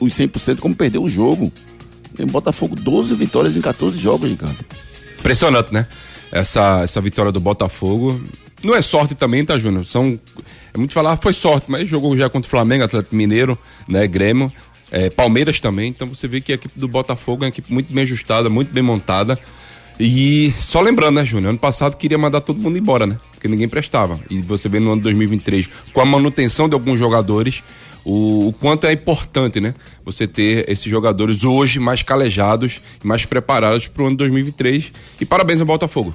os 0.00 0.12
100%, 0.12 0.58
como 0.58 0.74
perdeu 0.74 1.02
o 1.02 1.08
jogo. 1.08 1.52
Tem 2.14 2.26
Botafogo 2.26 2.74
12 2.74 3.14
vitórias 3.14 3.56
em 3.56 3.60
14 3.60 3.98
jogos, 3.98 4.28
Ricardo. 4.28 4.56
Impressionante, 5.18 5.72
né? 5.72 5.86
Essa, 6.32 6.82
essa 6.82 7.00
vitória 7.00 7.32
do 7.32 7.40
Botafogo. 7.40 8.20
Não 8.62 8.74
é 8.74 8.82
sorte 8.82 9.14
também, 9.14 9.44
tá, 9.44 9.58
Júnior? 9.58 9.86
São. 9.86 10.18
É 10.72 10.78
muito 10.78 10.92
falar, 10.92 11.16
foi 11.16 11.32
sorte, 11.32 11.70
mas 11.70 11.88
jogou 11.88 12.16
já 12.16 12.28
contra 12.28 12.46
o 12.46 12.50
Flamengo, 12.50 12.84
Atlético 12.84 13.16
Mineiro, 13.16 13.58
né? 13.88 14.06
Grêmio, 14.06 14.52
é, 14.90 15.08
Palmeiras 15.10 15.58
também. 15.60 15.88
Então 15.88 16.06
você 16.06 16.28
vê 16.28 16.40
que 16.40 16.52
a 16.52 16.54
equipe 16.54 16.78
do 16.78 16.86
Botafogo 16.86 17.44
é 17.44 17.46
uma 17.46 17.48
equipe 17.48 17.72
muito 17.72 17.92
bem 17.92 18.02
ajustada, 18.04 18.48
muito 18.48 18.72
bem 18.72 18.82
montada. 18.82 19.38
E 19.98 20.52
só 20.58 20.80
lembrando, 20.80 21.16
né, 21.16 21.26
Júnior? 21.26 21.50
Ano 21.50 21.58
passado 21.58 21.96
queria 21.96 22.16
mandar 22.16 22.40
todo 22.40 22.60
mundo 22.60 22.78
embora, 22.78 23.06
né? 23.06 23.18
Porque 23.32 23.48
ninguém 23.48 23.68
prestava. 23.68 24.18
E 24.30 24.40
você 24.40 24.68
vê 24.68 24.80
no 24.80 24.92
ano 24.92 25.02
2023, 25.02 25.68
com 25.92 26.00
a 26.00 26.06
manutenção 26.06 26.68
de 26.68 26.74
alguns 26.74 26.98
jogadores, 26.98 27.62
o, 28.04 28.48
o 28.48 28.52
quanto 28.52 28.86
é 28.86 28.92
importante, 28.92 29.60
né? 29.60 29.74
Você 30.04 30.26
ter 30.26 30.68
esses 30.70 30.86
jogadores 30.86 31.44
hoje 31.44 31.78
mais 31.78 32.02
calejados 32.02 32.80
mais 33.04 33.26
preparados 33.26 33.88
para 33.88 34.02
o 34.02 34.06
ano 34.06 34.16
2023. 34.16 34.92
E 35.20 35.26
parabéns 35.26 35.60
ao 35.60 35.66
Botafogo. 35.66 36.14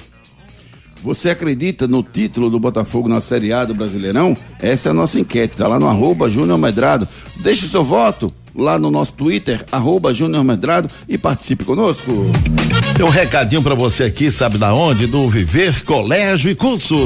Você 1.06 1.30
acredita 1.30 1.88
no 1.88 2.02
título 2.02 2.50
do 2.50 2.60
Botafogo 2.60 3.08
na 3.08 3.22
Série 3.22 3.54
A 3.54 3.64
do 3.64 3.76
Brasileirão? 3.76 4.36
Essa 4.60 4.90
é 4.90 4.92
a 4.92 4.94
nossa 4.94 5.20
enquete, 5.20 5.56
tá 5.56 5.68
lá 5.68 5.80
no 5.80 5.88
arroba 5.88 6.28
Júnior 6.28 6.58
Medrado. 6.58 7.08
Deixe 7.36 7.68
o 7.68 7.70
seu 7.70 7.84
voto 7.84 8.34
lá 8.56 8.80
no 8.80 8.90
nosso 8.90 9.14
Twitter, 9.14 9.64
arroba 9.72 10.12
Júnior 10.12 10.44
Medrado 10.44 10.90
e 11.08 11.16
participe 11.16 11.64
conosco. 11.64 12.12
Tem 12.98 13.06
um 13.06 13.10
recadinho 13.10 13.62
pra 13.62 13.76
você 13.76 14.06
aqui, 14.06 14.32
sabe 14.32 14.58
da 14.58 14.74
onde? 14.74 15.06
Do 15.06 15.30
Viver 15.30 15.84
Colégio 15.84 16.50
e 16.50 16.56
Curso. 16.56 17.06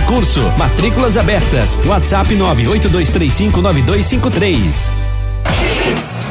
e 0.00 0.06
Curso. 0.06 0.40
Matrículas 0.56 1.16
abertas. 1.16 1.76
WhatsApp 1.86 2.34
982359253. 2.36 4.92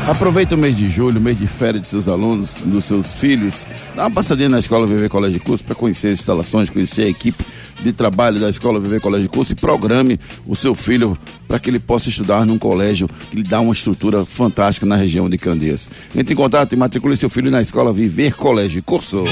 Aproveita 0.08 0.56
o 0.56 0.58
mês 0.58 0.76
de 0.76 0.88
julho, 0.88 1.22
mês 1.22 1.38
de 1.38 1.46
férias 1.46 1.84
de 1.84 1.88
seus 1.88 2.08
alunos, 2.08 2.50
dos 2.66 2.86
seus 2.86 3.20
filhos. 3.20 3.66
Dá 3.96 4.04
uma 4.04 4.12
passadinha 4.12 4.50
na 4.50 4.60
Escola 4.60 4.88
Viver 4.88 5.10
Colégio 5.10 5.40
de 5.40 5.46
Curso 5.46 5.64
para 5.64 5.76
conhecer 5.76 6.08
as 6.08 6.16
instalações, 6.16 6.70
conhecer 6.70 7.04
a 7.04 7.10
equipe 7.10 7.46
de 7.82 7.94
trabalho 7.94 8.40
da 8.40 8.50
Escola 8.50 8.80
Viver 8.80 9.02
Colégio 9.02 9.24
de 9.24 9.30
Curso 9.30 9.54
e 9.54 9.56
programe 9.56 10.20
o 10.48 10.56
seu 10.56 10.74
filho 10.74 11.18
para 11.48 11.60
que 11.60 11.70
ele 11.70 11.80
possa 11.80 12.10
estudar 12.10 12.46
num 12.46 12.58
colégio 12.58 13.08
que 13.30 13.36
lhe 13.36 13.44
dá 13.44 13.62
uma 13.62 13.74
estrutura 13.74 14.26
fantástica 14.26 14.86
na 14.86 14.96
região 14.96 15.30
de 15.30 15.38
Candeias. 15.38 15.88
Entre 16.16 16.34
em 16.34 16.38
contato 16.38 16.74
e 16.74 16.76
matricule 16.76 17.16
seu 17.16 17.30
filho 17.30 17.52
na 17.52 17.62
Escola 17.62 17.94
Viver 17.94 18.36
Colégio 18.36 18.80
de 18.80 18.82
Curso. 18.82 19.24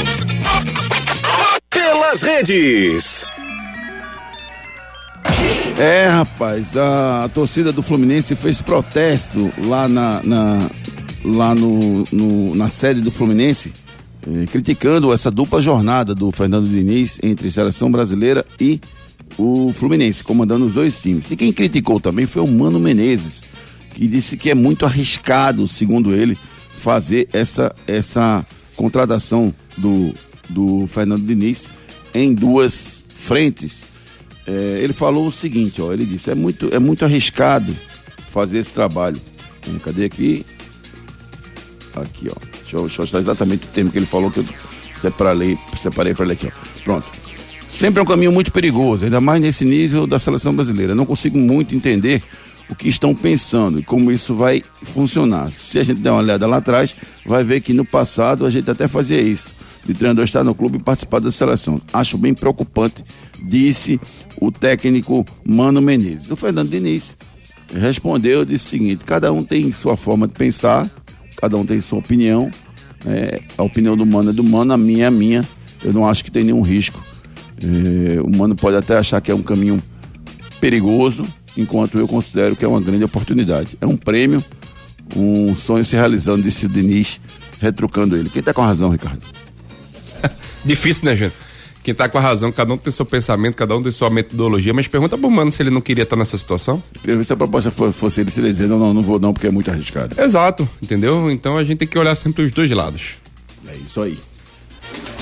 Pelas 1.70 2.22
redes. 2.22 3.26
É, 5.80 6.08
rapaz, 6.08 6.76
a, 6.76 7.30
torcida 7.32 7.72
do 7.72 7.84
Fluminense 7.84 8.36
fez 8.36 8.62
protesto 8.62 9.54
lá 9.66 9.88
na, 9.88 10.24
na 10.24 10.70
lá 11.24 11.54
no, 11.54 12.04
no, 12.12 12.56
na 12.56 12.68
sede 12.70 13.02
do 13.02 13.12
Fluminense, 13.12 13.74
eh, 14.26 14.46
criticando 14.52 15.14
essa 15.14 15.30
dupla 15.30 15.62
jornada 15.62 16.16
do 16.16 16.32
Fernando 16.32 16.68
Diniz 16.68 17.20
entre 17.22 17.52
seleção 17.52 17.92
brasileira 17.92 18.46
e 18.60 18.80
o 19.38 19.72
Fluminense, 19.74 20.24
comandando 20.24 20.66
os 20.66 20.74
dois 20.74 21.00
times. 21.00 21.30
E 21.30 21.36
quem 21.36 21.52
criticou 21.52 22.00
também 22.00 22.26
foi 22.26 22.42
o 22.42 22.48
Mano 22.48 22.80
Menezes, 22.80 23.44
que 23.92 24.08
disse 24.08 24.38
que 24.38 24.50
é 24.50 24.56
muito 24.56 24.86
arriscado, 24.86 25.68
segundo 25.68 26.14
ele, 26.16 26.38
fazer 26.76 27.28
essa, 27.34 27.76
essa 27.86 28.46
contratação 28.76 29.54
do, 29.78 30.14
do 30.50 30.88
Fernando 30.88 31.26
Diniz 31.26 31.66
em 32.14 32.34
duas 32.34 33.04
frentes 33.10 33.86
é, 34.48 34.80
ele 34.82 34.94
falou 34.94 35.28
o 35.28 35.32
seguinte, 35.32 35.82
ó, 35.82 35.92
ele 35.92 36.06
disse, 36.06 36.32
é 36.32 36.36
muito, 36.36 36.74
é 36.74 36.80
muito 36.80 37.04
arriscado 37.04 37.76
fazer 38.32 38.60
esse 38.60 38.74
trabalho. 38.74 39.20
Cadê 39.84 40.06
aqui? 40.06 40.46
Aqui, 41.94 42.30
ó. 42.32 42.36
Deixa 42.62 42.78
eu, 42.78 42.82
deixa 42.84 43.02
eu 43.02 43.06
achar 43.06 43.20
exatamente 43.20 43.66
o 43.66 43.68
termo 43.68 43.92
que 43.92 43.98
ele 43.98 44.06
falou 44.06 44.32
que 44.32 44.40
eu 44.40 44.46
separei, 45.02 45.58
separei 45.78 46.14
para 46.14 46.24
ele 46.24 46.34
aqui, 46.34 46.48
ó. 46.48 46.84
Pronto. 46.86 47.06
Sempre 47.68 48.00
é 48.00 48.04
um 48.04 48.06
caminho 48.06 48.32
muito 48.32 48.50
perigoso, 48.50 49.04
ainda 49.04 49.20
mais 49.20 49.42
nesse 49.42 49.66
nível 49.66 50.08
da 50.08 50.18
seleção 50.18 50.56
brasileira. 50.56 50.96
não 50.96 51.06
consigo 51.06 51.38
muito 51.38 51.76
entender 51.76 52.24
o 52.70 52.76
que 52.76 52.88
estão 52.88 53.14
pensando 53.14 53.80
e 53.80 53.84
como 53.84 54.10
isso 54.14 54.34
vai 54.34 54.64
funcionar. 54.82 55.52
Se 55.52 55.78
a 55.78 55.84
gente 55.84 56.00
der 56.00 56.12
uma 56.12 56.22
olhada 56.22 56.48
lá 56.48 56.58
atrás, 56.58 56.96
vai 57.26 57.44
ver 57.44 57.60
que 57.60 57.74
no 57.74 57.84
passado 57.84 58.46
a 58.46 58.50
gente 58.50 58.72
até 58.72 58.88
fazia 58.88 59.22
isso 59.22 59.57
de 59.88 59.94
treinador 59.94 60.26
estar 60.26 60.44
no 60.44 60.54
clube 60.54 60.78
e 60.78 60.82
participar 60.82 61.20
da 61.20 61.32
seleção. 61.32 61.82
Acho 61.94 62.18
bem 62.18 62.34
preocupante, 62.34 63.04
disse 63.42 64.00
o 64.40 64.52
técnico 64.52 65.26
Mano 65.46 65.82
Menezes. 65.82 66.30
O 66.30 66.36
Fernando 66.36 66.70
Diniz 66.70 67.16
respondeu, 67.74 68.44
disse 68.44 68.66
o 68.66 68.70
seguinte: 68.70 69.06
cada 69.06 69.32
um 69.32 69.44
tem 69.44 69.72
sua 69.72 69.96
forma 69.96 70.28
de 70.28 70.34
pensar, 70.34 70.90
cada 71.38 71.56
um 71.58 71.66
tem 71.66 71.80
sua 71.80 72.00
opinião. 72.00 72.52
É, 73.06 73.42
a 73.58 73.64
opinião 73.64 73.96
do 73.96 74.06
Mano 74.06 74.32
é 74.32 74.34
do 74.34 74.44
Mano, 74.44 74.74
a 74.74 74.78
minha 74.78 75.06
é 75.06 75.08
a 75.08 75.12
minha. 75.12 75.48
Eu 75.84 75.94
não 75.94 76.08
acho 76.08 76.24
que 76.26 76.32
tem 76.32 76.44
nenhum 76.44 76.62
risco. 76.62 77.02
É, 77.64 78.22
o 78.22 78.30
Mano 78.30 78.56
pode 78.56 78.76
até 78.76 78.98
achar 78.98 79.22
que 79.22 79.32
é 79.32 79.36
um 79.36 79.42
caminho 79.42 79.82
perigoso, 80.60 81.24
enquanto 81.56 81.98
eu 81.98 82.08
considero 82.08 82.56
que 82.56 82.66
é 82.66 82.68
uma 82.68 82.82
grande 82.82 83.06
oportunidade. 83.06 83.78
É 83.80 83.86
um 83.86 83.96
prêmio, 83.96 84.44
um 85.16 85.56
sonho 85.56 85.86
se 85.86 85.96
realizando, 85.96 86.44
disse 86.44 86.66
o 86.66 86.70
Diniz, 86.70 87.22
retrucando 87.62 88.18
ele. 88.18 88.30
Quem 88.30 88.42
está 88.42 88.54
com 88.54 88.62
a 88.62 88.66
razão, 88.66 88.90
Ricardo? 88.90 89.37
Difícil, 90.68 91.06
né, 91.06 91.16
gente? 91.16 91.34
Quem 91.84 91.96
tá 91.96 92.10
com 92.10 92.18
a 92.18 92.22
razão, 92.22 92.52
cada 92.52 92.74
um 92.74 92.78
tem 92.78 92.92
seu 92.92 93.06
pensamento, 93.06 93.56
cada 93.56 93.76
um 93.76 93.82
tem 93.82 93.92
sua 93.94 94.10
metodologia, 94.10 94.74
mas 94.74 94.90
pergunta 94.90 95.18
pro 95.18 95.32
mano 95.32 95.50
se 95.52 95.64
ele 95.64 95.70
não 95.70 95.80
queria 95.80 96.04
estar 96.04 96.18
nessa 96.18 96.38
situação. 96.38 96.84
Se 97.26 97.32
a 97.32 97.38
proposta 97.38 97.72
fosse 97.72 98.20
ele, 98.20 98.30
se 98.30 98.42
ele 98.42 98.52
dizer, 98.52 98.68
não, 98.68 98.78
não, 98.78 98.94
não 98.94 99.02
vou 99.02 99.18
não, 99.18 99.32
porque 99.32 99.48
é 99.48 99.50
muito 99.50 99.72
arriscado. 99.72 100.22
Exato, 100.22 100.68
entendeu? 100.82 101.32
Então 101.32 101.56
a 101.56 101.64
gente 101.64 101.78
tem 101.78 101.88
que 101.88 101.98
olhar 101.98 102.14
sempre 102.16 102.44
os 102.44 102.52
dois 102.52 102.70
lados. 102.72 103.14
É 103.66 103.76
isso 103.78 104.02
aí. 104.02 104.20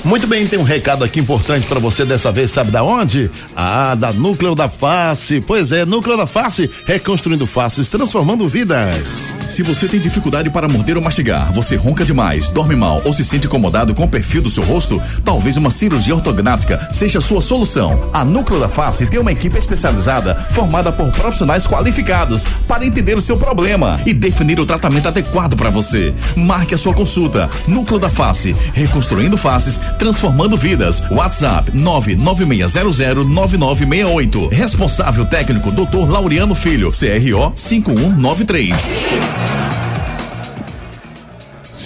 Muito 0.06 0.28
bem, 0.28 0.46
tem 0.46 0.56
um 0.56 0.62
recado 0.62 1.02
aqui 1.02 1.18
importante 1.18 1.66
para 1.66 1.80
você 1.80 2.04
dessa 2.04 2.30
vez, 2.30 2.52
sabe 2.52 2.70
da 2.70 2.84
onde? 2.84 3.28
Ah, 3.56 3.92
da 3.96 4.12
Núcleo 4.12 4.54
da 4.54 4.68
Face. 4.68 5.40
Pois 5.40 5.72
é, 5.72 5.84
Núcleo 5.84 6.16
da 6.16 6.28
Face, 6.28 6.70
reconstruindo 6.86 7.44
faces, 7.44 7.88
transformando 7.88 8.46
vidas. 8.46 9.34
Se 9.50 9.64
você 9.64 9.88
tem 9.88 9.98
dificuldade 9.98 10.48
para 10.48 10.68
morder 10.68 10.96
ou 10.96 11.02
mastigar, 11.02 11.52
você 11.52 11.74
ronca 11.74 12.04
demais, 12.04 12.48
dorme 12.48 12.76
mal 12.76 13.02
ou 13.04 13.12
se 13.12 13.24
sente 13.24 13.48
incomodado 13.48 13.94
com 13.96 14.04
o 14.04 14.08
perfil 14.08 14.42
do 14.42 14.50
seu 14.50 14.62
rosto, 14.62 15.02
talvez 15.24 15.56
uma 15.56 15.72
cirurgia 15.72 16.14
ortognática 16.14 16.86
seja 16.92 17.18
a 17.18 17.22
sua 17.22 17.40
solução. 17.40 18.08
A 18.12 18.24
Núcleo 18.24 18.60
da 18.60 18.68
Face 18.68 19.06
tem 19.06 19.18
uma 19.18 19.32
equipe 19.32 19.58
especializada 19.58 20.36
formada 20.52 20.92
por 20.92 21.10
profissionais 21.10 21.66
qualificados 21.66 22.44
para 22.68 22.86
entender 22.86 23.16
o 23.16 23.20
seu 23.20 23.36
problema 23.36 24.00
e 24.06 24.14
definir 24.14 24.60
o 24.60 24.66
tratamento 24.66 25.08
adequado 25.08 25.56
para 25.56 25.70
você. 25.70 26.14
Marque 26.36 26.76
a 26.76 26.78
sua 26.78 26.94
consulta. 26.94 27.50
Núcleo 27.66 27.98
da 27.98 28.08
Face, 28.08 28.54
reconstruindo 28.72 29.36
faces, 29.36 29.55
transformando 29.98 30.56
vidas. 30.56 31.02
WhatsApp 31.10 31.70
996009968. 31.72 34.52
Responsável 34.52 35.26
técnico 35.26 35.70
Dr. 35.70 36.08
Laureano 36.08 36.54
Filho, 36.54 36.90
CRO 36.90 37.52
5193. 37.56 39.85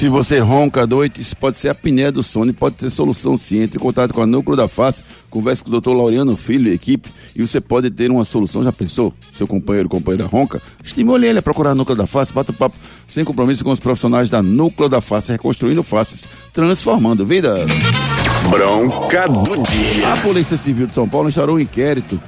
Se 0.00 0.08
você 0.08 0.38
ronca 0.38 0.84
à 0.84 0.86
noite, 0.86 1.20
isso 1.20 1.36
pode 1.36 1.58
ser 1.58 1.68
a 1.68 1.72
apneia 1.72 2.10
do 2.10 2.22
sono 2.22 2.50
e 2.50 2.54
pode 2.54 2.76
ter 2.76 2.88
solução 2.88 3.36
sim. 3.36 3.60
Entre 3.60 3.76
em 3.76 3.78
contato 3.78 4.14
com 4.14 4.22
a 4.22 4.26
Núcleo 4.26 4.56
da 4.56 4.66
Face, 4.66 5.04
converse 5.28 5.62
com 5.62 5.68
o 5.68 5.72
doutor 5.72 5.92
Laureano 5.92 6.38
Filho 6.38 6.70
e 6.70 6.74
equipe 6.74 7.10
e 7.36 7.46
você 7.46 7.60
pode 7.60 7.90
ter 7.90 8.10
uma 8.10 8.24
solução. 8.24 8.62
Já 8.62 8.72
pensou? 8.72 9.12
Seu 9.30 9.46
companheiro, 9.46 9.90
companheira 9.90 10.24
ronca? 10.24 10.62
Estimule 10.82 11.26
ele 11.26 11.40
a 11.40 11.42
procurar 11.42 11.72
a 11.72 11.74
Núcleo 11.74 11.98
da 11.98 12.06
Face, 12.06 12.32
bata 12.32 12.50
o 12.50 12.54
papo 12.54 12.74
sem 13.06 13.26
compromisso 13.26 13.62
com 13.62 13.72
os 13.72 13.78
profissionais 13.78 14.30
da 14.30 14.42
Núcleo 14.42 14.88
da 14.88 15.02
Face, 15.02 15.32
reconstruindo 15.32 15.82
faces, 15.82 16.26
transformando 16.54 17.26
vidas. 17.26 17.70
Bronca 18.48 19.28
do 19.28 19.62
dia. 19.64 20.14
A 20.14 20.16
Polícia 20.16 20.56
Civil 20.56 20.86
de 20.86 20.94
São 20.94 21.06
Paulo 21.06 21.28
instaurou 21.28 21.56
um 21.56 21.60
inquérito 21.60 22.18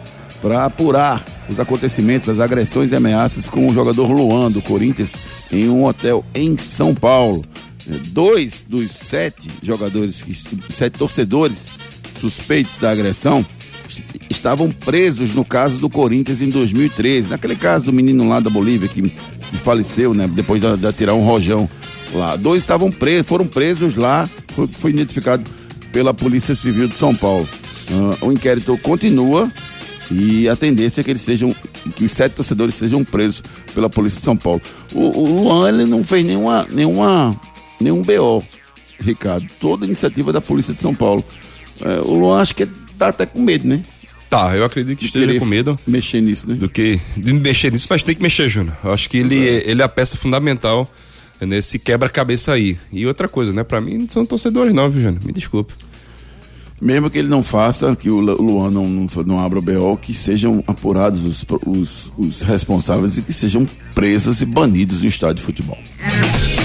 para 0.43 0.67
apurar 0.67 1.25
os 1.53 1.61
acontecimentos, 1.61 2.29
as 2.29 2.41
agressões 2.41 2.93
e 2.93 2.97
ameaças 2.97 3.49
com 3.49 3.67
o 3.67 3.73
jogador 3.73 4.11
Luan 4.11 4.51
do 4.51 4.61
Corinthians 4.63 5.15
em 5.53 5.69
um 5.69 5.85
hotel 5.85 6.25
em 6.35 6.57
São 6.57 6.95
Paulo. 6.95 7.45
Eh, 7.91 7.99
Dois 8.09 8.65
dos 8.69 8.93
sete 8.93 9.49
jogadores, 9.63 10.25
sete 10.71 10.99
torcedores 10.99 11.67
suspeitos 12.21 12.79
da 12.79 12.91
agressão 12.91 13.45
est- 13.89 14.03
estavam 14.31 14.71
presos 14.71 15.35
no 15.35 15.45
caso 15.45 15.77
do 15.79 15.89
Corinthians 15.91 16.41
em 16.41 16.49
2013. 16.49 17.31
Naquele 17.31 17.57
caso 17.57 17.87
do 17.87 17.93
menino 17.93 18.27
lá 18.29 18.41
da 18.41 18.51
Bolívia 18.51 18.89
que, 18.89 19.03
que 19.03 19.57
faleceu, 19.59 20.15
né? 20.15 20.29
Depois 20.33 20.61
de, 20.61 20.77
de 20.77 20.87
atirar 20.87 21.15
um 21.15 21.23
rojão 21.23 21.69
lá. 22.15 22.37
Dois 22.37 22.63
estavam 22.63 22.91
presos, 22.91 23.27
foram 23.27 23.47
presos 23.47 23.97
lá, 23.97 24.29
foi, 24.49 24.67
foi 24.69 24.91
identificado 24.91 25.43
pela 25.93 26.15
Polícia 26.15 26.55
Civil 26.55 26.89
de 26.89 26.95
São 26.95 27.15
Paulo. 27.15 27.49
Ah, 27.91 28.25
o 28.27 28.31
inquérito 28.33 28.79
continua 28.79 29.51
e 30.13 30.49
a 30.49 30.55
tendência 30.55 31.01
é 31.01 31.05
que 31.05 31.11
eles 31.11 31.23
sejam, 31.23 31.55
que 31.97 32.05
os 32.05 32.13
sete 32.13 32.35
torcedores 32.35 32.75
sejam 32.75 33.03
presos 33.03 33.43
pela 33.75 33.89
Polícia 33.89 34.19
de 34.19 34.25
São 34.25 34.37
Paulo. 34.37 34.61
O, 34.93 35.19
o 35.19 35.43
Luan 35.43 35.69
ele 35.69 35.87
não 35.87 36.05
fez 36.05 36.25
nenhuma, 36.25 36.67
nenhuma, 36.71 37.41
nenhum 37.81 38.03
BO, 38.03 38.45
Ricardo. 39.01 39.47
Toda 39.59 39.87
iniciativa 39.87 40.33
da 40.33 40.41
Polícia 40.41 40.75
de 40.75 40.81
São 40.83 40.95
Paulo. 40.95 41.25
É, 41.81 42.01
o 42.01 42.13
Luan 42.13 42.41
acho 42.41 42.55
que 42.55 42.67
tá 42.99 43.09
até 43.09 43.25
com 43.25 43.41
medo, 43.41 43.67
né? 43.67 43.83
Tá, 44.29 44.55
eu 44.57 44.65
acredito 44.65 44.99
que 44.99 45.05
De 45.05 45.19
esteja 45.19 45.39
com 45.39 45.47
medo. 45.47 45.79
Mexer 45.87 46.21
nisso, 46.21 46.49
né? 46.49 46.55
Do 46.55 46.69
que 46.69 47.01
de 47.17 47.33
mexer 47.33 47.73
nisso, 47.73 47.87
mas 47.89 48.03
tem 48.03 48.15
que 48.15 48.23
mexer, 48.23 48.49
Júnior. 48.49 48.77
Eu 48.85 48.93
acho 48.93 49.09
que 49.09 49.17
ele, 49.17 49.37
ele 49.37 49.81
é 49.81 49.85
a 49.85 49.89
peça 49.89 50.17
fundamental 50.17 50.91
nesse 51.41 51.79
quebra-cabeça 51.79 52.53
aí. 52.53 52.79
E 52.93 53.07
outra 53.07 53.29
coisa, 53.29 53.53
né? 53.53 53.65
Pra 53.65 53.81
mim 53.81 53.99
não 53.99 54.09
são 54.09 54.25
torcedores 54.25 54.75
não, 54.75 54.91
viu, 54.91 55.03
Júnior? 55.03 55.25
Me 55.25 55.33
desculpe. 55.33 55.75
Mesmo 56.83 57.09
que 57.09 57.17
ele 57.19 57.29
não 57.29 57.45
faça, 57.45 57.95
que 57.95 58.11
o 58.11 58.19
Lu- 58.19 58.43
Luan 58.43 58.69
não, 58.73 59.07
não, 59.25 59.39
abra 59.39 59.61
o 59.61 59.63
BO, 59.63 59.97
que 59.97 60.13
sejam 60.13 60.65
apurados 60.67 61.25
os, 61.25 61.47
os, 61.65 62.13
os 62.19 62.43
responsáveis 62.43 63.17
e 63.17 63.23
que 63.23 63.33
sejam 63.33 63.65
presos 63.95 64.41
e 64.43 64.45
banidos 64.45 65.01
do 65.01 65.07
estádio 65.07 65.37
de 65.37 65.43
futebol. 65.43 65.79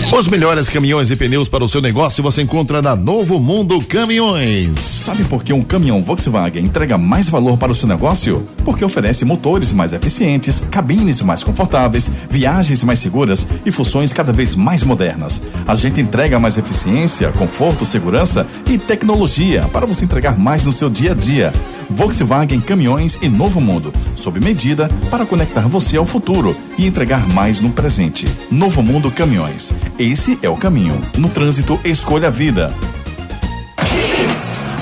Os 0.10 0.26
melhores 0.26 0.70
caminhões 0.70 1.12
e 1.12 1.18
pneus 1.18 1.49
para 1.49 1.66
o 1.66 1.68
seu 1.68 1.82
negócio 1.82 2.24
você 2.24 2.41
encontra 2.41 2.82
na 2.82 2.95
Novo 2.95 3.41
Mundo 3.41 3.80
Caminhões. 3.82 4.80
Sabe 4.80 5.26
por 5.26 5.43
que 5.43 5.51
um 5.51 5.62
caminhão 5.62 6.01
Volkswagen 6.01 6.64
entrega 6.64 6.97
mais 6.97 7.28
valor 7.28 7.58
para 7.58 7.74
o 7.74 7.76
seu 7.76 7.89
negócio? 7.89 8.47
Porque 8.64 8.86
oferece 8.86 9.26
motores 9.26 9.74
mais 9.74 9.91
eficientes, 9.91 10.64
cabines 10.72 11.22
mais 11.22 11.43
confortáveis, 11.43 12.10
viagens 12.30 12.86
mais 12.86 12.99
seguras 12.99 13.45
e 13.66 13.72
funções 13.72 14.14
cada 14.14 14.32
vez 14.32 14.55
mais 14.55 14.82
modernas. 14.82 15.43
A 15.68 15.76
gente 15.76 15.99
entrega 15.99 16.39
mais 16.39 16.58
eficiência, 16.58 17.30
conforto, 17.34 17.86
segurança 17.86 18.47
e 18.66 18.78
tecnologia 18.78 19.68
para 19.74 19.86
você 19.86 20.05
entregar 20.05 20.39
mais 20.39 20.66
no 20.66 20.72
seu 20.72 20.89
dia 20.89 21.12
a 21.12 21.16
dia. 21.16 21.53
Volkswagen 21.89 22.59
Caminhões 22.61 23.19
e 23.21 23.29
Novo 23.29 23.61
Mundo, 23.61 23.93
sob 24.15 24.39
medida 24.39 24.89
para 25.09 25.25
conectar 25.25 25.67
você 25.67 25.97
ao 25.97 26.05
futuro 26.05 26.55
e 26.77 26.85
entregar 26.85 27.27
mais 27.29 27.61
no 27.61 27.69
presente. 27.69 28.27
Novo 28.51 28.81
Mundo 28.83 29.11
Caminhões. 29.11 29.73
Esse 29.97 30.38
é 30.41 30.49
o 30.49 30.57
caminho. 30.57 30.99
No 31.17 31.29
trânsito, 31.29 31.79
escolha 31.83 32.27
a 32.27 32.31
vida. 32.31 32.73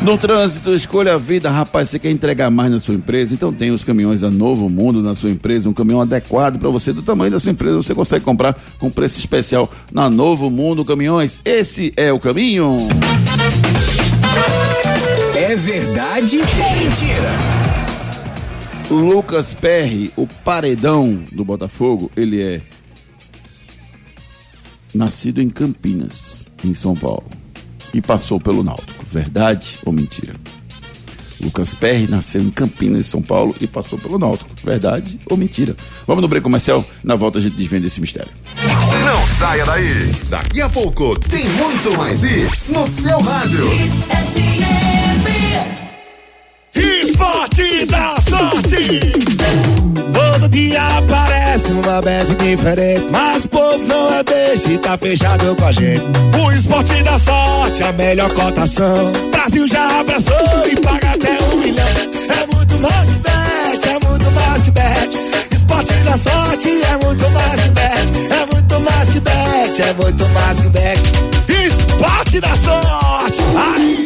No 0.06 0.20
trânsito, 0.20 0.72
escolha 0.76 1.16
a 1.16 1.18
vida, 1.18 1.50
rapaz. 1.50 1.90
Você 1.90 1.98
quer 1.98 2.12
entregar 2.12 2.52
mais 2.52 2.72
na 2.72 2.80
sua 2.80 2.94
empresa? 2.94 3.34
Então 3.34 3.52
tem 3.52 3.72
os 3.72 3.84
caminhões 3.84 4.22
da 4.22 4.30
Novo 4.30 4.70
Mundo 4.70 5.02
na 5.02 5.16
sua 5.16 5.32
empresa, 5.32 5.68
um 5.68 5.74
caminhão 5.74 6.00
adequado 6.00 6.60
para 6.60 6.70
você, 6.70 6.94
do 6.94 7.02
tamanho 7.02 7.32
da 7.32 7.40
sua 7.40 7.52
empresa. 7.52 7.78
Você 7.78 7.96
consegue 7.96 8.24
comprar 8.24 8.56
com 8.78 8.92
preço 8.92 9.18
especial 9.18 9.68
na 9.92 10.08
Novo 10.08 10.48
Mundo 10.52 10.86
Caminhões. 10.86 11.40
Esse 11.44 11.92
é 11.98 12.14
o 12.14 12.20
caminho. 12.20 12.78
É 15.56 15.58
verdade 15.58 16.42
ou 16.42 16.76
mentira? 16.76 17.32
Lucas 18.90 19.54
Perry, 19.54 20.12
o 20.18 20.28
paredão 20.28 21.24
do 21.32 21.46
Botafogo, 21.46 22.12
ele 22.14 22.42
é 22.44 22.62
nascido 24.94 25.42
em 25.42 25.50
Campinas, 25.50 26.50
em 26.62 26.74
São 26.74 26.94
Paulo, 26.94 27.24
e 27.94 28.02
passou 28.02 28.38
pelo 28.38 28.64
Náutico. 28.64 29.06
Verdade 29.06 29.78
ou 29.86 29.94
mentira? 29.94 30.36
Lucas 31.40 31.74
Perry 31.74 32.06
nasceu 32.10 32.42
em 32.42 32.52
Campinas, 32.52 33.08
São 33.08 33.22
Paulo, 33.22 33.56
e 33.62 33.66
passou 33.66 33.98
pelo 33.98 34.20
Náutico. 34.20 34.50
Verdade 34.62 35.22
ou 35.26 35.38
mentira? 35.38 35.74
Vamos 36.06 36.22
no 36.22 36.28
break 36.28 36.44
comercial, 36.44 36.84
na 37.02 37.16
volta 37.16 37.40
a 37.40 37.42
gente 37.42 37.56
desvenda 37.56 37.88
esse 37.88 38.02
mistério. 38.02 38.34
Não 39.06 39.26
saia 39.28 39.66
daí. 39.66 40.12
Daqui 40.28 40.60
a 40.60 40.68
pouco 40.68 41.18
tem 41.18 41.48
muito 41.48 41.98
mais 41.98 42.24
isso 42.24 42.74
no 42.74 42.86
seu 42.86 43.22
rádio. 43.22 43.70
Esporte 47.56 47.86
da 47.86 48.16
sorte. 48.30 49.00
Todo 50.14 50.50
dia 50.50 50.82
aparece 50.98 51.72
uma 51.72 52.02
bet 52.02 52.36
diferente. 52.36 53.06
Mas 53.10 53.46
o 53.46 53.48
povo 53.48 53.78
não 53.88 54.14
é 54.14 54.24
beijo 54.24 54.72
e 54.72 54.78
tá 54.78 54.98
fechado 54.98 55.56
com 55.56 55.64
a 55.64 55.72
gente. 55.72 56.04
O 56.38 56.52
esporte 56.52 57.02
da 57.04 57.18
sorte, 57.18 57.82
a 57.82 57.94
melhor 57.94 58.30
cotação. 58.34 59.12
Brasil 59.32 59.66
já 59.70 60.02
abraçou 60.02 60.68
e 60.70 60.76
paga 60.82 61.12
até 61.12 61.38
um 61.54 61.58
milhão. 61.58 61.88
É 61.88 62.56
muito 62.56 62.78
mais 62.80 63.10
bet, 63.24 63.88
é 63.88 64.06
muito 64.06 64.32
mais 64.32 64.70
bet. 64.70 65.18
Esporte 65.54 65.94
da 65.94 66.18
sorte 66.18 66.70
é 66.70 67.06
muito 67.06 67.30
mais 67.30 67.62
bet. 67.70 68.34
É 68.34 68.54
muito 68.54 68.80
mais 68.82 69.10
bet, 69.10 69.82
é 69.82 69.94
muito 69.94 70.30
mais 70.30 70.60
bet. 70.60 71.02
Esporte 71.68 72.40
da 72.42 72.54
sorte. 72.58 73.40
Ai. 73.56 74.05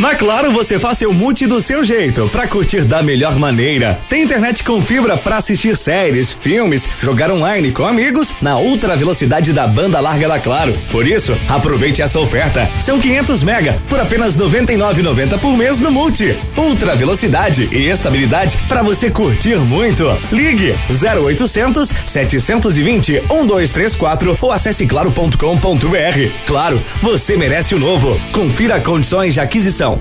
Na 0.00 0.14
Claro 0.14 0.50
você 0.50 0.78
faz 0.78 0.98
seu 0.98 1.12
multi 1.12 1.46
do 1.46 1.60
seu 1.60 1.84
jeito, 1.84 2.28
pra 2.30 2.46
curtir 2.48 2.84
da 2.84 3.02
melhor 3.02 3.38
maneira. 3.38 4.00
Tem 4.08 4.22
internet 4.22 4.64
com 4.64 4.80
fibra 4.80 5.16
pra 5.16 5.36
assistir 5.36 5.76
séries, 5.76 6.32
filmes, 6.32 6.88
jogar 7.00 7.30
online 7.30 7.70
com 7.70 7.84
amigos 7.84 8.34
na 8.40 8.58
ultra 8.58 8.96
velocidade 8.96 9.52
da 9.52 9.66
banda 9.66 10.00
larga 10.00 10.28
da 10.28 10.38
Claro. 10.40 10.76
Por 10.90 11.06
isso, 11.06 11.36
aproveite 11.48 12.02
essa 12.02 12.18
oferta. 12.18 12.68
São 12.80 12.98
500 12.98 13.42
mega 13.44 13.80
por 13.88 14.00
apenas 14.00 14.36
99,90 14.36 15.38
por 15.38 15.56
mês 15.56 15.78
no 15.78 15.90
multi. 15.90 16.36
Ultra 16.56 16.96
velocidade 16.96 17.68
e 17.70 17.88
estabilidade 17.88 18.58
pra 18.68 18.82
você 18.82 19.10
curtir 19.10 19.56
muito. 19.56 20.04
Ligue 20.32 20.74
0800 20.90 21.92
720 22.06 23.12
1234 23.30 24.38
ou 24.40 24.50
acesse 24.50 24.86
claro.com.br. 24.86 25.36
Claro, 26.46 26.82
você 27.00 27.36
merece 27.36 27.74
o 27.74 27.78
novo. 27.78 28.18
Confira 28.32 28.80
condições 28.80 29.34
de 29.34 29.40
aquisição. 29.40 29.91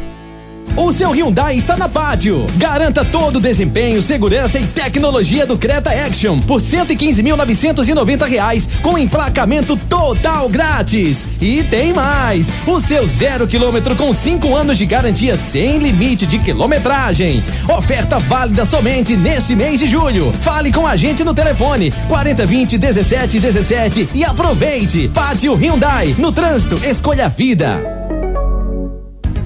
O 0.75 0.93
seu 0.93 1.11
Hyundai 1.11 1.57
está 1.57 1.75
na 1.75 1.89
Pátio. 1.89 2.47
Garanta 2.55 3.03
todo 3.03 3.37
o 3.37 3.41
desempenho, 3.41 4.01
segurança 4.01 4.57
e 4.57 4.65
tecnologia 4.65 5.45
do 5.45 5.57
Creta 5.57 5.91
Action 5.91 6.39
por 6.39 6.61
115.990 6.61 8.25
reais 8.27 8.69
com 8.81 8.97
emplacamento 8.97 9.75
total 9.75 10.47
grátis. 10.47 11.23
E 11.41 11.63
tem 11.63 11.93
mais! 11.93 12.51
O 12.65 12.79
seu 12.79 13.05
zero 13.05 13.47
quilômetro 13.47 13.95
com 13.95 14.13
5 14.13 14.55
anos 14.55 14.77
de 14.77 14.85
garantia 14.85 15.37
sem 15.37 15.77
limite 15.77 16.25
de 16.25 16.39
quilometragem. 16.39 17.43
Oferta 17.67 18.17
válida 18.19 18.65
somente 18.65 19.17
neste 19.17 19.55
mês 19.55 19.79
de 19.79 19.87
julho. 19.87 20.31
Fale 20.41 20.71
com 20.71 20.87
a 20.87 20.95
gente 20.95 21.23
no 21.23 21.33
telefone 21.33 21.91
4020 22.07 22.77
17 22.77 23.39
17 23.39 24.09
e 24.13 24.23
aproveite. 24.23 25.09
Pátio 25.13 25.53
Hyundai. 25.53 26.15
No 26.17 26.31
trânsito, 26.31 26.79
escolha 26.83 27.25
a 27.25 27.29
vida. 27.29 28.00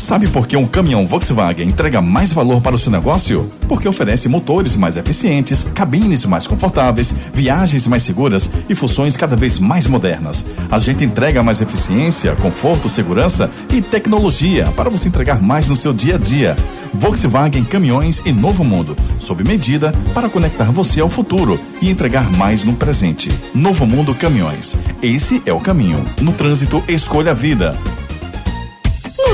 Sabe 0.06 0.28
por 0.28 0.46
que 0.46 0.56
um 0.56 0.68
caminhão 0.68 1.08
Volkswagen 1.08 1.68
entrega 1.68 2.00
mais 2.00 2.32
valor 2.32 2.62
para 2.62 2.76
o 2.76 2.78
seu 2.78 2.92
negócio? 2.92 3.52
Porque 3.68 3.88
oferece 3.88 4.30
motores 4.30 4.76
mais 4.76 4.98
eficientes, 4.98 5.68
cabines 5.74 6.26
mais 6.26 6.46
confortáveis, 6.46 7.12
viagens 7.34 7.88
mais 7.88 8.04
seguras 8.04 8.52
e 8.70 8.76
funções 8.76 9.18
cada 9.18 9.36
vez 9.36 9.58
mais 9.58 9.88
modernas. 9.88 10.46
A 10.70 10.78
gente 10.78 11.04
entrega 11.04 11.42
mais 11.42 11.60
eficiência, 11.60 12.36
conforto, 12.36 12.88
segurança 12.88 13.50
e 13.74 13.82
tecnologia 13.82 14.72
para 14.76 14.92
você 14.92 15.08
entregar 15.08 15.42
mais 15.42 15.68
no 15.70 15.76
seu 15.76 15.92
dia 15.92 16.16
a 16.16 16.20
dia. 16.20 16.56
Volkswagen 16.94 17.64
Caminhões 17.64 18.22
e 18.28 18.32
Novo 18.32 18.64
Mundo, 18.64 18.96
sob 19.20 19.44
medida 19.44 19.92
para 20.14 20.30
conectar 20.30 20.66
você 20.66 21.02
ao 21.02 21.10
futuro 21.10 21.60
e 21.82 21.90
entregar 21.90 22.30
mais 22.34 22.64
no 22.64 22.74
presente. 22.74 23.32
Novo 23.56 23.88
Mundo 23.88 24.14
Caminhões. 24.14 24.78
Esse 25.02 25.42
é 25.48 25.52
o 25.52 25.60
caminho. 25.60 26.06
No 26.22 26.32
trânsito, 26.32 26.84
escolha 26.88 27.32
a 27.32 27.34
vida. 27.34 27.76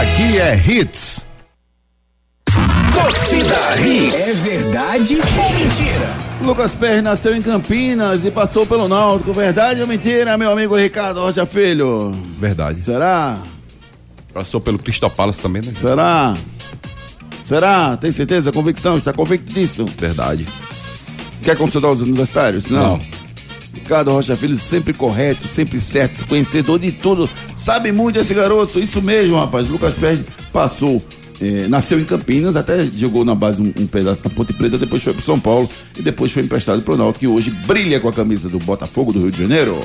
Aqui 0.00 0.38
é 0.38 0.56
Hits. 0.56 1.26
Torcida 2.94 3.76
Hits. 3.76 4.20
É 4.20 4.32
verdade 4.34 5.20
ou 5.36 5.52
mentira? 5.52 6.30
Lucas 6.42 6.74
Pérez 6.74 7.02
nasceu 7.02 7.34
em 7.34 7.42
Campinas 7.42 8.24
e 8.24 8.30
passou 8.30 8.64
pelo 8.64 8.88
Náutico. 8.88 9.32
Verdade 9.32 9.80
ou 9.80 9.86
mentira, 9.86 10.38
meu 10.38 10.50
amigo 10.50 10.76
Ricardo 10.76 11.20
Rocha 11.20 11.44
Filho? 11.44 12.12
Verdade. 12.38 12.82
Será? 12.82 13.38
Passou 14.32 14.60
pelo 14.60 14.78
Crystal 14.78 15.10
Palace 15.10 15.42
também, 15.42 15.62
né? 15.62 15.72
Será? 15.80 16.36
Será? 17.44 17.96
Tem 17.96 18.12
certeza? 18.12 18.52
Convicção? 18.52 18.96
Está 18.96 19.12
convicto 19.12 19.52
disso? 19.52 19.84
Verdade. 19.98 20.46
Quer 21.42 21.56
consultar 21.56 21.90
os 21.90 22.02
aniversários? 22.02 22.66
Não. 22.66 22.98
Não. 22.98 23.06
Ricardo 23.74 24.12
Rocha 24.12 24.36
Filho, 24.36 24.58
sempre 24.58 24.92
correto, 24.92 25.46
sempre 25.46 25.80
certo, 25.80 26.26
conhecedor 26.26 26.78
de 26.78 26.92
tudo. 26.92 27.28
Sabe 27.56 27.92
muito 27.92 28.18
esse 28.18 28.34
garoto. 28.34 28.78
Isso 28.78 29.00
mesmo, 29.02 29.36
rapaz. 29.36 29.68
Lucas 29.68 29.94
Pérez 29.94 30.24
passou 30.52 31.02
eh, 31.40 31.66
nasceu 31.68 31.98
em 31.98 32.04
Campinas, 32.04 32.54
até 32.54 32.84
jogou 32.84 33.24
na 33.24 33.34
base 33.34 33.62
um, 33.62 33.82
um, 33.82 33.86
pedaço 33.86 34.28
na 34.28 34.34
Ponte 34.34 34.52
Preta, 34.52 34.76
depois 34.76 35.02
foi 35.02 35.14
pro 35.14 35.22
São 35.22 35.40
Paulo 35.40 35.70
e 35.98 36.02
depois 36.02 36.30
foi 36.30 36.42
emprestado 36.42 36.82
pro 36.82 36.96
Náutico, 36.96 37.20
que 37.20 37.26
hoje 37.26 37.50
brilha 37.50 37.98
com 37.98 38.08
a 38.08 38.12
camisa 38.12 38.48
do 38.48 38.58
Botafogo 38.58 39.12
do 39.12 39.20
Rio 39.20 39.30
de 39.30 39.38
Janeiro. 39.38 39.80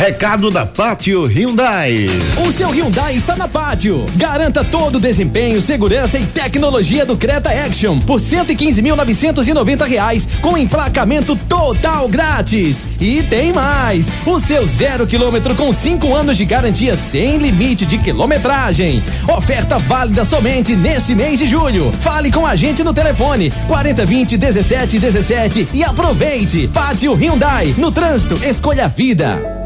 Recado 0.00 0.50
da 0.50 0.64
Pátio 0.64 1.26
Hyundai. 1.26 2.06
O 2.42 2.50
seu 2.52 2.70
Hyundai 2.70 3.16
está 3.16 3.36
na 3.36 3.46
Pátio. 3.46 4.06
Garanta 4.16 4.64
todo 4.64 4.96
o 4.96 5.00
desempenho, 5.00 5.60
segurança 5.60 6.18
e 6.18 6.24
tecnologia 6.24 7.04
do 7.04 7.18
Creta 7.18 7.50
Action 7.50 8.00
por 8.00 8.18
115.990 8.18 9.86
reais 9.86 10.26
com 10.40 10.56
emplacamento 10.56 11.36
total 11.36 12.08
grátis. 12.08 12.82
E 12.98 13.22
tem 13.24 13.52
mais! 13.52 14.10
O 14.24 14.40
seu 14.40 14.64
zero 14.64 15.06
quilômetro 15.06 15.54
com 15.54 15.70
cinco 15.70 16.14
anos 16.14 16.38
de 16.38 16.46
garantia 16.46 16.96
sem 16.96 17.36
limite 17.36 17.84
de 17.84 17.98
quilometragem. 17.98 19.04
Oferta 19.28 19.76
válida 19.78 20.24
somente 20.24 20.74
neste 20.74 21.14
mês 21.14 21.38
de 21.38 21.46
julho. 21.46 21.92
Fale 22.00 22.32
com 22.32 22.46
a 22.46 22.56
gente 22.56 22.82
no 22.82 22.94
telefone 22.94 23.52
4020 23.68 24.38
17 24.38 24.98
17 24.98 25.68
e 25.74 25.84
aproveite. 25.84 26.68
Pátio 26.68 27.12
Hyundai. 27.12 27.74
No 27.76 27.92
trânsito, 27.92 28.40
escolha 28.42 28.86
a 28.86 28.88
vida. 28.88 29.59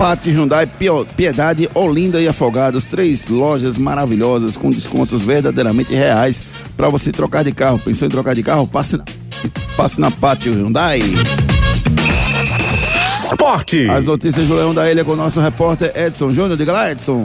Pátio 0.00 0.32
Hyundai, 0.32 0.66
Piedade, 1.14 1.68
Olinda 1.74 2.22
e 2.22 2.26
Afogados, 2.26 2.86
três 2.86 3.28
lojas 3.28 3.76
maravilhosas 3.76 4.56
com 4.56 4.70
descontos 4.70 5.20
verdadeiramente 5.20 5.92
reais 5.92 6.40
para 6.74 6.88
você 6.88 7.12
trocar 7.12 7.44
de 7.44 7.52
carro. 7.52 7.78
Pensou 7.78 8.08
em 8.08 8.10
trocar 8.10 8.34
de 8.34 8.42
carro? 8.42 8.66
Passe, 8.66 8.98
passe 9.76 10.00
na 10.00 10.10
Pátio 10.10 10.54
Hyundai. 10.54 11.02
Esporte. 13.14 13.90
As 13.90 14.06
notícias 14.06 14.48
do 14.48 14.54
Leão 14.54 14.72
da 14.72 14.90
Ilha 14.90 15.04
com 15.04 15.12
o 15.12 15.16
nosso 15.16 15.38
repórter 15.38 15.92
Edson 15.94 16.30
Júnior. 16.30 16.56
Diga 16.56 16.72
lá, 16.72 16.90
Edson. 16.90 17.22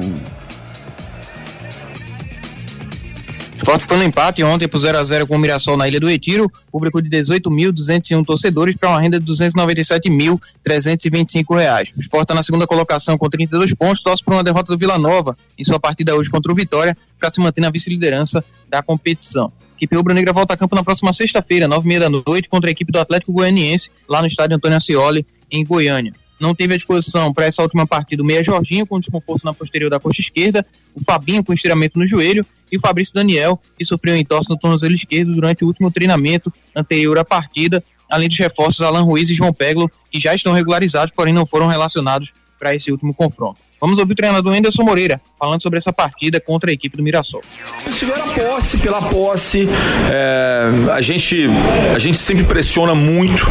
Sport 3.66 3.82
ficou 3.82 3.97
no 3.97 4.03
empate 4.03 4.43
ontem 4.43 4.68
por 4.68 4.78
0 4.78 4.95
a 4.95 5.03
0 5.03 5.26
com 5.26 5.38
o 5.38 5.39
Mirassol 5.39 5.76
na 5.76 5.88
Ilha 5.88 5.99
do 5.99 6.07
Retiro, 6.07 6.47
público 6.72 7.01
de 7.01 7.09
18.201 7.09 8.24
torcedores 8.24 8.76
para 8.76 8.89
uma 8.89 9.01
renda 9.01 9.20
de 9.20 9.26
297.325 9.26 11.57
reais. 11.57 11.91
O 11.97 11.99
Sport 11.99 12.26
está 12.26 12.36
na 12.36 12.43
segunda 12.43 12.68
colocação 12.68 13.18
com 13.18 13.28
32 13.28 13.74
pontos, 13.74 14.03
torce 14.03 14.24
por 14.24 14.36
uma 14.36 14.43
derrota 14.43 14.72
do 14.72 14.78
Vila 14.78 14.99
Nova 14.99 15.36
em 15.57 15.63
sua 15.63 15.80
partida 15.80 16.16
hoje 16.16 16.30
contra 16.30 16.51
o 16.51 16.55
Vitória 16.55 16.95
para 17.20 17.32
se 17.32 17.41
manter 17.41 17.61
na 17.61 17.72
vice-liderança 17.72 18.45
da 18.70 18.84
competição. 18.84 19.51
A 19.72 19.78
equipe 19.78 19.95
rubro-negra 19.95 20.32
volta 20.32 20.53
a 20.53 20.57
campo 20.57 20.76
na 20.76 20.84
próxima 20.84 21.11
sexta-feira, 21.11 21.68
nove 21.68 21.88
e 21.88 21.89
meia 21.89 22.01
da 22.01 22.09
noite, 22.09 22.47
contra 22.47 22.70
a 22.70 22.72
equipe 22.72 22.91
do 22.91 22.99
Atlético 22.99 23.34
Goianiense, 23.34 23.89
lá 24.07 24.22
no 24.22 24.28
estádio 24.28 24.57
Antônio 24.57 24.78
Ascioli, 24.78 25.26
em 25.51 25.66
Goiânia 25.66 26.13
não 26.39 26.53
teve 26.53 26.73
a 26.73 26.77
disposição 26.77 27.33
para 27.33 27.45
essa 27.45 27.61
última 27.61 27.88
partida 27.88 28.21
o 28.21 28.25
Meia 28.25 28.43
Jorginho 28.43 28.86
com 28.86 28.99
desconforto 28.99 29.43
na 29.45 29.53
posterior 29.53 29.89
da 29.89 29.99
coxa 29.99 30.21
esquerda, 30.21 30.65
o 30.93 31.03
Fabinho 31.03 31.43
com 31.43 31.53
estiramento 31.53 31.97
no 31.97 32.07
joelho 32.07 32.45
e 32.71 32.77
o 32.77 32.79
Fabrício 32.79 33.13
Daniel, 33.13 33.59
que 33.77 33.86
sofreu 33.86 34.15
um 34.15 34.17
entorse 34.17 34.49
no 34.49 34.57
tornozelo 34.57 34.93
esquerdo 34.93 35.33
durante 35.33 35.63
o 35.63 35.67
último 35.67 35.91
treinamento 35.91 36.51
anterior 36.75 37.17
à 37.17 37.25
partida, 37.25 37.83
além 38.09 38.27
dos 38.27 38.38
reforços 38.38 38.81
Alan 38.81 39.03
Ruiz 39.03 39.29
e 39.29 39.33
João 39.33 39.53
Peglo, 39.53 39.89
que 40.11 40.19
já 40.19 40.33
estão 40.33 40.53
regularizados, 40.53 41.13
porém 41.15 41.33
não 41.33 41.45
foram 41.45 41.67
relacionados 41.67 42.31
para 42.59 42.75
esse 42.75 42.91
último 42.91 43.13
confronto. 43.13 43.59
Vamos 43.80 43.99
ouvir 43.99 44.13
o 44.13 44.15
treinador 44.15 44.53
Anderson 44.53 44.84
Moreira 44.84 45.19
falando 45.38 45.61
sobre 45.61 45.78
essa 45.78 45.91
partida 45.91 46.39
contra 46.39 46.71
a 46.71 46.73
equipe 46.73 46.95
do 46.97 47.03
Mirassol. 47.03 47.41
Eles 47.86 47.99
tiveram 47.99 48.23
a 48.23 48.28
posse 48.28 48.78
pela 48.78 49.01
posse. 49.01 49.69
É, 50.09 50.69
a, 50.91 51.01
gente, 51.01 51.47
a 51.93 51.99
gente 51.99 52.17
sempre 52.17 52.43
pressiona 52.43 52.95
muito 52.95 53.45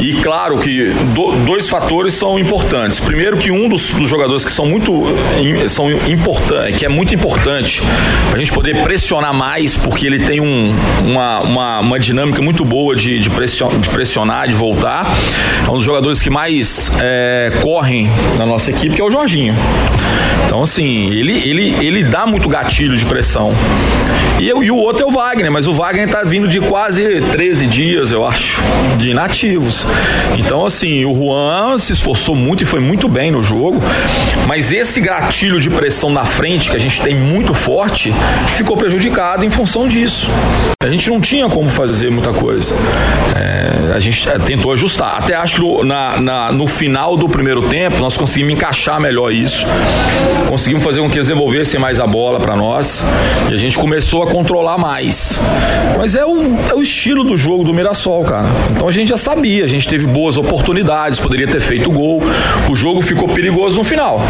e 0.00 0.14
claro 0.22 0.58
que 0.58 0.90
do, 1.14 1.32
dois 1.44 1.68
fatores 1.68 2.14
são 2.14 2.38
importantes. 2.38 2.98
Primeiro 2.98 3.36
que 3.36 3.50
um 3.50 3.68
dos, 3.68 3.90
dos 3.90 4.08
jogadores 4.08 4.44
que 4.44 4.52
são 4.52 4.66
muito 4.66 5.04
são 5.68 5.90
importantes, 5.90 6.78
que 6.78 6.84
é 6.84 6.88
muito 6.88 7.14
importante 7.14 7.82
a 8.32 8.38
gente 8.38 8.52
poder 8.52 8.82
pressionar 8.82 9.34
mais, 9.34 9.76
porque 9.76 10.06
ele 10.06 10.24
tem 10.24 10.40
um, 10.40 10.74
uma, 11.04 11.40
uma, 11.40 11.80
uma 11.80 11.98
dinâmica 11.98 12.40
muito 12.42 12.64
boa 12.64 12.96
de, 12.96 13.18
de, 13.18 13.30
pressionar, 13.30 13.78
de 13.78 13.88
pressionar, 13.88 14.48
de 14.48 14.54
voltar. 14.54 15.14
É 15.66 15.70
um 15.70 15.74
dos 15.74 15.84
jogadores 15.84 16.20
que 16.20 16.30
mais 16.30 16.90
é, 17.00 17.52
correm 17.62 18.08
na 18.38 18.46
nossa 18.46 18.70
equipe, 18.70 18.94
que 18.94 19.00
é 19.00 19.04
o 19.04 19.10
Jorginho. 19.10 19.54
Então, 20.46 20.62
assim, 20.62 21.10
ele, 21.10 21.32
ele, 21.48 21.76
ele 21.84 22.04
dá 22.04 22.24
muito 22.24 22.48
gatilho 22.48 22.96
de 22.96 23.04
pressão. 23.04 23.52
E, 24.38 24.48
eu, 24.48 24.62
e 24.62 24.70
o 24.70 24.76
outro 24.76 25.04
é 25.04 25.06
o 25.06 25.10
Wagner, 25.10 25.50
mas 25.50 25.66
o 25.66 25.72
Wagner 25.72 26.08
tá 26.08 26.22
vindo 26.22 26.46
de 26.46 26.60
quase 26.60 27.20
13 27.32 27.66
dias, 27.66 28.10
eu 28.10 28.24
acho, 28.24 28.60
de 28.96 29.10
inativos. 29.10 29.86
Então, 30.38 30.64
assim, 30.64 31.04
o 31.04 31.14
Juan 31.14 31.78
se 31.78 31.92
esforçou 31.92 32.34
muito 32.34 32.62
e 32.62 32.66
foi 32.66 32.80
muito 32.80 33.08
bem 33.08 33.30
no 33.30 33.42
jogo, 33.42 33.82
mas 34.46 34.72
esse 34.72 35.00
gatilho 35.00 35.60
de 35.60 35.68
pressão 35.68 36.10
na 36.10 36.24
frente, 36.24 36.70
que 36.70 36.76
a 36.76 36.80
gente 36.80 37.00
tem 37.00 37.14
muito 37.14 37.52
forte, 37.52 38.12
ficou 38.56 38.76
prejudicado 38.76 39.44
em 39.44 39.50
função 39.50 39.88
disso. 39.88 40.30
A 40.82 40.88
gente 40.88 41.10
não 41.10 41.20
tinha 41.20 41.48
como 41.48 41.68
fazer 41.68 42.10
muita 42.10 42.32
coisa. 42.32 42.74
É, 43.36 43.85
a 43.96 44.00
gente 44.00 44.28
é, 44.28 44.38
tentou 44.38 44.72
ajustar. 44.72 45.16
Até 45.16 45.34
acho 45.34 45.56
que 45.56 45.84
na, 45.84 46.20
na, 46.20 46.52
no 46.52 46.66
final 46.66 47.16
do 47.16 47.28
primeiro 47.28 47.62
tempo 47.68 47.98
nós 47.98 48.16
conseguimos 48.16 48.52
encaixar 48.52 49.00
melhor 49.00 49.32
isso. 49.32 49.66
Conseguimos 50.48 50.84
fazer 50.84 51.00
com 51.00 51.08
que 51.08 51.16
eles 51.16 51.28
devolvessem 51.28 51.80
mais 51.80 51.98
a 51.98 52.06
bola 52.06 52.38
para 52.38 52.54
nós 52.54 53.04
e 53.50 53.54
a 53.54 53.56
gente 53.56 53.78
começou 53.78 54.22
a 54.22 54.26
controlar 54.26 54.76
mais. 54.76 55.40
Mas 55.96 56.14
é 56.14 56.24
o, 56.26 56.36
é 56.70 56.74
o 56.74 56.82
estilo 56.82 57.24
do 57.24 57.36
jogo 57.38 57.64
do 57.64 57.72
Mirassol, 57.72 58.22
cara. 58.24 58.48
Então 58.70 58.86
a 58.86 58.92
gente 58.92 59.08
já 59.08 59.16
sabia, 59.16 59.64
a 59.64 59.68
gente 59.68 59.88
teve 59.88 60.06
boas 60.06 60.36
oportunidades, 60.36 61.18
poderia 61.18 61.48
ter 61.48 61.60
feito 61.60 61.90
gol. 61.90 62.22
O 62.70 62.76
jogo 62.76 63.00
ficou 63.00 63.28
perigoso 63.28 63.78
no 63.78 63.84
final 63.84 64.20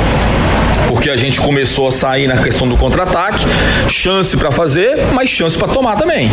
porque 0.89 1.11
a 1.11 1.17
gente 1.17 1.41
começou 1.41 1.89
a 1.89 1.91
sair 1.91 2.29
na 2.29 2.41
questão 2.41 2.69
do 2.69 2.77
contra-ataque, 2.77 3.45
chance 3.89 4.37
para 4.37 4.53
fazer, 4.53 4.97
mas 5.12 5.29
chance 5.29 5.59
para 5.59 5.67
tomar 5.67 5.97
também. 5.97 6.31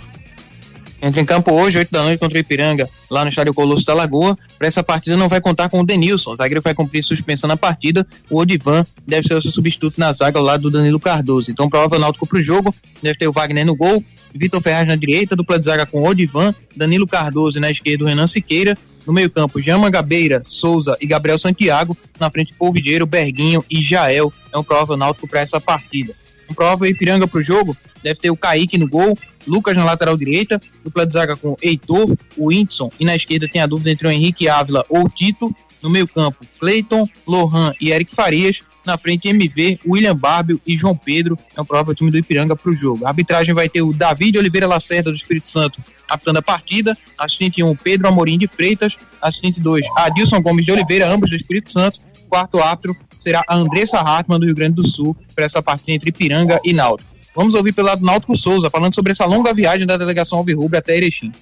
Entra 1.00 1.20
em 1.20 1.24
campo 1.24 1.52
hoje, 1.52 1.78
8 1.78 1.92
da 1.92 2.02
noite, 2.02 2.18
contra 2.18 2.36
o 2.36 2.40
Ipiranga, 2.40 2.88
lá 3.08 3.22
no 3.24 3.30
estádio 3.30 3.54
Colosso 3.54 3.84
da 3.84 3.94
Lagoa. 3.94 4.36
Para 4.58 4.66
essa 4.66 4.82
partida 4.82 5.16
não 5.16 5.28
vai 5.28 5.40
contar 5.40 5.68
com 5.68 5.80
o 5.80 5.86
Denilson. 5.86 6.32
O 6.32 6.36
zagueiro 6.36 6.60
vai 6.60 6.74
cumprir 6.74 7.04
suspensão 7.04 7.46
na 7.46 7.56
partida. 7.56 8.06
O 8.28 8.40
Odivan 8.40 8.84
deve 9.06 9.26
ser 9.26 9.34
o 9.34 9.42
seu 9.42 9.52
substituto 9.52 9.98
na 9.98 10.12
zaga 10.12 10.38
ao 10.38 10.44
lado 10.44 10.62
do 10.62 10.70
Danilo 10.70 10.98
Cardoso. 10.98 11.52
Então, 11.52 11.68
provável 11.68 12.00
náutico 12.00 12.26
para 12.26 12.38
o 12.38 12.42
jogo. 12.42 12.74
Deve 13.00 13.16
ter 13.16 13.28
o 13.28 13.32
Wagner 13.32 13.64
no 13.64 13.76
gol, 13.76 14.02
Vitor 14.34 14.60
Ferraz 14.60 14.88
na 14.88 14.96
direita, 14.96 15.36
dupla 15.36 15.58
de 15.58 15.64
zaga 15.64 15.86
com 15.86 16.02
Odivan, 16.02 16.52
Danilo 16.76 17.06
Cardoso 17.06 17.60
na 17.60 17.70
esquerda 17.70 18.04
o 18.04 18.06
Renan 18.06 18.26
Siqueira. 18.26 18.76
No 19.06 19.12
meio-campo, 19.12 19.62
Jama 19.62 19.88
Gabeira, 19.88 20.42
Souza 20.44 20.96
e 21.00 21.06
Gabriel 21.06 21.38
Santiago. 21.38 21.96
Na 22.20 22.30
frente, 22.30 22.52
Polvideiro, 22.52 23.06
Berguinho 23.06 23.64
e 23.70 23.80
Jael. 23.80 24.30
É 24.52 24.58
um 24.58 24.64
provável 24.64 24.96
náutico 24.98 25.26
para 25.26 25.40
essa 25.40 25.58
partida. 25.58 26.12
Provável 26.58 26.90
Ipiranga 26.90 27.28
para 27.28 27.38
o 27.38 27.42
jogo. 27.42 27.76
Deve 28.02 28.18
ter 28.18 28.30
o 28.32 28.36
Kaique 28.36 28.76
no 28.76 28.88
gol, 28.88 29.16
Lucas 29.46 29.76
na 29.76 29.84
lateral 29.84 30.16
direita, 30.16 30.60
dupla 30.82 31.06
de 31.06 31.12
zaga 31.12 31.36
com 31.36 31.56
Heitor, 31.62 32.16
o 32.36 32.48
Whindersson, 32.48 32.90
e 32.98 33.04
na 33.04 33.14
esquerda 33.14 33.46
tem 33.48 33.62
a 33.62 33.66
dúvida 33.66 33.92
entre 33.92 34.08
o 34.08 34.10
Henrique 34.10 34.48
Ávila 34.48 34.84
ou 34.88 35.08
Tito. 35.08 35.54
No 35.80 35.88
meio-campo, 35.88 36.44
Cleiton, 36.58 37.08
Lohan 37.24 37.72
e 37.80 37.92
Eric 37.92 38.12
Farias. 38.12 38.62
Na 38.84 38.98
frente, 38.98 39.28
MV, 39.28 39.78
William 39.88 40.16
Barbio 40.16 40.60
e 40.66 40.76
João 40.76 40.96
Pedro. 40.96 41.38
É 41.56 41.60
o 41.60 41.64
provável 41.64 41.94
time 41.94 42.10
do 42.10 42.18
Ipiranga 42.18 42.56
para 42.56 42.72
o 42.72 42.74
jogo. 42.74 43.04
A 43.04 43.10
arbitragem 43.10 43.54
vai 43.54 43.68
ter 43.68 43.82
o 43.82 43.92
David 43.92 44.38
Oliveira 44.38 44.66
Lacerda 44.66 45.12
do 45.12 45.16
Espírito 45.16 45.48
Santo 45.48 45.80
apitando 46.08 46.38
a 46.38 46.42
partida. 46.42 46.98
Assistente 47.16 47.62
1, 47.62 47.76
Pedro 47.76 48.08
Amorim 48.08 48.36
de 48.36 48.48
Freitas. 48.48 48.96
Assistente 49.22 49.60
2, 49.60 49.86
Adilson 49.96 50.40
Gomes 50.40 50.66
de 50.66 50.72
Oliveira, 50.72 51.06
ambos 51.06 51.30
do 51.30 51.36
Espírito 51.36 51.70
Santo. 51.70 52.00
Quarto 52.28 52.60
árbitro 52.60 52.96
será 53.18 53.42
a 53.48 53.56
Andressa 53.56 53.98
Hartmann 53.98 54.38
do 54.38 54.46
Rio 54.46 54.54
Grande 54.54 54.74
do 54.74 54.88
Sul 54.88 55.16
para 55.34 55.44
essa 55.44 55.62
partida 55.62 55.92
entre 55.92 56.10
Ipiranga 56.10 56.60
e 56.64 56.72
Náutico. 56.72 57.08
Vamos 57.34 57.54
ouvir 57.54 57.72
pelo 57.72 57.86
lado 57.86 58.04
Náutico 58.04 58.36
Souza, 58.36 58.68
falando 58.68 58.94
sobre 58.94 59.12
essa 59.12 59.24
longa 59.24 59.54
viagem 59.54 59.86
da 59.86 59.96
delegação 59.96 60.38
Alvirrubra 60.38 60.80
até 60.80 60.96
Erechim. 60.96 61.32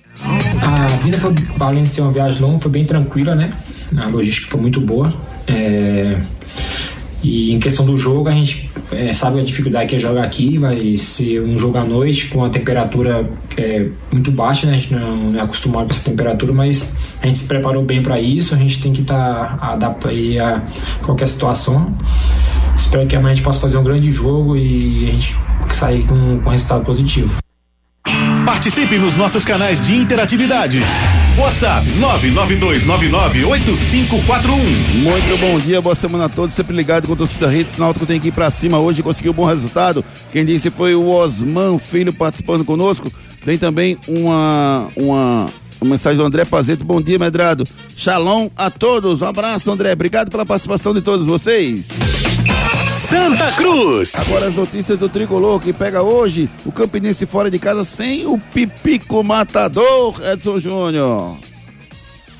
A 0.62 0.88
vida 0.98 1.16
foi, 1.16 1.34
além 1.58 1.84
de 1.84 1.88
ser 1.88 2.02
uma 2.02 2.12
viagem 2.12 2.40
longa, 2.40 2.60
foi 2.60 2.70
bem 2.70 2.84
tranquila, 2.84 3.34
né? 3.34 3.52
A 3.96 4.06
logística 4.06 4.50
foi 4.50 4.60
muito 4.60 4.78
boa. 4.78 5.14
É... 5.46 6.20
E 7.28 7.52
em 7.52 7.58
questão 7.58 7.84
do 7.84 7.96
jogo, 7.96 8.28
a 8.28 8.32
gente 8.32 8.70
é, 8.92 9.12
sabe 9.12 9.40
a 9.40 9.42
dificuldade 9.42 9.88
que 9.88 9.96
é 9.96 9.98
jogar 9.98 10.22
aqui. 10.22 10.58
Vai 10.58 10.96
ser 10.96 11.42
um 11.42 11.58
jogo 11.58 11.76
à 11.76 11.84
noite 11.84 12.28
com 12.28 12.44
a 12.44 12.48
temperatura 12.48 13.28
é, 13.56 13.88
muito 14.12 14.30
baixa, 14.30 14.64
né? 14.64 14.74
A 14.74 14.78
gente 14.78 14.94
não, 14.94 15.16
não, 15.16 15.40
é 15.40 15.42
acostumado 15.42 15.86
com 15.86 15.90
essa 15.90 16.04
temperatura, 16.04 16.52
mas 16.52 16.94
a 17.20 17.26
gente 17.26 17.40
se 17.40 17.48
preparou 17.48 17.82
bem 17.82 18.00
para 18.00 18.20
isso. 18.20 18.54
A 18.54 18.56
gente 18.56 18.80
tem 18.80 18.92
que 18.92 19.02
estar 19.02 19.58
tá 19.76 19.88
a 19.88 21.04
qualquer 21.04 21.26
situação. 21.26 21.92
Espero 22.76 23.04
que 23.08 23.16
amanhã 23.16 23.32
a 23.32 23.34
gente 23.34 23.44
possa 23.44 23.58
fazer 23.58 23.76
um 23.76 23.82
grande 23.82 24.12
jogo 24.12 24.56
e 24.56 25.08
a 25.08 25.10
gente 25.10 25.36
sair 25.72 26.06
com, 26.06 26.38
com 26.38 26.50
resultado 26.50 26.84
positivo. 26.84 27.42
Participe 28.46 28.98
nos 28.98 29.16
nossos 29.16 29.44
canais 29.44 29.80
de 29.80 29.96
interatividade. 29.96 30.80
WhatsApp 31.38 31.86
992998541. 32.00 34.56
Muito 35.02 35.38
bom 35.38 35.58
dia, 35.58 35.82
boa 35.82 35.94
semana 35.94 36.24
a 36.24 36.28
todos. 36.28 36.54
Sempre 36.54 36.74
ligado 36.74 37.06
com 37.06 37.12
o 37.12 37.16
torcida 37.16 37.54
Hits. 37.54 37.76
Náutico 37.76 38.06
tem 38.06 38.18
que 38.18 38.28
ir 38.28 38.32
pra 38.32 38.48
cima 38.48 38.78
hoje 38.78 39.02
conseguiu 39.02 39.32
um 39.32 39.34
bom 39.34 39.44
resultado. 39.44 40.02
Quem 40.32 40.46
disse 40.46 40.70
foi 40.70 40.94
o 40.94 41.08
Osman 41.08 41.78
Filho 41.78 42.12
participando 42.12 42.64
conosco. 42.64 43.12
Tem 43.44 43.58
também 43.58 43.98
uma, 44.08 44.88
uma, 44.96 45.48
uma 45.80 45.90
mensagem 45.90 46.18
do 46.18 46.24
André 46.24 46.46
Pazeto. 46.46 46.84
Bom 46.84 47.02
dia, 47.02 47.18
Medrado. 47.18 47.64
Shalom 47.94 48.48
a 48.56 48.70
todos. 48.70 49.20
Um 49.20 49.26
abraço, 49.26 49.70
André. 49.70 49.92
Obrigado 49.92 50.30
pela 50.30 50.46
participação 50.46 50.94
de 50.94 51.02
todos 51.02 51.26
vocês. 51.26 51.90
Santa 53.08 53.52
Cruz. 53.52 54.16
Agora 54.16 54.48
as 54.48 54.56
notícias 54.56 54.98
do 54.98 55.08
Tricolor 55.08 55.60
que 55.60 55.72
pega 55.72 56.02
hoje 56.02 56.50
o 56.64 56.72
Campinense 56.72 57.24
fora 57.24 57.48
de 57.48 57.56
casa 57.56 57.84
sem 57.84 58.26
o 58.26 58.36
Pipico 58.36 59.22
Matador, 59.22 60.20
Edson 60.24 60.58
Júnior. 60.58 61.36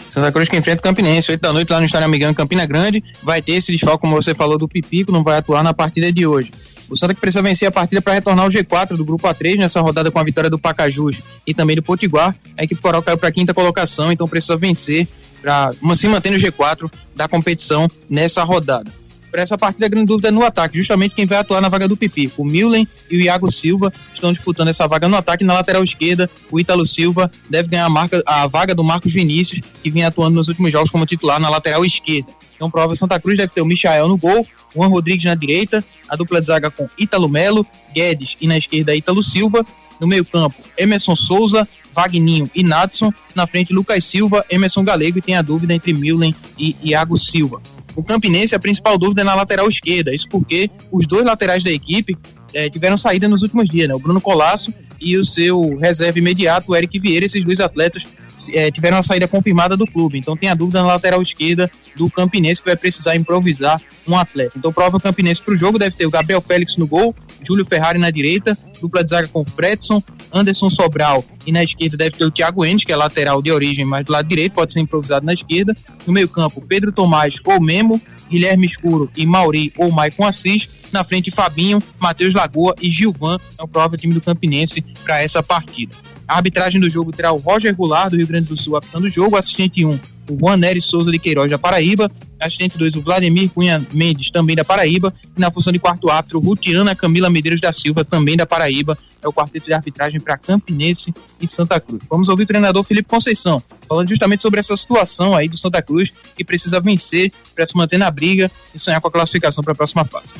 Santa 0.08 0.32
Cruz 0.32 0.48
que 0.48 0.56
enfrenta 0.56 0.80
o 0.80 0.82
Campinense, 0.82 1.30
8 1.30 1.40
da 1.40 1.52
noite 1.52 1.70
lá 1.70 1.78
no 1.78 1.86
Estádio 1.86 2.06
Amigão 2.06 2.30
em 2.32 2.34
Campina 2.34 2.66
Grande. 2.66 3.04
Vai 3.22 3.40
ter 3.40 3.52
esse 3.52 3.70
desfalque, 3.70 4.00
como 4.00 4.16
você 4.16 4.34
falou, 4.34 4.58
do 4.58 4.66
Pipico, 4.66 5.12
não 5.12 5.22
vai 5.22 5.38
atuar 5.38 5.62
na 5.62 5.72
partida 5.72 6.10
de 6.10 6.26
hoje. 6.26 6.52
O 6.90 6.96
Santa 6.96 7.14
que 7.14 7.20
precisa 7.20 7.42
vencer 7.42 7.68
a 7.68 7.70
partida 7.70 8.02
para 8.02 8.14
retornar 8.14 8.44
ao 8.44 8.50
G4 8.50 8.96
do 8.96 9.04
grupo 9.04 9.28
A3 9.28 9.58
nessa 9.58 9.80
rodada 9.80 10.10
com 10.10 10.18
a 10.18 10.24
vitória 10.24 10.50
do 10.50 10.58
Pacajus 10.58 11.22
e 11.46 11.54
também 11.54 11.76
do 11.76 11.82
Potiguar. 11.82 12.34
A 12.58 12.64
equipe 12.64 12.80
coral 12.80 13.02
caiu 13.04 13.16
para 13.16 13.28
a 13.28 13.32
quinta 13.32 13.54
colocação, 13.54 14.10
então 14.10 14.26
precisa 14.26 14.56
vencer 14.56 15.06
para 15.40 15.72
se 15.94 16.08
manter 16.08 16.30
no 16.30 16.38
G4 16.38 16.90
da 17.14 17.28
competição 17.28 17.86
nessa 18.10 18.42
rodada 18.42 18.90
para 19.30 19.42
essa 19.42 19.58
partida, 19.58 19.86
a 19.86 19.88
grande 19.88 20.06
dúvida 20.06 20.28
é 20.28 20.30
no 20.30 20.44
ataque. 20.44 20.78
Justamente 20.78 21.14
quem 21.14 21.26
vai 21.26 21.38
atuar 21.38 21.60
na 21.60 21.68
vaga 21.68 21.86
do 21.86 21.96
Pipi. 21.96 22.32
O 22.36 22.44
Milen 22.44 22.86
e 23.10 23.16
o 23.16 23.20
Iago 23.20 23.50
Silva 23.50 23.92
estão 24.14 24.32
disputando 24.32 24.68
essa 24.68 24.86
vaga 24.86 25.08
no 25.08 25.16
ataque. 25.16 25.44
Na 25.44 25.54
lateral 25.54 25.84
esquerda, 25.84 26.30
o 26.50 26.58
Ítalo 26.58 26.86
Silva 26.86 27.30
deve 27.50 27.68
ganhar 27.68 27.84
a, 27.84 27.90
marca, 27.90 28.22
a 28.26 28.46
vaga 28.46 28.74
do 28.74 28.82
Marcos 28.82 29.12
Vinícius, 29.12 29.60
que 29.82 29.90
vinha 29.90 30.08
atuando 30.08 30.36
nos 30.36 30.48
últimos 30.48 30.70
jogos 30.72 30.90
como 30.90 31.04
titular 31.06 31.40
na 31.40 31.48
lateral 31.48 31.84
esquerda. 31.84 32.32
Então, 32.54 32.70
prova 32.70 32.96
Santa 32.96 33.20
Cruz 33.20 33.36
deve 33.36 33.52
ter 33.52 33.60
o 33.60 33.66
Michael 33.66 34.08
no 34.08 34.16
gol, 34.16 34.46
Juan 34.74 34.88
Rodrigues 34.88 35.24
na 35.24 35.34
direita, 35.34 35.84
a 36.08 36.16
dupla 36.16 36.40
de 36.40 36.46
zaga 36.46 36.70
com 36.70 36.88
Ítalo 36.98 37.28
Melo, 37.28 37.66
Guedes 37.94 38.36
e 38.40 38.46
na 38.46 38.56
esquerda 38.56 38.94
Ítalo 38.94 39.22
Silva. 39.22 39.64
No 39.98 40.06
meio-campo, 40.06 40.56
Emerson 40.76 41.16
Souza, 41.16 41.66
Vagninho 41.94 42.50
e 42.54 42.62
Natson. 42.62 43.10
Na 43.34 43.46
frente, 43.46 43.72
Lucas 43.72 44.04
Silva, 44.04 44.44
Emerson 44.50 44.84
Galego 44.84 45.18
e 45.18 45.22
tem 45.22 45.34
a 45.34 45.42
dúvida 45.42 45.72
entre 45.72 45.94
Milen 45.94 46.34
e 46.58 46.76
Iago 46.82 47.16
Silva. 47.16 47.62
O 47.96 48.04
Campinense, 48.04 48.54
a 48.54 48.58
principal 48.58 48.98
dúvida 48.98 49.22
é 49.22 49.24
na 49.24 49.34
lateral 49.34 49.68
esquerda. 49.68 50.14
Isso 50.14 50.28
porque 50.28 50.70
os 50.92 51.06
dois 51.06 51.24
laterais 51.24 51.64
da 51.64 51.70
equipe 51.70 52.16
é, 52.54 52.68
tiveram 52.68 52.96
saída 52.96 53.26
nos 53.28 53.42
últimos 53.42 53.68
dias, 53.68 53.88
né? 53.88 53.94
O 53.94 53.98
Bruno 53.98 54.20
Colasso 54.20 54.72
e 55.00 55.16
o 55.16 55.24
seu 55.24 55.76
reserva 55.78 56.18
imediato, 56.18 56.70
o 56.70 56.76
Eric 56.76 56.98
Vieira. 56.98 57.26
Esses 57.26 57.44
dois 57.44 57.60
atletas 57.60 58.06
é, 58.52 58.70
tiveram 58.70 58.98
a 58.98 59.02
saída 59.02 59.28
confirmada 59.28 59.76
do 59.76 59.86
clube. 59.86 60.18
Então 60.18 60.36
tem 60.36 60.48
a 60.48 60.54
dúvida 60.54 60.80
na 60.80 60.88
lateral 60.88 61.22
esquerda 61.22 61.70
do 61.96 62.10
Campinense 62.10 62.62
que 62.62 62.68
vai 62.68 62.76
precisar 62.76 63.16
improvisar 63.16 63.80
um 64.06 64.16
atleta. 64.16 64.58
Então 64.58 64.72
prova 64.72 64.96
o 64.96 65.00
Campinense 65.00 65.42
para 65.42 65.54
o 65.54 65.56
jogo 65.56 65.78
deve 65.78 65.96
ter 65.96 66.06
o 66.06 66.10
Gabriel 66.10 66.40
Félix 66.40 66.76
no 66.76 66.86
gol, 66.86 67.14
Júlio 67.42 67.64
Ferrari 67.64 67.98
na 67.98 68.10
direita, 68.10 68.56
dupla 68.80 69.02
de 69.02 69.10
zaga 69.10 69.28
com 69.28 69.44
Fredson, 69.44 70.02
Anderson 70.32 70.70
Sobral 70.70 71.24
e 71.46 71.52
na 71.52 71.62
esquerda 71.62 71.96
deve 71.96 72.16
ter 72.16 72.24
o 72.24 72.30
Thiago 72.30 72.64
Endes, 72.64 72.84
que 72.84 72.92
é 72.92 72.96
lateral 72.96 73.40
de 73.40 73.50
origem, 73.50 73.84
mas 73.84 74.04
do 74.04 74.12
lado 74.12 74.26
direito 74.28 74.52
pode 74.52 74.72
ser 74.72 74.80
improvisado 74.80 75.24
na 75.24 75.32
esquerda. 75.32 75.74
No 76.06 76.12
meio 76.12 76.28
campo, 76.28 76.60
Pedro 76.60 76.92
Tomás 76.92 77.36
ou 77.44 77.60
Memo, 77.60 78.00
Guilherme 78.28 78.66
Escuro 78.66 79.10
e 79.16 79.24
Mauri 79.24 79.72
ou 79.76 79.90
Maicon 79.90 80.26
Assis. 80.26 80.68
Na 80.92 81.04
frente, 81.04 81.30
Fabinho, 81.30 81.82
Matheus 81.98 82.34
Lagoa 82.34 82.74
e 82.80 82.90
Gilvan. 82.90 83.38
É 83.58 83.62
o 83.62 83.68
prova 83.68 83.96
time 83.96 84.14
do 84.14 84.20
Campinense 84.20 84.82
para 85.04 85.22
essa 85.22 85.42
partida. 85.42 85.94
A 86.28 86.36
arbitragem 86.36 86.80
do 86.80 86.90
jogo 86.90 87.12
terá 87.12 87.32
o 87.32 87.36
Roger 87.36 87.74
Goulart, 87.74 88.10
do 88.10 88.16
Rio 88.16 88.26
Grande 88.26 88.48
do 88.48 88.60
Sul, 88.60 88.76
apitando 88.76 89.04
o 89.04 89.10
jogo. 89.10 89.36
Assistente 89.36 89.84
1, 89.84 89.98
o 90.28 90.38
Juan 90.38 90.56
Nery 90.56 90.80
Souza 90.80 91.10
de 91.10 91.18
Queiroz, 91.18 91.50
da 91.50 91.58
Paraíba. 91.58 92.10
Assistente 92.38 92.76
2, 92.76 92.96
o 92.96 93.00
Vladimir 93.00 93.48
Cunha 93.50 93.84
Mendes, 93.92 94.30
também 94.30 94.54
da 94.54 94.64
Paraíba. 94.64 95.12
E 95.36 95.40
na 95.40 95.50
função 95.50 95.72
de 95.72 95.78
quarto 95.78 96.10
árbitro, 96.10 96.38
Rutiana 96.38 96.94
Camila 96.94 97.30
Medeiros 97.30 97.60
da 97.60 97.72
Silva, 97.72 98.04
também 98.04 98.36
da 98.36 98.44
Paraíba. 98.46 98.96
É 99.22 99.28
o 99.28 99.32
quarteto 99.32 99.66
de 99.66 99.72
arbitragem 99.72 100.20
para 100.20 100.36
Campinense 100.36 101.14
e 101.40 101.48
Santa 101.48 101.80
Cruz. 101.80 102.02
Vamos 102.08 102.28
ouvir 102.28 102.44
o 102.44 102.46
treinador 102.46 102.84
Felipe 102.84 103.08
Conceição, 103.08 103.62
falando 103.88 104.08
justamente 104.08 104.42
sobre 104.42 104.60
essa 104.60 104.76
situação 104.76 105.34
aí 105.34 105.48
do 105.48 105.56
Santa 105.56 105.80
Cruz, 105.82 106.10
que 106.36 106.44
precisa 106.44 106.78
vencer 106.78 107.32
para 107.54 107.66
se 107.66 107.76
manter 107.76 107.98
na 107.98 108.10
briga 108.10 108.50
e 108.74 108.78
sonhar 108.78 109.00
com 109.00 109.08
a 109.08 109.10
classificação 109.10 109.64
para 109.64 109.72
a 109.72 109.76
próxima 109.76 110.04
fase. 110.04 110.34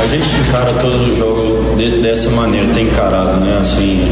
A 0.00 0.06
gente 0.06 0.26
encara 0.36 0.72
todos 0.74 1.08
os 1.08 1.16
jogos 1.16 1.76
de, 1.78 2.02
dessa 2.02 2.30
maneira, 2.30 2.72
tem 2.72 2.86
encarado, 2.86 3.40
né? 3.40 3.58
Assim, 3.58 4.06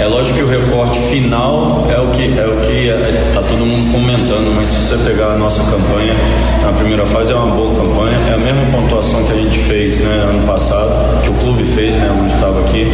é 0.00 0.06
lógico 0.06 0.38
que 0.38 0.44
o 0.44 0.48
recorte 0.48 0.98
final 1.08 1.86
é 1.90 2.00
o 2.00 2.10
que 2.10 2.38
é 2.38 2.46
o 2.46 2.60
que 2.60 2.88
é, 2.88 3.32
tá 3.34 3.42
todo 3.42 3.64
mundo 3.64 3.92
comentando, 3.92 4.54
mas 4.54 4.67
se 4.68 4.76
você 4.76 4.96
pegar 4.98 5.32
a 5.32 5.36
nossa 5.36 5.62
campanha, 5.64 6.14
na 6.62 6.72
primeira 6.72 7.06
fase 7.06 7.32
é 7.32 7.34
uma 7.34 7.54
boa 7.54 7.74
campanha, 7.74 8.16
é 8.30 8.34
a 8.34 8.36
mesma 8.36 8.64
pontuação 8.70 9.24
que 9.24 9.32
a 9.32 9.36
gente 9.36 9.58
fez, 9.60 9.98
né, 9.98 10.26
ano 10.28 10.46
passado, 10.46 11.22
que 11.22 11.30
o 11.30 11.34
clube 11.34 11.64
fez, 11.64 11.94
né, 11.94 12.14
onde 12.20 12.32
estava 12.32 12.60
aqui 12.60 12.86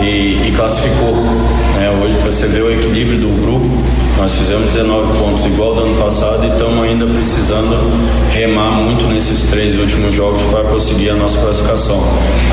e, 0.00 0.48
e 0.48 0.52
classificou. 0.56 1.14
Né? 1.76 2.00
Hoje 2.02 2.16
você 2.24 2.46
vê 2.46 2.62
o 2.62 2.72
equilíbrio 2.72 3.18
do 3.18 3.28
grupo, 3.42 3.68
nós 4.16 4.32
fizemos 4.32 4.72
19 4.72 5.18
pontos 5.18 5.44
igual 5.44 5.74
do 5.74 5.82
ano 5.82 6.02
passado 6.02 6.44
e 6.44 6.48
estamos 6.48 6.82
ainda 6.82 7.06
precisando 7.06 7.76
remar 8.30 8.70
muito 8.70 9.06
nesses 9.06 9.42
três 9.50 9.76
últimos 9.76 10.14
jogos 10.14 10.40
para 10.42 10.64
conseguir 10.64 11.10
a 11.10 11.14
nossa 11.14 11.38
classificação. 11.38 12.02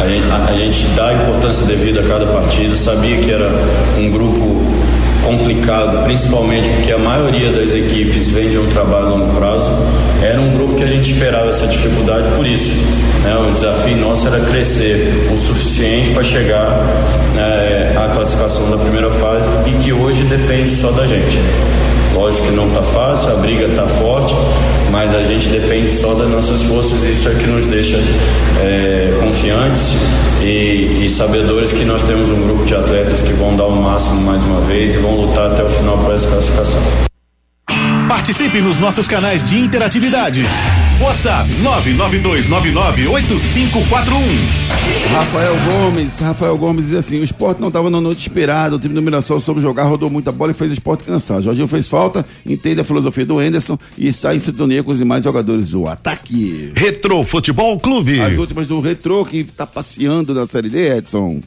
A 0.02 0.08
gente, 0.08 0.30
a, 0.32 0.46
a 0.50 0.54
gente 0.54 0.86
dá 0.96 1.10
a 1.10 1.14
importância 1.14 1.66
devida 1.66 2.02
a 2.02 2.04
cada 2.04 2.26
partida, 2.26 2.76
sabia 2.76 3.18
que 3.18 3.32
era 3.32 3.52
um 3.98 4.10
grupo 4.10 4.64
complicado, 5.24 6.04
principalmente 6.04 6.70
porque 6.70 6.92
a 6.92 6.98
maioria 6.98 7.52
das 7.52 7.74
equipes 7.74 8.30
vem 8.30 8.50
de 8.50 8.58
um 8.58 8.68
trabalho 8.68 9.08
a 9.08 9.10
longo 9.10 9.36
prazo. 9.36 9.70
Era 10.22 10.40
um 10.40 10.54
grupo 10.54 10.76
que 10.76 10.84
a 10.84 10.88
gente 10.88 11.12
esperava 11.12 11.50
essa 11.50 11.68
dificuldade 11.68 12.28
por 12.36 12.46
isso. 12.46 12.74
Né? 13.24 13.36
O 13.36 13.52
desafio 13.52 13.98
nosso 13.98 14.28
era 14.28 14.40
crescer 14.42 15.30
o 15.32 15.38
suficiente 15.38 16.12
para 16.12 16.24
chegar 16.24 16.70
né, 17.36 17.96
à 17.98 18.10
classificação 18.10 18.70
da 18.70 18.78
primeira 18.78 19.10
fase 19.10 19.50
e 19.68 19.72
que 19.84 19.94
hoje 19.94 20.24
depende 20.24 20.72
só 20.72 20.92
da 20.92 21.06
gente. 21.06 21.40
Lógico 22.14 22.48
que 22.48 22.54
não 22.54 22.68
está 22.68 22.82
fácil, 22.82 23.34
a 23.34 23.36
briga 23.36 23.68
está 23.68 23.88
forte, 23.88 24.34
mas 24.92 25.14
a 25.14 25.24
gente 25.24 25.48
depende 25.50 25.90
só 25.90 26.14
das 26.14 26.28
nossas 26.28 26.62
forças 26.64 27.04
e 27.04 27.12
isso 27.12 27.30
é 27.30 27.36
que 27.36 27.46
nos 27.46 27.68
deixa 27.68 27.98
é, 28.60 29.18
confiantes 29.20 29.94
e, 30.42 31.06
e 31.06 31.10
sabedores 31.10 31.72
que 31.72 31.86
nós 31.86 32.04
temos 32.04 32.30
um 32.30 32.42
grupo 32.42 32.66
de 32.66 32.76
atletas 32.76 33.22
que 33.22 33.34
vão 33.34 33.56
dar 33.56 33.66
o 33.66 33.76
máximo 33.76 34.22
mais 34.22 34.44
uma 34.44 34.62
vez 34.62 34.96
e 34.96 34.98
vão 34.98 35.16
lutar 35.16 35.52
até 35.52 35.64
o 35.64 35.70
final 35.70 35.98
para 36.00 36.16
essa 36.16 36.28
classificação. 36.28 36.80
Participe 38.08 38.60
nos 38.60 38.80
nossos 38.80 39.08
canais 39.08 39.44
de 39.44 39.58
interatividade. 39.58 40.44
WhatsApp 41.02 41.50
992998541. 41.64 44.60
Rafael 45.14 45.56
Gomes, 45.66 46.20
Rafael 46.20 46.58
Gomes 46.58 46.88
diz 46.88 46.96
assim: 46.96 47.22
o 47.22 47.24
esporte 47.24 47.62
não 47.62 47.70
estava 47.70 47.90
na 47.90 48.02
noite 48.02 48.20
esperada, 48.20 48.76
o 48.76 48.80
time 48.80 48.94
do 48.94 49.02
Mirassol 49.02 49.40
soube 49.40 49.62
jogar, 49.62 49.84
rodou 49.84 50.10
muita 50.10 50.30
bola 50.32 50.52
e 50.52 50.54
fez 50.54 50.72
o 50.72 50.74
esporte 50.74 51.06
cansar. 51.06 51.42
Jorginho 51.42 51.70
fez 51.70 51.88
falta, 51.88 52.26
entende 52.46 52.82
a 52.82 52.84
filosofia 52.84 53.26
do 53.26 53.40
Anderson 53.40 53.80
e 53.98 54.10
está 54.10 54.36
em 54.36 54.40
sintonia 54.40 54.84
com 54.84 54.92
os 54.92 54.98
demais 54.98 55.24
jogadores 55.24 55.70
do 55.70 55.88
ataque. 55.88 56.74
Retro 56.76 57.24
Futebol 57.24 57.80
Clube. 57.80 58.20
As 58.20 58.38
últimas 58.38 58.68
do 58.68 58.82
Retro 58.82 59.24
que 59.26 59.38
está 59.38 59.66
passeando 59.66 60.34
na 60.34 60.46
Série 60.46 60.70
D, 60.70 60.98
Edson. 60.98 61.40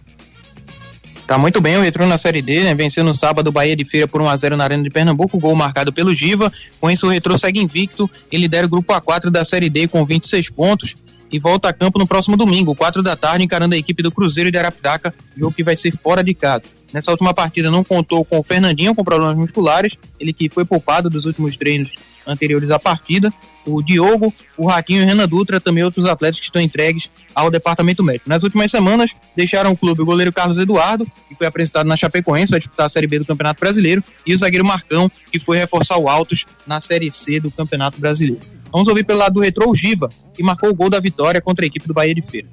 Tá 1.27 1.39
muito 1.39 1.61
bem 1.61 1.77
o 1.77 1.81
Retrô 1.81 2.07
na 2.07 2.19
Série 2.19 2.43
D, 2.43 2.65
né? 2.65 2.75
Venceu 2.75 3.05
no 3.05 3.15
sábado 3.15 3.49
o 3.49 3.53
Bahia 3.53 3.77
de 3.77 3.85
Feira 3.85 4.09
por 4.09 4.21
1x0 4.21 4.57
na 4.57 4.65
Arena 4.65 4.83
de 4.83 4.91
Pernambuco, 4.91 5.39
gol 5.39 5.55
marcado 5.55 5.93
pelo 5.93 6.13
Giva. 6.13 6.53
Com 6.81 6.91
isso, 6.91 7.07
o 7.07 7.11
Retrô 7.11 7.39
segue 7.39 7.61
invicto 7.61 8.11
e 8.31 8.37
lidera 8.37 8.67
o 8.67 8.71
grupo 8.71 8.93
A4 8.93 9.31
da 9.31 9.45
Série 9.45 9.71
D 9.71 9.89
com 9.89 10.05
26 10.05 10.51
pontos 10.51 10.95
e 11.33 11.39
volta 11.39 11.69
a 11.69 11.73
campo 11.73 11.99
no 11.99 12.07
próximo 12.07 12.37
domingo, 12.37 12.75
4 12.75 13.03
da 13.03 13.17
tarde, 13.17 13.45
encarando 13.45 13.75
a 13.75 13.79
equipe 13.79 14.03
do 14.03 14.13
Cruzeiro 14.13 14.51
de 14.51 14.59
Arapiraca, 14.59 15.15
jogo 15.37 15.55
que 15.55 15.65
vai 15.65 15.75
ser 15.75 15.91
fora 15.91 16.23
de 16.23 16.35
casa. 16.35 16.67
Nessa 16.93 17.11
última 17.11 17.33
partida 17.33 17.71
não 17.71 17.83
contou 17.83 18.23
com 18.23 18.39
o 18.39 18.43
Fernandinho 18.43 18.95
com 18.95 19.03
problemas 19.03 19.37
musculares, 19.37 19.95
ele 20.21 20.35
que 20.35 20.51
foi 20.51 20.67
poupado 20.67 21.09
dos 21.09 21.25
últimos 21.25 21.57
treinos 21.57 21.91
anteriores 22.27 22.71
à 22.71 22.79
partida. 22.79 23.33
O 23.67 23.83
Diogo, 23.83 24.33
o 24.57 24.67
Ratinho 24.67 25.01
e 25.01 25.05
o 25.05 25.07
Renan 25.07 25.29
Dutra, 25.29 25.61
também 25.61 25.85
outros 25.85 26.05
atletas 26.05 26.41
que 26.41 26.47
estão 26.47 26.61
entregues 26.61 27.11
ao 27.35 27.51
departamento 27.51 28.03
médico. 28.03 28.29
Nas 28.29 28.43
últimas 28.43 28.71
semanas, 28.71 29.13
deixaram 29.37 29.73
o 29.73 29.77
clube 29.77 30.03
o 30.03 30.07
goleiro 30.07 30.33
Carlos 30.33 30.59
Eduardo, 30.59 31.07
que 31.29 31.35
foi 31.35 31.47
apresentado 31.47 31.87
na 31.87 31.97
Chapecoense, 31.97 32.51
vai 32.51 32.61
disputar 32.61 32.87
a 32.87 32.89
Série 32.89 33.07
B 33.07 33.19
do 33.19 33.27
Campeonato 33.27 33.61
Brasileiro, 33.61 34.03
e 34.27 34.35
o 34.35 34.39
zagueiro 34.39 34.65
Marcão, 34.65 35.11
que 35.31 35.39
foi 35.39 35.59
reforçar 35.59 35.99
o 35.99 36.09
Altos 36.09 36.45
na 36.67 36.81
Série 36.81 37.11
C 37.11 37.41
do 37.41 37.51
Campeonato 37.51 38.01
Brasileiro. 38.01 38.41
Vamos 38.73 38.89
ouvir 38.89 39.05
pelo 39.05 39.19
lado 39.19 39.35
do 39.35 39.41
Retrô 39.41 39.71
o 39.71 39.77
Giva, 39.77 40.09
que 40.35 40.43
marcou 40.43 40.71
o 40.71 40.75
gol 40.75 40.89
da 40.89 40.99
vitória 40.99 41.41
contra 41.41 41.65
a 41.65 41.67
equipe 41.67 41.87
do 41.87 41.95
Bahia 41.95 42.15
de 42.15 42.23
Feira. 42.23 42.49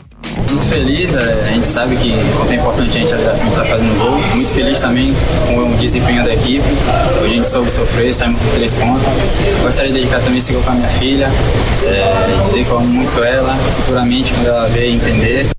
Muito 0.49 0.65
feliz, 0.65 1.15
é, 1.15 1.41
a 1.41 1.53
gente 1.53 1.67
sabe 1.67 1.95
que 1.95 2.11
quanto 2.35 2.51
é 2.51 2.55
importante 2.55 2.89
a 2.89 2.99
gente 2.99 3.13
estar 3.13 3.65
fazendo 3.65 3.99
gol. 3.99 4.17
Muito 4.35 4.49
feliz 4.49 4.79
também 4.79 5.13
com 5.47 5.71
o 5.71 5.77
desempenho 5.77 6.23
da 6.23 6.33
equipe. 6.33 6.65
Hoje 7.21 7.25
a 7.25 7.35
gente 7.35 7.47
soube 7.47 7.69
sofrer, 7.69 8.13
saímos 8.13 8.41
por 8.41 8.53
três 8.55 8.73
pontos. 8.75 9.03
Gostaria 9.61 9.91
de 9.91 9.99
dedicar 9.99 10.19
também 10.21 10.39
esse 10.39 10.51
gol 10.51 10.63
para 10.63 10.73
minha 10.73 10.89
filha, 10.89 11.29
é, 11.83 12.43
dizer 12.45 12.65
que 12.65 12.71
eu 12.71 12.77
amo 12.77 12.87
muito 12.87 13.23
ela, 13.23 13.55
futuramente 13.77 14.33
quando 14.33 14.47
ela 14.47 14.67
ver 14.67 14.89
e 14.89 14.95
entender. 14.95 15.58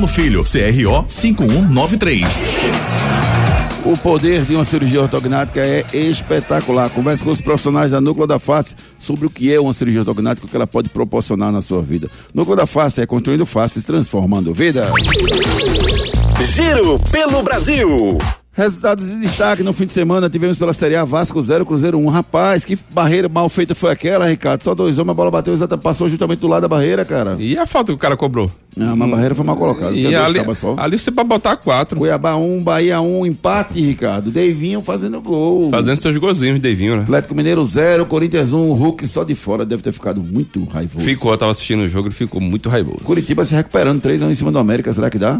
Filho, 0.07 0.43
CRO 0.43 1.05
5193. 1.07 2.21
O 3.83 3.97
poder 3.97 4.43
de 4.45 4.55
uma 4.55 4.63
cirurgia 4.63 5.01
ortognática 5.01 5.59
é 5.59 5.83
espetacular. 5.91 6.89
Converse 6.89 7.23
com 7.23 7.31
os 7.31 7.41
profissionais 7.41 7.91
da 7.91 7.99
Núcleo 7.99 8.27
da 8.27 8.37
Face 8.37 8.75
sobre 8.99 9.25
o 9.25 9.29
que 9.29 9.51
é 9.51 9.59
uma 9.59 9.73
cirurgia 9.73 10.01
ortognática 10.01 10.45
e 10.45 10.47
o 10.47 10.49
que 10.49 10.55
ela 10.55 10.67
pode 10.67 10.89
proporcionar 10.89 11.51
na 11.51 11.61
sua 11.61 11.81
vida. 11.81 12.09
Núcleo 12.33 12.55
da 12.55 12.67
Face 12.67 13.01
é 13.01 13.05
construindo 13.05 13.45
faces, 13.45 13.85
transformando 13.85 14.53
vidas. 14.53 14.87
Giro 16.45 16.99
pelo 17.11 17.41
Brasil. 17.41 18.17
Resultados 18.53 19.07
de 19.07 19.15
destaque 19.15 19.63
no 19.63 19.71
fim 19.71 19.85
de 19.85 19.93
semana 19.93 20.29
tivemos 20.29 20.57
pela 20.57 20.73
Série 20.73 20.97
A 20.97 21.05
Vasco 21.05 21.41
0, 21.41 21.65
Cruzeiro 21.65 21.97
1. 21.97 22.05
Um. 22.05 22.09
Rapaz, 22.09 22.65
que 22.65 22.77
barreira 22.91 23.29
mal 23.29 23.47
feita 23.47 23.73
foi 23.73 23.89
aquela, 23.91 24.25
Ricardo? 24.25 24.61
Só 24.61 24.75
dois 24.75 24.97
homens, 24.99 25.11
a 25.11 25.13
bola 25.13 25.31
bateu 25.31 25.53
exata, 25.53 25.77
passou 25.77 26.09
justamente 26.09 26.39
do 26.39 26.49
lado 26.49 26.63
da 26.63 26.67
barreira, 26.67 27.05
cara. 27.05 27.37
E 27.39 27.57
a 27.57 27.65
falta 27.65 27.93
que 27.93 27.95
o 27.95 27.97
cara 27.97 28.17
cobrou? 28.17 28.51
Não, 28.75 28.93
mas 28.93 29.07
a 29.07 29.11
barreira 29.11 29.35
foi 29.35 29.45
mal 29.45 29.55
colocada. 29.55 29.93
E 29.95 30.13
ali, 30.13 30.39
ali 30.77 30.99
você 30.99 31.11
pode 31.11 31.29
botar 31.29 31.55
quatro. 31.55 31.97
Cuiabá 31.97 32.35
1, 32.35 32.57
um, 32.57 32.61
Bahia 32.61 32.99
1, 32.99 33.19
um, 33.19 33.25
empate, 33.25 33.79
Ricardo. 33.79 34.29
Deivinho 34.29 34.81
fazendo 34.81 35.21
gol. 35.21 35.69
Fazendo 35.69 35.95
seus 36.01 36.17
golzinhos, 36.17 36.59
Deivinho, 36.59 36.97
né? 36.97 37.03
Atlético 37.03 37.33
Mineiro 37.33 37.65
0, 37.65 38.05
Corinthians 38.05 38.51
1, 38.51 38.57
um, 38.57 38.73
Hulk 38.73 39.07
só 39.07 39.23
de 39.23 39.33
fora 39.33 39.65
deve 39.65 39.81
ter 39.81 39.93
ficado 39.93 40.21
muito 40.21 40.61
raivoso. 40.65 41.05
Ficou, 41.05 41.31
eu 41.31 41.37
tava 41.37 41.53
assistindo 41.53 41.83
o 41.83 41.87
jogo 41.87 42.09
e 42.09 42.11
ficou 42.11 42.41
muito 42.41 42.67
raivoso. 42.67 42.99
Curitiba 43.05 43.45
se 43.45 43.55
recuperando, 43.55 44.01
3 44.01 44.23
anos 44.23 44.33
em 44.33 44.37
cima 44.37 44.51
do 44.51 44.59
América, 44.59 44.93
será 44.93 45.09
que 45.09 45.17
dá? 45.17 45.39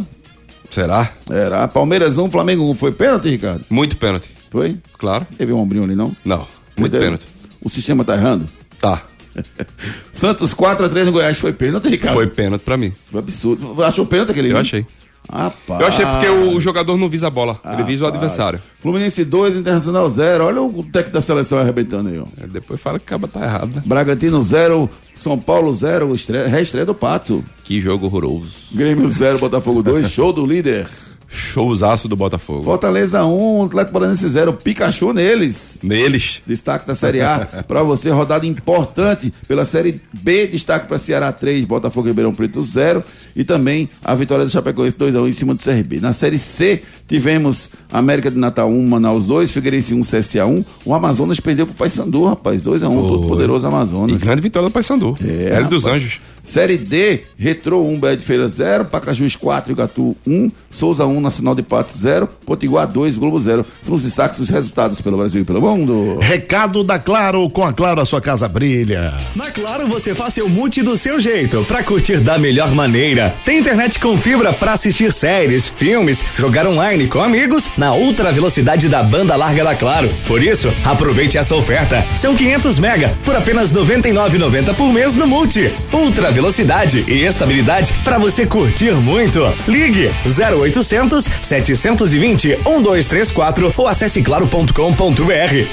Será? 0.72 1.11
Será. 1.28 1.67
Palmeiras 1.67 2.17
1, 2.17 2.24
um, 2.24 2.32
Flamengo 2.32 2.63
1. 2.63 2.69
Um. 2.69 2.74
Foi 2.74 2.91
pênalti, 2.91 3.30
Ricardo? 3.30 3.63
Muito 3.69 3.97
pênalti. 3.97 4.30
Foi? 4.49 4.78
Claro. 4.97 5.28
Teve 5.38 5.53
um 5.53 5.59
ombrinho 5.59 5.84
ali, 5.84 5.95
não? 5.95 6.15
Não. 6.26 6.47
Muito 6.80 6.97
pênalti. 6.97 7.28
O 7.61 7.69
sistema 7.69 8.03
tá 8.03 8.15
errando? 8.15 8.45
Tá. 8.80 9.01
Santos 10.11 10.53
4x3 10.53 11.05
no 11.05 11.11
Goiás 11.11 11.38
foi 11.38 11.53
pênalti, 11.53 11.89
Ricardo? 11.89 12.15
Foi 12.15 12.28
pênalti 12.28 12.63
pra 12.63 12.78
mim. 12.78 12.93
Foi 13.11 13.19
absurdo. 13.19 13.84
Achou 13.84 14.05
pênalti 14.05 14.32
aquele? 14.32 14.51
Eu 14.51 14.57
achei. 14.57 14.86
Rapaz. 15.32 15.79
Eu 15.79 15.88
achei 15.88 16.05
porque 16.05 16.27
o 16.27 16.59
jogador 16.59 16.97
não 16.97 17.07
visa 17.09 17.27
a 17.27 17.29
bola, 17.29 17.59
ele 17.63 17.71
Rapaz. 17.71 17.88
visa 17.88 18.03
o 18.03 18.07
adversário. 18.07 18.59
Fluminense 18.79 19.23
2, 19.23 19.55
Internacional 19.55 20.09
0. 20.09 20.45
Olha 20.45 20.61
o 20.61 20.84
técnico 20.84 21.11
da 21.13 21.21
seleção 21.21 21.57
arrebentando 21.57 22.09
aí, 22.09 22.19
ó. 22.19 22.25
É, 22.41 22.47
depois 22.47 22.82
fala 22.82 22.99
que 22.99 23.05
acaba 23.05 23.27
tá 23.27 23.41
errado, 23.43 23.75
né? 23.75 23.84
Bragantino 23.86 24.41
0, 24.43 24.89
São 25.15 25.39
Paulo 25.39 25.73
0, 25.73 26.13
reestreia 26.49 26.86
do 26.86 26.93
Pato. 26.95 27.43
Que 27.63 27.79
jogo 27.79 28.07
horroroso. 28.07 28.51
Grêmio 28.71 29.09
0, 29.09 29.39
Botafogo 29.39 29.82
2, 29.82 30.09
show 30.11 30.34
do 30.34 30.45
líder. 30.45 30.88
Showzaço 31.32 32.07
do 32.07 32.15
Botafogo. 32.15 32.63
Fortaleza 32.63 33.25
1, 33.25 33.65
Atlético 33.65 33.93
Paranaense 33.93 34.27
0, 34.27 34.53
Pikachu 34.53 35.13
neles. 35.13 35.79
Neles. 35.82 36.41
Destaque 36.45 36.86
da 36.86 36.93
Série 36.93 37.21
A 37.21 37.47
para 37.67 37.84
você, 37.84 38.09
rodada 38.09 38.45
importante 38.45 39.34
pela 39.47 39.63
Série 39.63 40.01
B, 40.11 40.47
destaque 40.47 40.88
para 40.88 40.97
Ceará 40.97 41.32
3, 41.32 41.63
Botafogo 41.65 42.07
Ribeirão 42.07 42.34
Preto 42.34 42.63
0 42.65 43.03
e 43.36 43.43
também 43.43 43.89
a 44.03 44.13
vitória 44.13 44.43
do 44.43 44.51
Chapecoense 44.51 44.95
2x1 44.95 45.27
em 45.29 45.34
cima 45.34 45.53
do 45.53 45.61
CRB. 45.63 45.99
Na 46.01 46.11
Série 46.11 46.38
C, 46.38 46.84
tivemos 47.07 47.69
América 47.91 48.29
de 48.29 48.38
Natal 48.38 48.69
1, 48.69 48.88
Manaus 48.88 49.25
2, 49.25 49.51
Figueirense 49.51 49.93
1, 49.93 50.01
CSA 50.01 50.45
1. 50.45 50.65
O 50.86 50.93
Amazonas 50.93 51.39
perdeu 51.39 51.65
pro 51.65 51.75
Paysandu, 51.75 52.25
rapaz, 52.25 52.61
2x1, 52.61 52.79
todo 52.82 53.27
poderoso 53.27 53.65
Amazonas. 53.65 54.15
E 54.15 54.19
grande 54.19 54.41
vitória 54.41 54.67
do 54.67 54.71
Paysandu. 54.71 55.17
É, 55.23 55.55
L 55.55 55.67
dos. 55.67 55.86
Anjos. 55.86 56.19
Série 56.43 56.77
D, 56.77 57.21
Retrô 57.37 57.83
1, 57.83 57.99
Bahia 57.99 58.17
de 58.17 58.25
Feira 58.25 58.47
0, 58.47 58.85
Pacajus 58.85 59.35
4, 59.35 59.71
Igatu 59.71 60.15
1, 60.25 60.51
Souza 60.69 61.05
1, 61.05 61.21
Nacional 61.21 61.55
de 61.55 61.61
Patos 61.61 61.97
0, 61.97 62.27
Potiguar 62.45 62.87
2, 62.87 63.17
Globo 63.17 63.39
0. 63.39 63.65
São 63.81 63.93
os 63.93 64.03
destaques 64.03 64.39
dos 64.39 64.49
resultados 64.49 65.01
pelo 65.01 65.17
Brasil 65.17 65.41
e 65.41 65.45
pelo 65.45 65.61
mundo. 65.61 66.17
Recado 66.19 66.83
da 66.83 66.99
Claro, 66.99 67.49
com 67.49 67.63
a 67.63 67.73
Claro 67.73 68.01
a 68.01 68.05
sua 68.05 68.21
casa 68.21 68.47
brilha. 68.47 69.13
Na 69.35 69.51
Claro 69.51 69.87
você 69.87 70.15
faz 70.15 70.33
seu 70.33 70.49
multi 70.49 70.81
do 70.81 70.97
seu 70.97 71.19
jeito, 71.19 71.63
pra 71.65 71.83
curtir 71.83 72.19
da 72.19 72.37
melhor 72.37 72.71
maneira. 72.73 73.33
Tem 73.45 73.59
internet 73.59 73.99
com 73.99 74.17
fibra 74.17 74.51
pra 74.53 74.73
assistir 74.73 75.11
séries, 75.11 75.67
filmes, 75.67 76.23
jogar 76.35 76.67
online 76.67 77.07
com 77.07 77.21
amigos 77.21 77.69
na 77.77 77.93
ultra 77.93 78.31
velocidade 78.31 78.89
da 78.89 79.03
banda 79.03 79.35
larga 79.35 79.63
da 79.63 79.75
Claro. 79.75 80.09
Por 80.27 80.41
isso, 80.41 80.71
aproveite 80.83 81.37
essa 81.37 81.55
oferta. 81.55 82.05
São 82.15 82.35
500 82.35 82.79
mega 82.79 83.15
por 83.23 83.35
apenas 83.35 83.71
R$ 83.71 83.81
99,90 83.81 84.75
por 84.75 84.91
mês 84.91 85.15
no 85.15 85.27
multi. 85.27 85.71
Ultra 85.91 86.30
velocidade 86.32 87.03
e 87.07 87.23
estabilidade 87.23 87.93
para 88.03 88.17
você 88.17 88.45
curtir 88.45 88.93
muito. 88.93 89.41
Ligue 89.67 90.09
0800 90.25 91.25
720 91.41 92.47
1234 92.65 93.73
ou 93.77 93.88
acesse 93.88 94.21
claro.com.br. 94.21 94.71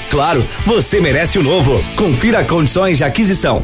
Claro, 0.09 0.45
você 0.65 0.99
merece 0.99 1.39
o 1.39 1.43
novo. 1.43 1.81
Confira 1.95 2.43
condições 2.43 2.97
de 2.97 3.03
aquisição. 3.03 3.63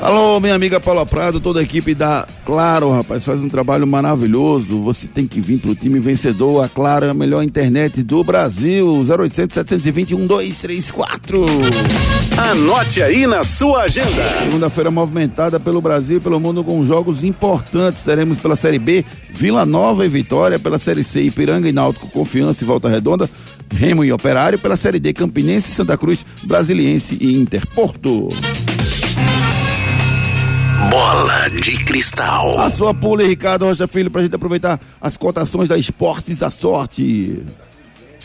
Alô, 0.00 0.38
minha 0.38 0.54
amiga 0.54 0.78
Paula 0.78 1.04
Prado, 1.04 1.40
toda 1.40 1.58
a 1.58 1.62
equipe 1.62 1.92
da 1.92 2.24
Claro, 2.46 2.90
rapaz, 2.92 3.24
faz 3.24 3.42
um 3.42 3.48
trabalho 3.48 3.84
maravilhoso. 3.86 4.80
Você 4.82 5.08
tem 5.08 5.26
que 5.26 5.40
vir 5.40 5.58
pro 5.58 5.74
time 5.74 5.98
vencedor. 5.98 6.64
A 6.64 6.68
Claro 6.68 7.06
é 7.06 7.10
a 7.10 7.14
melhor 7.14 7.42
internet 7.42 8.02
do 8.02 8.22
Brasil. 8.22 9.02
0800 9.02 9.54
720 9.54 10.14
1234. 10.14 11.46
Anote 12.38 13.02
aí 13.02 13.26
na 13.26 13.42
sua 13.42 13.82
agenda. 13.82 14.22
Segunda-feira 14.44 14.92
movimentada 14.92 15.58
pelo 15.58 15.80
Brasil 15.80 16.18
e 16.18 16.20
pelo 16.20 16.38
mundo 16.38 16.62
com 16.62 16.84
jogos 16.84 17.24
importantes. 17.24 18.04
Teremos 18.04 18.38
pela 18.38 18.54
Série 18.54 18.78
B 18.78 19.04
Vila 19.28 19.66
Nova 19.66 20.06
e 20.06 20.08
Vitória, 20.08 20.56
pela 20.56 20.78
Série 20.78 21.02
C 21.02 21.20
Ipiranga 21.22 21.68
e 21.68 21.72
Náutico 21.72 22.08
Confiança 22.10 22.62
e 22.62 22.66
Volta 22.66 22.88
Redonda, 22.88 23.28
Remo 23.74 24.04
e 24.04 24.12
Operário, 24.12 24.56
pela 24.56 24.76
Série 24.76 25.00
D 25.00 25.12
Campinense, 25.12 25.72
Santa 25.72 25.98
Cruz, 25.98 26.24
Brasiliense 26.44 27.18
e 27.20 27.36
Interporto. 27.36 28.28
Bola 30.90 31.48
de 31.48 31.72
cristal. 31.84 32.60
A 32.60 32.70
sua 32.70 32.94
pula, 32.94 33.24
Ricardo 33.24 33.64
Rocha 33.64 33.88
Filho, 33.88 34.12
pra 34.12 34.22
gente 34.22 34.36
aproveitar 34.36 34.80
as 35.00 35.16
cotações 35.16 35.68
da 35.68 35.76
Esportes 35.76 36.40
à 36.40 36.52
Sorte. 36.52 37.42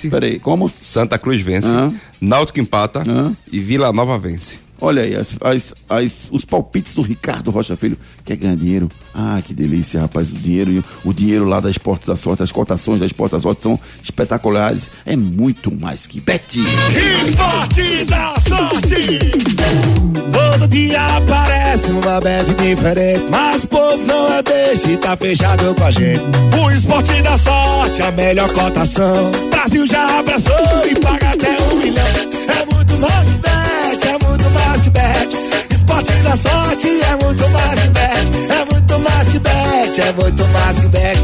Peraí, 0.09 0.39
como? 0.39 0.69
Santa 0.69 1.17
Cruz 1.17 1.41
vence, 1.41 1.67
Ah. 1.67 1.91
Náutico 2.19 2.59
empata 2.59 3.03
e 3.51 3.59
Vila 3.59 3.91
Nova 3.93 4.17
vence. 4.17 4.62
Olha 4.85 5.01
aí, 5.03 5.15
as, 5.15 5.37
as- 5.41 5.73
as- 5.89 6.27
os 6.29 6.43
palpites 6.43 6.93
do 6.95 7.01
Ricardo 7.01 7.49
Rocha 7.51 7.77
Filho. 7.77 7.97
Quer 8.25 8.35
ganhar 8.35 8.55
dinheiro? 8.57 8.89
Ah, 9.15 9.41
que 9.45 9.53
delícia, 9.53 10.01
rapaz. 10.01 10.29
O 10.29 10.33
dinheiro, 10.35 10.83
o 11.05 11.13
dinheiro 11.13 11.45
lá 11.45 11.59
da 11.61 11.69
Esportes 11.69 12.07
da 12.07 12.15
Sorte, 12.17 12.43
as 12.43 12.51
cotações 12.51 12.99
da 12.99 13.05
Esportes 13.05 13.31
da 13.37 13.39
Sorte 13.39 13.61
são 13.63 13.79
espetaculares. 14.03 14.91
É 15.05 15.15
muito 15.15 15.71
mais 15.73 16.05
que 16.05 16.19
bet. 16.19 16.59
Esporte 16.59 18.03
da 18.05 18.33
sorte. 18.47 19.19
Todo 20.33 20.67
dia 20.67 21.01
aparece 21.17 21.91
uma 21.91 22.19
bet 22.19 22.53
diferente. 22.55 23.23
Mas 23.29 23.63
o 23.63 23.67
povo 23.67 24.05
não 24.05 24.33
é 24.33 24.41
beijo 24.43 24.89
e 24.89 24.97
tá 24.97 25.15
fechado 25.15 25.73
com 25.75 25.83
a 25.83 25.91
gente. 25.91 26.21
O 26.61 26.71
esporte 26.71 27.21
da 27.21 27.37
sorte, 27.37 28.01
a 28.01 28.11
melhor 28.11 28.51
cotação. 28.51 29.31
Brasil 29.49 29.87
já 29.87 30.19
abraçou 30.19 30.85
e 30.89 30.95
paga 30.99 31.29
até 31.31 31.57
um 31.71 31.77
milhão. 31.77 32.05
É 32.05 32.73
muito 32.75 32.97
mais 32.97 33.29
que 33.29 33.37
bet, 33.39 33.72
bet. 34.93 35.73
Esporte 35.73 36.11
da 36.23 36.37
sorte 36.37 36.87
é 36.87 37.23
muito 37.23 37.49
mais 37.49 37.79
que 37.79 37.89
bet. 37.89 38.31
É 38.49 38.73
muito 38.73 38.99
mais 38.99 39.29
que 39.29 39.39
bet, 39.39 40.01
é 40.01 40.13
muito 40.13 40.47
mais 40.47 40.79
que 40.79 40.87
bet. 40.87 41.19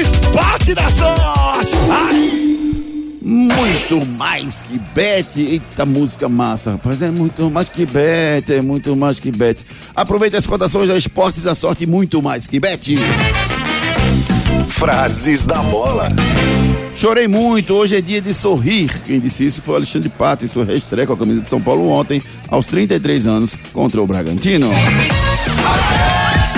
Esporte 0.00 0.74
da 0.74 0.90
sorte. 0.90 1.74
Ai. 1.90 2.48
Muito 3.20 4.06
mais 4.16 4.62
que 4.62 4.78
bet. 4.94 5.40
Eita, 5.40 5.84
música 5.84 6.28
massa, 6.28 6.72
rapaz. 6.72 7.02
É 7.02 7.10
muito 7.10 7.50
mais 7.50 7.68
que 7.68 7.84
bet, 7.84 8.52
é 8.52 8.62
muito 8.62 8.96
mais 8.96 9.20
que 9.20 9.30
bet. 9.30 9.64
Aproveite 9.94 10.36
as 10.36 10.46
cotações 10.46 10.88
da 10.88 10.96
Esportes 10.96 11.42
da 11.42 11.54
Sorte, 11.54 11.86
muito 11.86 12.22
mais 12.22 12.46
que 12.46 12.58
bet. 12.58 12.96
Frases 14.68 15.46
da 15.46 15.62
bola. 15.62 16.08
Chorei 16.98 17.28
muito, 17.28 17.74
hoje 17.74 17.94
é 17.94 18.00
dia 18.00 18.20
de 18.20 18.34
sorrir. 18.34 18.90
Quem 19.04 19.20
disse 19.20 19.46
isso 19.46 19.62
foi 19.62 19.74
o 19.74 19.76
Alexandre 19.76 20.08
Pato 20.08 20.44
em 20.44 20.48
sua 20.48 20.64
reestreia 20.64 21.06
com 21.06 21.12
a 21.12 21.16
camisa 21.16 21.40
de 21.40 21.48
São 21.48 21.60
Paulo 21.60 21.86
ontem, 21.90 22.20
aos 22.48 22.66
33 22.66 23.24
anos, 23.24 23.56
contra 23.72 24.02
o 24.02 24.06
Bragantino. 24.06 24.68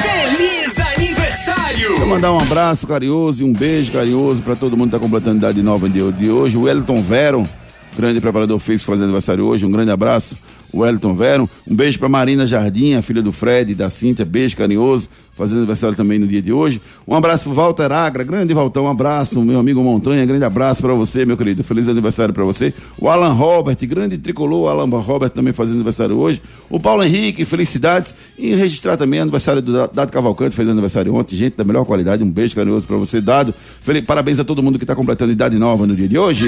Feliz 0.00 0.78
aniversário! 0.96 1.94
Quero 1.94 2.08
mandar 2.08 2.32
um 2.32 2.40
abraço 2.40 2.86
carinhoso 2.86 3.42
e 3.42 3.44
um 3.44 3.52
beijo 3.52 3.92
carinhoso 3.92 4.40
para 4.40 4.56
todo 4.56 4.78
mundo 4.78 4.88
que 4.88 4.96
está 4.96 4.98
completando 4.98 5.36
idade 5.36 5.62
nova 5.62 5.90
de, 5.90 6.10
de 6.12 6.30
hoje. 6.30 6.56
O 6.56 6.62
Wellington 6.62 7.02
Vero, 7.02 7.46
grande 7.94 8.18
preparador 8.18 8.58
físico, 8.58 8.90
fazendo 8.92 9.04
aniversário 9.04 9.44
hoje. 9.44 9.66
Um 9.66 9.70
grande 9.70 9.90
abraço, 9.90 10.38
Wellington 10.74 11.14
Vero. 11.14 11.48
Um 11.68 11.74
beijo 11.74 11.98
para 11.98 12.08
Marina 12.08 12.46
Jardim, 12.46 12.94
a 12.94 13.02
filha 13.02 13.22
do 13.22 13.32
Fred 13.32 13.72
e 13.72 13.74
da 13.74 13.90
Cíntia. 13.90 14.24
Beijo 14.24 14.56
carinhoso, 14.56 15.08
fazendo 15.36 15.58
aniversário 15.58 15.96
também 15.96 16.18
no 16.18 16.26
dia 16.26 16.42
de 16.42 16.52
hoje. 16.52 16.80
Um 17.06 17.14
abraço 17.14 17.44
pro 17.44 17.54
Walter 17.54 17.90
Agra, 17.92 18.22
grande 18.24 18.52
Valtão. 18.54 18.84
Um 18.84 18.90
abraço, 18.90 19.40
meu 19.42 19.58
amigo 19.58 19.82
Montanha. 19.82 20.24
Grande 20.24 20.44
abraço 20.44 20.82
para 20.82 20.94
você, 20.94 21.24
meu 21.24 21.36
querido. 21.36 21.64
Feliz 21.64 21.88
aniversário 21.88 22.32
para 22.34 22.44
você. 22.44 22.74
O 22.98 23.08
Alan 23.08 23.32
Robert, 23.32 23.76
grande 23.82 24.18
tricolor. 24.18 24.70
Alan 24.70 24.88
Robert 24.98 25.30
também 25.30 25.52
fazendo 25.52 25.76
aniversário 25.76 26.16
hoje. 26.16 26.42
O 26.68 26.78
Paulo 26.78 27.02
Henrique, 27.02 27.44
felicidades. 27.44 28.14
E 28.38 28.54
registrar 28.54 28.96
também 28.96 29.20
aniversário 29.20 29.62
do 29.62 29.72
Dado 29.88 30.10
Cavalcante, 30.10 30.54
fez 30.54 30.68
aniversário 30.68 31.14
ontem. 31.14 31.36
Gente 31.36 31.56
da 31.56 31.64
melhor 31.64 31.84
qualidade. 31.84 32.22
Um 32.22 32.30
beijo 32.30 32.54
carinhoso 32.54 32.86
para 32.86 32.96
você, 32.96 33.20
Dado. 33.20 33.54
Feliz, 33.80 34.04
parabéns 34.04 34.38
a 34.38 34.44
todo 34.44 34.62
mundo 34.62 34.78
que 34.78 34.84
está 34.84 34.94
completando 34.94 35.32
idade 35.32 35.58
nova 35.58 35.86
no 35.86 35.96
dia 35.96 36.08
de 36.08 36.18
hoje. 36.18 36.46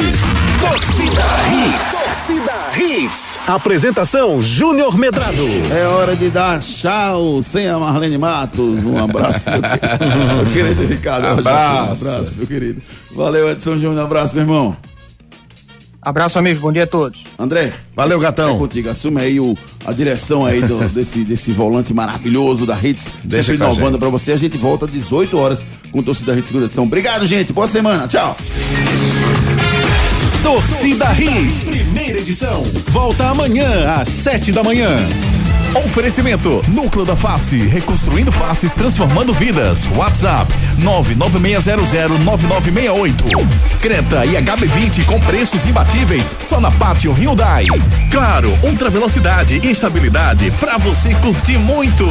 Torcida 0.63 1.25
Hits. 1.53 1.91
Torcida 1.91 2.53
Hits. 2.79 3.39
Apresentação 3.47 4.41
Júnior 4.41 4.97
Medrado. 4.97 5.45
É 5.77 5.87
hora 5.89 6.15
de 6.17 6.31
dar 6.31 6.61
tchau 6.61 7.43
sem 7.43 7.69
a 7.69 7.79
Marlene 7.79 8.17
Matos. 8.17 8.85
Um 8.85 8.97
abraço, 8.99 9.47
meu 9.51 10.53
querido, 10.53 10.87
Ricardo. 10.87 11.27
Abraço. 11.41 12.05
Um 12.05 12.09
abraço, 12.11 12.35
meu 12.37 12.47
querido. 12.47 12.81
Valeu, 13.11 13.51
Edson 13.51 13.75
Júnior. 13.75 13.97
Um 13.97 14.01
abraço, 14.05 14.35
meu 14.35 14.45
irmão. 14.45 14.77
Abraço, 16.01 16.39
amigos. 16.39 16.61
Bom 16.61 16.73
dia 16.73 16.85
a 16.85 16.87
todos. 16.87 17.25
André. 17.39 17.73
Valeu, 17.95 18.19
gatão. 18.19 18.55
É 18.57 18.59
contigo. 18.59 18.89
Assume 18.89 19.21
aí 19.21 19.41
o, 19.41 19.57
a 19.87 19.93
direção 19.93 20.45
aí 20.47 20.61
do- 20.63 20.79
desse, 20.95 21.21
desse 21.25 21.53
volante 21.53 21.93
maravilhoso 21.93 22.65
da 22.67 22.77
Hits. 22.81 23.09
Deixa 23.25 23.53
sempre 23.53 23.65
inovando 23.67 23.99
pra 23.99 24.09
você. 24.09 24.33
A 24.33 24.37
gente 24.37 24.57
volta 24.57 24.85
às 24.87 24.91
18 24.93 25.37
horas 25.37 25.65
com 25.91 25.99
o 25.99 26.03
Torcida 26.03 26.33
Hits 26.37 26.47
segunda 26.47 26.67
edição. 26.67 26.85
Obrigado, 26.85 27.27
gente. 27.27 27.53
Boa 27.53 27.67
semana. 27.69 28.07
Tchau. 28.09 28.37
Torcida 30.43 31.07
Hits. 31.15 31.63
Primeira 31.63 32.19
edição. 32.19 32.63
Volta 32.89 33.29
amanhã 33.29 33.95
às 33.95 34.09
sete 34.09 34.51
da 34.51 34.63
manhã. 34.63 34.89
Oferecimento 35.75 36.61
Núcleo 36.69 37.03
da 37.05 37.17
Face, 37.17 37.57
reconstruindo 37.57 38.31
faces, 38.31 38.73
transformando 38.75 39.33
vidas. 39.33 39.89
WhatsApp 39.97 40.53
996009968. 40.79 43.49
Creta 43.81 44.27
e 44.27 44.35
HB20 44.35 45.07
com 45.07 45.19
preços 45.21 45.65
imbatíveis 45.65 46.37
só 46.39 46.61
na 46.61 46.71
Pátio 46.71 47.11
Hyundai. 47.13 47.65
Claro, 48.11 48.53
ultra 48.63 48.91
velocidade 48.91 49.59
e 49.63 49.71
estabilidade 49.71 50.51
para 50.61 50.77
você 50.77 51.15
curtir 51.15 51.57
muito. 51.59 52.07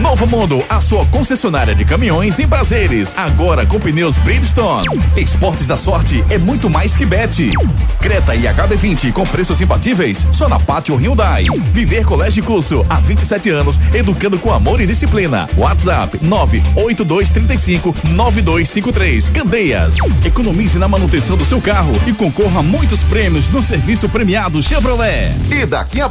Novo 0.00 0.26
Mundo, 0.26 0.64
a 0.68 0.80
sua 0.80 1.04
concessionária 1.06 1.74
de 1.74 1.84
caminhões 1.84 2.38
em 2.38 2.48
prazeres, 2.48 3.14
agora 3.16 3.66
com 3.66 3.78
pneus 3.78 4.16
Bridgestone. 4.18 4.86
Esportes 5.16 5.66
da 5.66 5.76
Sorte 5.76 6.24
é 6.30 6.38
muito 6.38 6.70
mais 6.70 6.96
que 6.96 7.04
bet. 7.04 7.52
Creta 8.00 8.34
e 8.34 8.44
HB20 8.44 9.12
com 9.12 9.26
preços 9.26 9.60
imbatíveis 9.60 10.26
só 10.32 10.48
na 10.48 10.58
Pátio 10.58 10.96
Hyundai. 10.96 11.44
Viver 11.72 12.06
Colégio 12.06 12.42
Curso 12.42 12.82
há 12.94 13.00
27 13.00 13.50
anos, 13.50 13.78
educando 13.92 14.38
com 14.38 14.52
amor 14.52 14.80
e 14.80 14.86
disciplina. 14.86 15.48
WhatsApp 15.56 16.18
98235 16.22 17.94
9253. 18.10 19.30
Candeias. 19.30 19.96
Economize 20.24 20.78
na 20.78 20.88
manutenção 20.88 21.36
do 21.36 21.44
seu 21.44 21.60
carro 21.60 21.92
e 22.06 22.12
concorra 22.12 22.60
a 22.60 22.62
muitos 22.62 23.02
prêmios 23.04 23.48
no 23.48 23.62
serviço 23.62 24.08
premiado 24.08 24.62
Chevrolet. 24.62 25.32
E 25.50 25.66
daqui 25.66 26.00
a 26.00 26.02